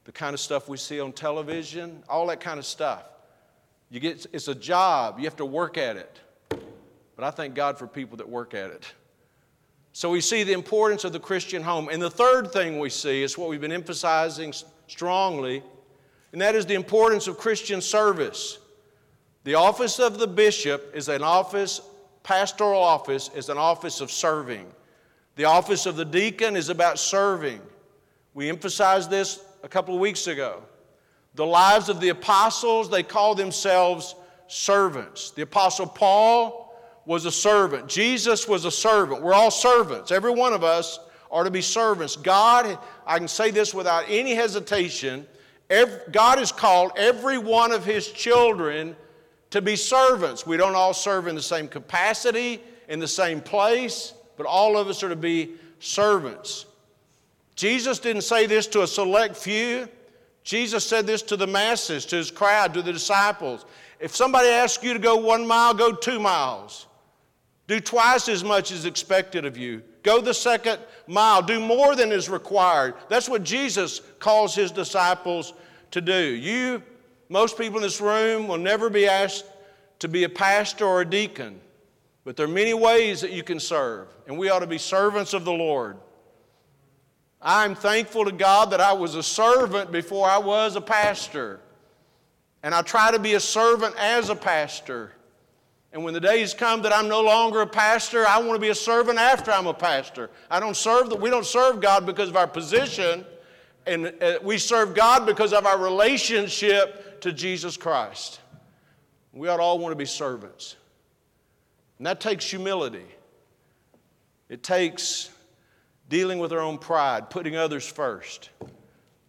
the 0.05 0.13
kind 0.13 0.33
of 0.33 0.39
stuff 0.39 0.69
we 0.69 0.77
see 0.77 1.01
on 1.01 1.11
television, 1.11 2.01
all 2.07 2.27
that 2.27 2.39
kind 2.39 2.57
of 2.57 2.65
stuff. 2.65 3.03
You 3.89 3.99
get, 3.99 4.25
it's 4.31 4.47
a 4.47 4.55
job, 4.55 5.19
you 5.19 5.25
have 5.25 5.35
to 5.35 5.45
work 5.45 5.77
at 5.77 5.97
it. 5.97 6.21
But 6.49 7.25
I 7.25 7.31
thank 7.31 7.55
God 7.55 7.77
for 7.77 7.87
people 7.87 8.15
that 8.17 8.29
work 8.29 8.53
at 8.53 8.71
it. 8.71 8.93
So 9.91 10.09
we 10.09 10.21
see 10.21 10.43
the 10.43 10.53
importance 10.53 11.03
of 11.03 11.11
the 11.11 11.19
Christian 11.19 11.61
home. 11.61 11.89
And 11.91 12.01
the 12.01 12.09
third 12.09 12.53
thing 12.53 12.79
we 12.79 12.89
see 12.89 13.21
is 13.21 13.37
what 13.37 13.49
we've 13.49 13.59
been 13.59 13.73
emphasizing 13.73 14.53
strongly 14.87 15.61
and 16.35 16.41
that 16.41 16.53
is 16.53 16.65
the 16.65 16.73
importance 16.73 17.27
of 17.27 17.37
Christian 17.37 17.79
service. 17.79 18.57
The 19.45 19.55
office 19.55 19.99
of 19.99 20.17
the 20.19 20.27
bishop 20.27 20.91
is 20.93 21.07
an 21.07 21.23
office, 21.23 21.79
pastoral 22.25 22.81
office 22.81 23.29
is 23.35 23.49
an 23.49 23.57
office 23.57 24.01
of 24.01 24.11
serving. 24.11 24.65
The 25.35 25.45
office 25.45 25.85
of 25.85 25.95
the 25.95 26.03
deacon 26.03 26.55
is 26.55 26.69
about 26.69 26.97
serving. 26.97 27.61
We 28.33 28.49
emphasized 28.49 29.09
this 29.09 29.45
a 29.63 29.69
couple 29.69 29.93
of 29.93 30.01
weeks 30.01 30.25
ago. 30.27 30.63
The 31.35 31.45
lives 31.45 31.87
of 31.87 32.01
the 32.01 32.09
apostles, 32.09 32.89
they 32.89 33.03
call 33.03 33.35
themselves 33.35 34.15
servants. 34.47 35.31
The 35.31 35.43
apostle 35.43 35.85
Paul 35.85 36.75
was 37.05 37.25
a 37.25 37.31
servant. 37.31 37.87
Jesus 37.87 38.47
was 38.47 38.65
a 38.65 38.71
servant. 38.71 39.21
We're 39.21 39.33
all 39.33 39.51
servants. 39.51 40.11
Every 40.11 40.31
one 40.31 40.53
of 40.53 40.63
us 40.63 40.99
are 41.29 41.43
to 41.43 41.51
be 41.51 41.61
servants. 41.61 42.15
God, 42.15 42.79
I 43.05 43.19
can 43.19 43.27
say 43.27 43.51
this 43.51 43.73
without 43.73 44.05
any 44.07 44.33
hesitation, 44.33 45.27
Every, 45.69 45.99
God 46.11 46.37
has 46.39 46.51
called 46.51 46.91
every 46.95 47.37
one 47.37 47.71
of 47.71 47.85
His 47.85 48.11
children 48.11 48.95
to 49.51 49.61
be 49.61 49.75
servants. 49.75 50.45
We 50.45 50.57
don't 50.57 50.75
all 50.75 50.93
serve 50.93 51.27
in 51.27 51.35
the 51.35 51.41
same 51.41 51.67
capacity, 51.67 52.61
in 52.87 52.99
the 52.99 53.07
same 53.07 53.41
place, 53.41 54.13
but 54.37 54.45
all 54.45 54.77
of 54.77 54.87
us 54.87 55.03
are 55.03 55.09
to 55.09 55.15
be 55.15 55.53
servants. 55.79 56.65
Jesus 57.55 57.99
didn't 57.99 58.23
say 58.23 58.45
this 58.45 58.67
to 58.67 58.83
a 58.83 58.87
select 58.87 59.35
few. 59.35 59.87
Jesus 60.43 60.85
said 60.85 61.07
this 61.07 61.21
to 61.23 61.37
the 61.37 61.47
masses, 61.47 62.05
to 62.07 62.17
his 62.17 62.29
crowd, 62.29 62.73
to 62.73 62.81
the 62.81 62.93
disciples. 62.93 63.65
If 63.99 64.15
somebody 64.15 64.49
asks 64.49 64.83
you 64.83 64.93
to 64.93 64.99
go 64.99 65.15
one 65.15 65.47
mile, 65.47 65.73
go 65.73 65.91
two 65.93 66.19
miles. 66.19 66.85
Do 67.67 67.79
twice 67.79 68.29
as 68.29 68.43
much 68.43 68.71
as 68.71 68.85
expected 68.85 69.45
of 69.45 69.57
you. 69.57 69.81
Go 70.03 70.21
the 70.21 70.33
second 70.33 70.79
mile. 71.07 71.41
Do 71.41 71.59
more 71.59 71.95
than 71.95 72.11
is 72.11 72.29
required. 72.29 72.93
That's 73.09 73.27
what 73.27 73.43
Jesus 73.43 74.01
calls 74.19 74.53
his 74.53 74.69
disciples 74.69 75.53
to 75.91 76.01
do. 76.01 76.13
You, 76.13 76.83
most 77.29 77.57
people 77.57 77.77
in 77.77 77.83
this 77.83 78.01
room, 78.01 78.47
will 78.47 78.57
never 78.57 78.89
be 78.89 79.07
asked 79.07 79.45
to 79.99 80.07
be 80.07 80.23
a 80.23 80.29
pastor 80.29 80.85
or 80.85 81.01
a 81.01 81.05
deacon, 81.05 81.59
but 82.23 82.35
there 82.35 82.45
are 82.45 82.49
many 82.49 82.73
ways 82.73 83.21
that 83.21 83.31
you 83.31 83.43
can 83.43 83.59
serve, 83.59 84.07
and 84.27 84.37
we 84.37 84.49
ought 84.49 84.59
to 84.59 84.67
be 84.67 84.77
servants 84.77 85.33
of 85.33 85.45
the 85.45 85.53
Lord. 85.53 85.97
I'm 87.41 87.75
thankful 87.75 88.25
to 88.25 88.31
God 88.31 88.71
that 88.71 88.81
I 88.81 88.93
was 88.93 89.13
a 89.13 89.21
servant 89.21 89.91
before 89.91 90.27
I 90.27 90.39
was 90.39 90.75
a 90.75 90.81
pastor. 90.81 91.59
And 92.63 92.73
I 92.73 92.81
try 92.81 93.11
to 93.11 93.19
be 93.19 93.35
a 93.35 93.39
servant 93.39 93.95
as 93.99 94.29
a 94.29 94.35
pastor. 94.35 95.11
And 95.93 96.03
when 96.03 96.15
the 96.15 96.19
days 96.19 96.55
come 96.55 96.81
that 96.81 96.91
I'm 96.91 97.07
no 97.07 97.21
longer 97.21 97.61
a 97.61 97.67
pastor, 97.67 98.25
I 98.27 98.39
want 98.39 98.53
to 98.53 98.59
be 98.59 98.69
a 98.69 98.75
servant 98.75 99.19
after 99.19 99.51
I'm 99.51 99.67
a 99.67 99.73
pastor. 99.75 100.31
I 100.49 100.59
don't 100.59 100.75
serve 100.75 101.11
the, 101.11 101.15
we 101.15 101.29
don't 101.29 101.45
serve 101.45 101.79
God 101.79 102.07
because 102.07 102.27
of 102.27 102.35
our 102.35 102.47
position, 102.47 103.23
and 103.85 104.11
uh, 104.19 104.39
we 104.41 104.57
serve 104.57 104.95
God 104.95 105.27
because 105.27 105.53
of 105.53 105.67
our 105.67 105.77
relationship 105.77 107.04
to 107.21 107.31
Jesus 107.31 107.77
Christ. 107.77 108.39
We 109.33 109.47
ought 109.47 109.59
all 109.59 109.79
want 109.79 109.91
to 109.91 109.97
be 109.97 110.05
servants. 110.05 110.75
And 111.97 112.07
that 112.07 112.19
takes 112.19 112.49
humility. 112.49 113.05
It 114.49 114.63
takes 114.63 115.29
dealing 116.09 116.39
with 116.39 116.53
our 116.53 116.59
own 116.59 116.77
pride, 116.77 117.29
putting 117.29 117.55
others 117.55 117.87
first. 117.87 118.49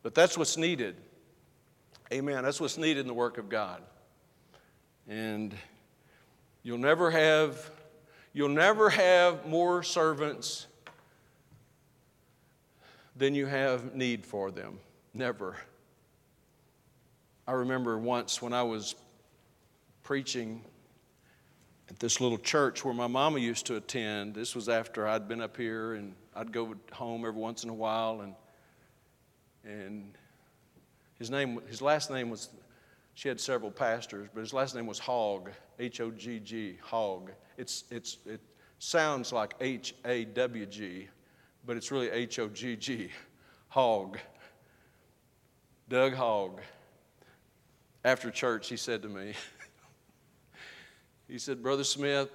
But 0.03 0.15
that's 0.15 0.37
what's 0.39 0.57
needed. 0.57 0.97
Amen. 2.13 2.45
That's 2.45 2.61
what's 2.61 2.79
needed 2.79 3.01
in 3.01 3.07
the 3.07 3.15
work 3.15 3.39
of 3.39 3.49
God. 3.49 3.83
And 5.09 5.55
You'll 6.67 6.79
never 6.79 7.13
have, 7.13 7.71
you'll 8.33 8.49
never 8.49 8.91
have 8.91 9.47
more 9.47 9.85
servants 9.85 10.67
than 13.15 13.37
you 13.37 13.47
have 13.47 13.95
need 13.95 14.27
for 14.27 14.51
them. 14.51 14.81
Never. 15.15 15.57
I 17.47 17.53
remember 17.53 17.97
once 17.99 18.43
when 18.43 18.53
I 18.53 18.63
was 18.63 18.95
preaching 20.03 20.63
at 21.89 21.99
this 21.99 22.21
little 22.21 22.39
church 22.39 22.85
where 22.85 22.95
my 22.95 23.07
mama 23.07 23.39
used 23.39 23.67
to 23.67 23.77
attend. 23.77 24.35
This 24.35 24.55
was 24.55 24.69
after 24.69 25.07
I'd 25.07 25.29
been 25.29 25.41
up 25.41 25.57
here 25.57 25.95
and 25.95 26.15
I'd 26.35 26.53
go 26.53 26.75
home 26.93 27.25
every 27.25 27.41
once 27.41 27.65
in 27.65 27.71
a 27.71 27.75
while 27.75 28.21
and 28.23 28.35
and 29.65 30.13
his 31.19 31.31
name 31.31 31.61
his 31.69 31.81
last 31.81 32.11
name 32.11 32.31
was 32.31 32.51
she 33.17 33.29
had 33.29 33.41
several 33.41 33.71
pastors, 33.71 34.29
but 34.35 34.41
his 34.41 34.53
last 34.53 34.75
name 34.75 34.87
was 34.87 34.99
Hogg, 34.99 35.51
H 35.79 36.03
O 36.03 36.11
G 36.11 36.39
G, 36.39 36.77
Hogg. 36.83 37.31
It's, 37.57 37.85
it's, 37.91 38.19
it 38.27 38.43
sounds 38.79 39.33
like 39.33 39.55
H 39.59 39.95
A 40.05 40.27
W 40.27 40.67
G, 40.67 41.09
but 41.65 41.79
it's 41.79 41.91
really 41.91 42.11
H 42.11 42.39
O 42.39 42.49
G 42.49 42.77
G, 42.77 43.11
Hogg. 43.69 44.19
Doug 45.89 46.13
Hogg. 46.13 46.61
After 48.07 48.31
church, 48.31 48.69
he 48.69 48.77
said 48.77 49.03
to 49.03 49.09
me, 49.09 49.33
he 51.29 51.41
said, 51.41 51.61
Brother 51.61 51.83
Smith, 51.83 52.31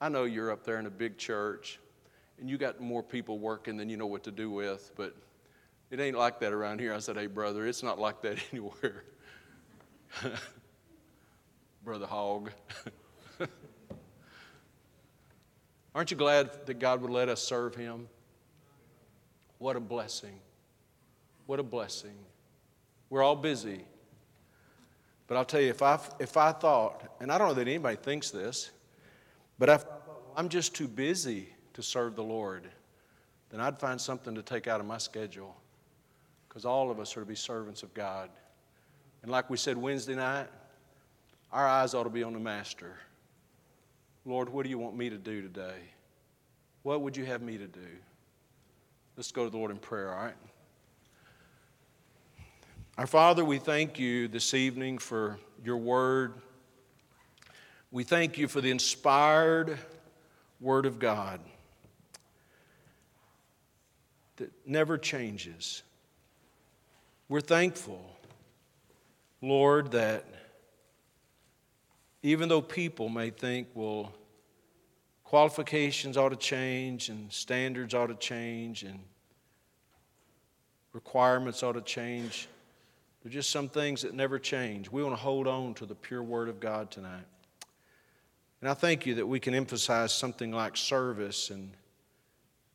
I 0.00 0.08
know 0.08 0.24
you're 0.24 0.50
up 0.50 0.64
there 0.64 0.78
in 0.78 0.86
a 0.86 0.90
big 0.90 1.18
church 1.18 1.78
and 2.40 2.48
you 2.48 2.56
got 2.56 2.80
more 2.80 3.02
people 3.02 3.38
working 3.38 3.76
than 3.76 3.90
you 3.90 3.98
know 3.98 4.06
what 4.06 4.24
to 4.24 4.30
do 4.30 4.50
with, 4.50 4.90
but 4.96 5.14
it 5.90 6.00
ain't 6.00 6.16
like 6.16 6.40
that 6.40 6.54
around 6.54 6.80
here. 6.80 6.94
I 6.94 7.00
said, 7.00 7.18
Hey, 7.18 7.26
brother, 7.26 7.66
it's 7.66 7.82
not 7.82 7.98
like 7.98 8.22
that 8.22 8.38
anywhere. 8.50 9.04
Brother 11.84 12.06
Hogg. 12.06 12.50
Aren't 15.94 16.10
you 16.10 16.16
glad 16.16 16.64
that 16.64 16.78
God 16.78 17.02
would 17.02 17.10
let 17.10 17.28
us 17.28 17.42
serve 17.42 17.74
Him? 17.74 18.08
What 19.58 19.76
a 19.76 19.80
blessing. 19.80 20.38
What 21.44 21.60
a 21.60 21.62
blessing. 21.62 22.16
We're 23.10 23.22
all 23.22 23.36
busy. 23.36 23.84
But 25.32 25.38
I'll 25.38 25.46
tell 25.46 25.62
you, 25.62 25.70
if 25.70 25.80
I, 25.80 25.98
if 26.18 26.36
I 26.36 26.52
thought, 26.52 27.04
and 27.18 27.32
I 27.32 27.38
don't 27.38 27.48
know 27.48 27.54
that 27.54 27.66
anybody 27.66 27.96
thinks 27.96 28.30
this, 28.30 28.70
but 29.58 29.70
if 29.70 29.82
I'm 30.36 30.50
just 30.50 30.74
too 30.74 30.86
busy 30.86 31.48
to 31.72 31.82
serve 31.82 32.16
the 32.16 32.22
Lord, 32.22 32.68
then 33.48 33.58
I'd 33.58 33.80
find 33.80 33.98
something 33.98 34.34
to 34.34 34.42
take 34.42 34.66
out 34.66 34.78
of 34.78 34.84
my 34.84 34.98
schedule. 34.98 35.56
Because 36.46 36.66
all 36.66 36.90
of 36.90 37.00
us 37.00 37.16
are 37.16 37.20
to 37.20 37.26
be 37.26 37.34
servants 37.34 37.82
of 37.82 37.94
God. 37.94 38.28
And 39.22 39.30
like 39.30 39.48
we 39.48 39.56
said 39.56 39.78
Wednesday 39.78 40.16
night, 40.16 40.48
our 41.50 41.66
eyes 41.66 41.94
ought 41.94 42.04
to 42.04 42.10
be 42.10 42.22
on 42.22 42.34
the 42.34 42.38
Master. 42.38 42.98
Lord, 44.26 44.50
what 44.50 44.64
do 44.64 44.68
you 44.68 44.76
want 44.76 44.98
me 44.98 45.08
to 45.08 45.16
do 45.16 45.40
today? 45.40 45.80
What 46.82 47.00
would 47.00 47.16
you 47.16 47.24
have 47.24 47.40
me 47.40 47.56
to 47.56 47.66
do? 47.66 47.88
Let's 49.16 49.32
go 49.32 49.44
to 49.44 49.50
the 49.50 49.56
Lord 49.56 49.70
in 49.70 49.78
prayer, 49.78 50.12
all 50.12 50.26
right? 50.26 50.36
Our 52.98 53.06
Father, 53.06 53.44
we 53.44 53.58
thank 53.58 53.98
you 53.98 54.28
this 54.28 54.52
evening 54.52 54.98
for 54.98 55.38
your 55.64 55.78
word. 55.78 56.34
We 57.90 58.04
thank 58.04 58.36
you 58.38 58.48
for 58.48 58.60
the 58.60 58.70
inspired 58.70 59.78
word 60.60 60.86
of 60.86 60.98
God 60.98 61.40
that 64.36 64.50
never 64.66 64.98
changes. 64.98 65.82
We're 67.28 67.40
thankful 67.40 68.12
Lord, 69.42 69.90
that 69.90 70.24
even 72.22 72.48
though 72.48 72.62
people 72.62 73.08
may 73.08 73.30
think, 73.30 73.66
well, 73.74 74.12
qualifications 75.24 76.16
ought 76.16 76.28
to 76.28 76.36
change 76.36 77.08
and 77.08 77.32
standards 77.32 77.92
ought 77.92 78.06
to 78.06 78.14
change 78.14 78.84
and 78.84 79.00
requirements 80.92 81.64
ought 81.64 81.72
to 81.72 81.80
change, 81.80 82.46
there 83.22 83.30
are 83.30 83.32
just 83.32 83.50
some 83.50 83.68
things 83.68 84.02
that 84.02 84.14
never 84.14 84.38
change. 84.38 84.90
We 84.90 85.02
want 85.02 85.14
to 85.14 85.20
hold 85.20 85.46
on 85.46 85.74
to 85.74 85.86
the 85.86 85.94
pure 85.94 86.24
Word 86.24 86.48
of 86.48 86.58
God 86.58 86.90
tonight. 86.90 87.24
And 88.60 88.68
I 88.68 88.74
thank 88.74 89.06
you 89.06 89.14
that 89.16 89.26
we 89.26 89.38
can 89.38 89.54
emphasize 89.54 90.12
something 90.12 90.50
like 90.50 90.76
service 90.76 91.50
and, 91.50 91.70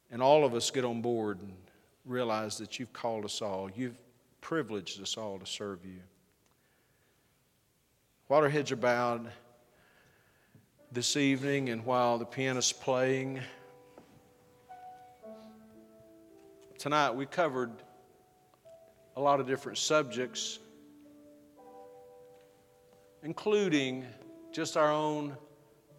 and 0.09 0.21
all 0.21 0.45
of 0.45 0.53
us 0.53 0.71
get 0.71 0.85
on 0.85 1.01
board 1.01 1.41
and 1.41 1.53
realize 2.05 2.57
that 2.59 2.79
you've 2.79 2.93
called 2.93 3.25
us 3.25 3.41
all. 3.41 3.69
You've 3.75 3.97
privileged 4.39 5.01
us 5.01 5.17
all 5.17 5.37
to 5.37 5.45
serve 5.45 5.85
you. 5.85 5.99
While 8.27 8.41
our 8.41 8.49
heads 8.49 8.71
are 8.71 8.77
bowed 8.77 9.29
this 10.93 11.17
evening 11.17 11.69
and 11.69 11.85
while 11.85 12.17
the 12.17 12.25
pianist's 12.25 12.71
playing, 12.71 13.41
tonight 16.77 17.11
we 17.11 17.25
covered 17.25 17.71
a 19.18 19.20
lot 19.20 19.39
of 19.39 19.47
different 19.47 19.80
subjects, 19.80 20.59
including 23.24 24.05
just 24.53 24.78
our 24.78 24.91
own 24.91 25.36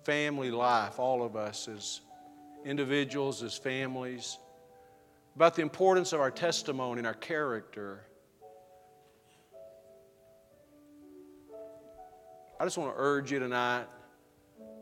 family 0.04 0.52
life, 0.52 1.00
all 1.00 1.24
of 1.24 1.34
us 1.34 1.66
as 1.66 2.00
individuals, 2.64 3.42
as 3.42 3.58
families, 3.58 4.38
about 5.34 5.56
the 5.56 5.62
importance 5.62 6.12
of 6.12 6.20
our 6.20 6.30
testimony 6.30 6.98
and 6.98 7.08
our 7.08 7.14
character. 7.14 8.04
I 12.60 12.64
just 12.64 12.78
want 12.78 12.94
to 12.94 13.00
urge 13.02 13.32
you 13.32 13.40
tonight, 13.40 13.86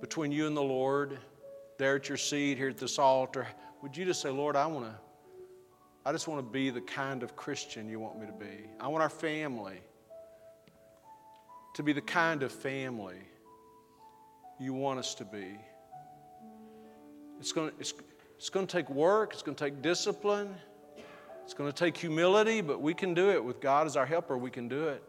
between 0.02 0.30
you 0.30 0.46
and 0.46 0.54
the 0.54 0.62
Lord, 0.62 1.18
there 1.78 1.96
at 1.96 2.06
your 2.10 2.18
seat, 2.18 2.58
here 2.58 2.68
at 2.68 2.76
this 2.76 2.98
altar, 2.98 3.46
would 3.80 3.96
you 3.96 4.04
just 4.04 4.20
say, 4.20 4.28
Lord, 4.28 4.56
I 4.56 4.66
want 4.66 4.84
to, 4.84 4.94
I 6.06 6.12
just 6.12 6.28
want 6.28 6.38
to 6.38 6.48
be 6.48 6.70
the 6.70 6.80
kind 6.80 7.24
of 7.24 7.34
Christian 7.34 7.88
you 7.88 7.98
want 7.98 8.20
me 8.20 8.26
to 8.26 8.32
be. 8.32 8.70
I 8.78 8.86
want 8.86 9.02
our 9.02 9.08
family 9.08 9.80
to 11.74 11.82
be 11.82 11.92
the 11.92 12.00
kind 12.00 12.44
of 12.44 12.52
family 12.52 13.16
you 14.60 14.72
want 14.72 15.00
us 15.00 15.16
to 15.16 15.24
be. 15.24 15.58
It's 17.40 17.50
going 17.50 17.70
to, 17.70 17.76
it's, 17.80 17.92
it's 18.36 18.50
going 18.50 18.68
to 18.68 18.72
take 18.72 18.88
work, 18.88 19.32
it's 19.32 19.42
going 19.42 19.56
to 19.56 19.64
take 19.64 19.82
discipline, 19.82 20.54
it's 21.42 21.54
going 21.54 21.72
to 21.72 21.76
take 21.76 21.96
humility, 21.96 22.60
but 22.60 22.80
we 22.80 22.94
can 22.94 23.12
do 23.12 23.30
it. 23.30 23.42
With 23.42 23.60
God 23.60 23.88
as 23.88 23.96
our 23.96 24.06
helper, 24.06 24.38
we 24.38 24.52
can 24.52 24.68
do 24.68 24.86
it. 24.86 25.02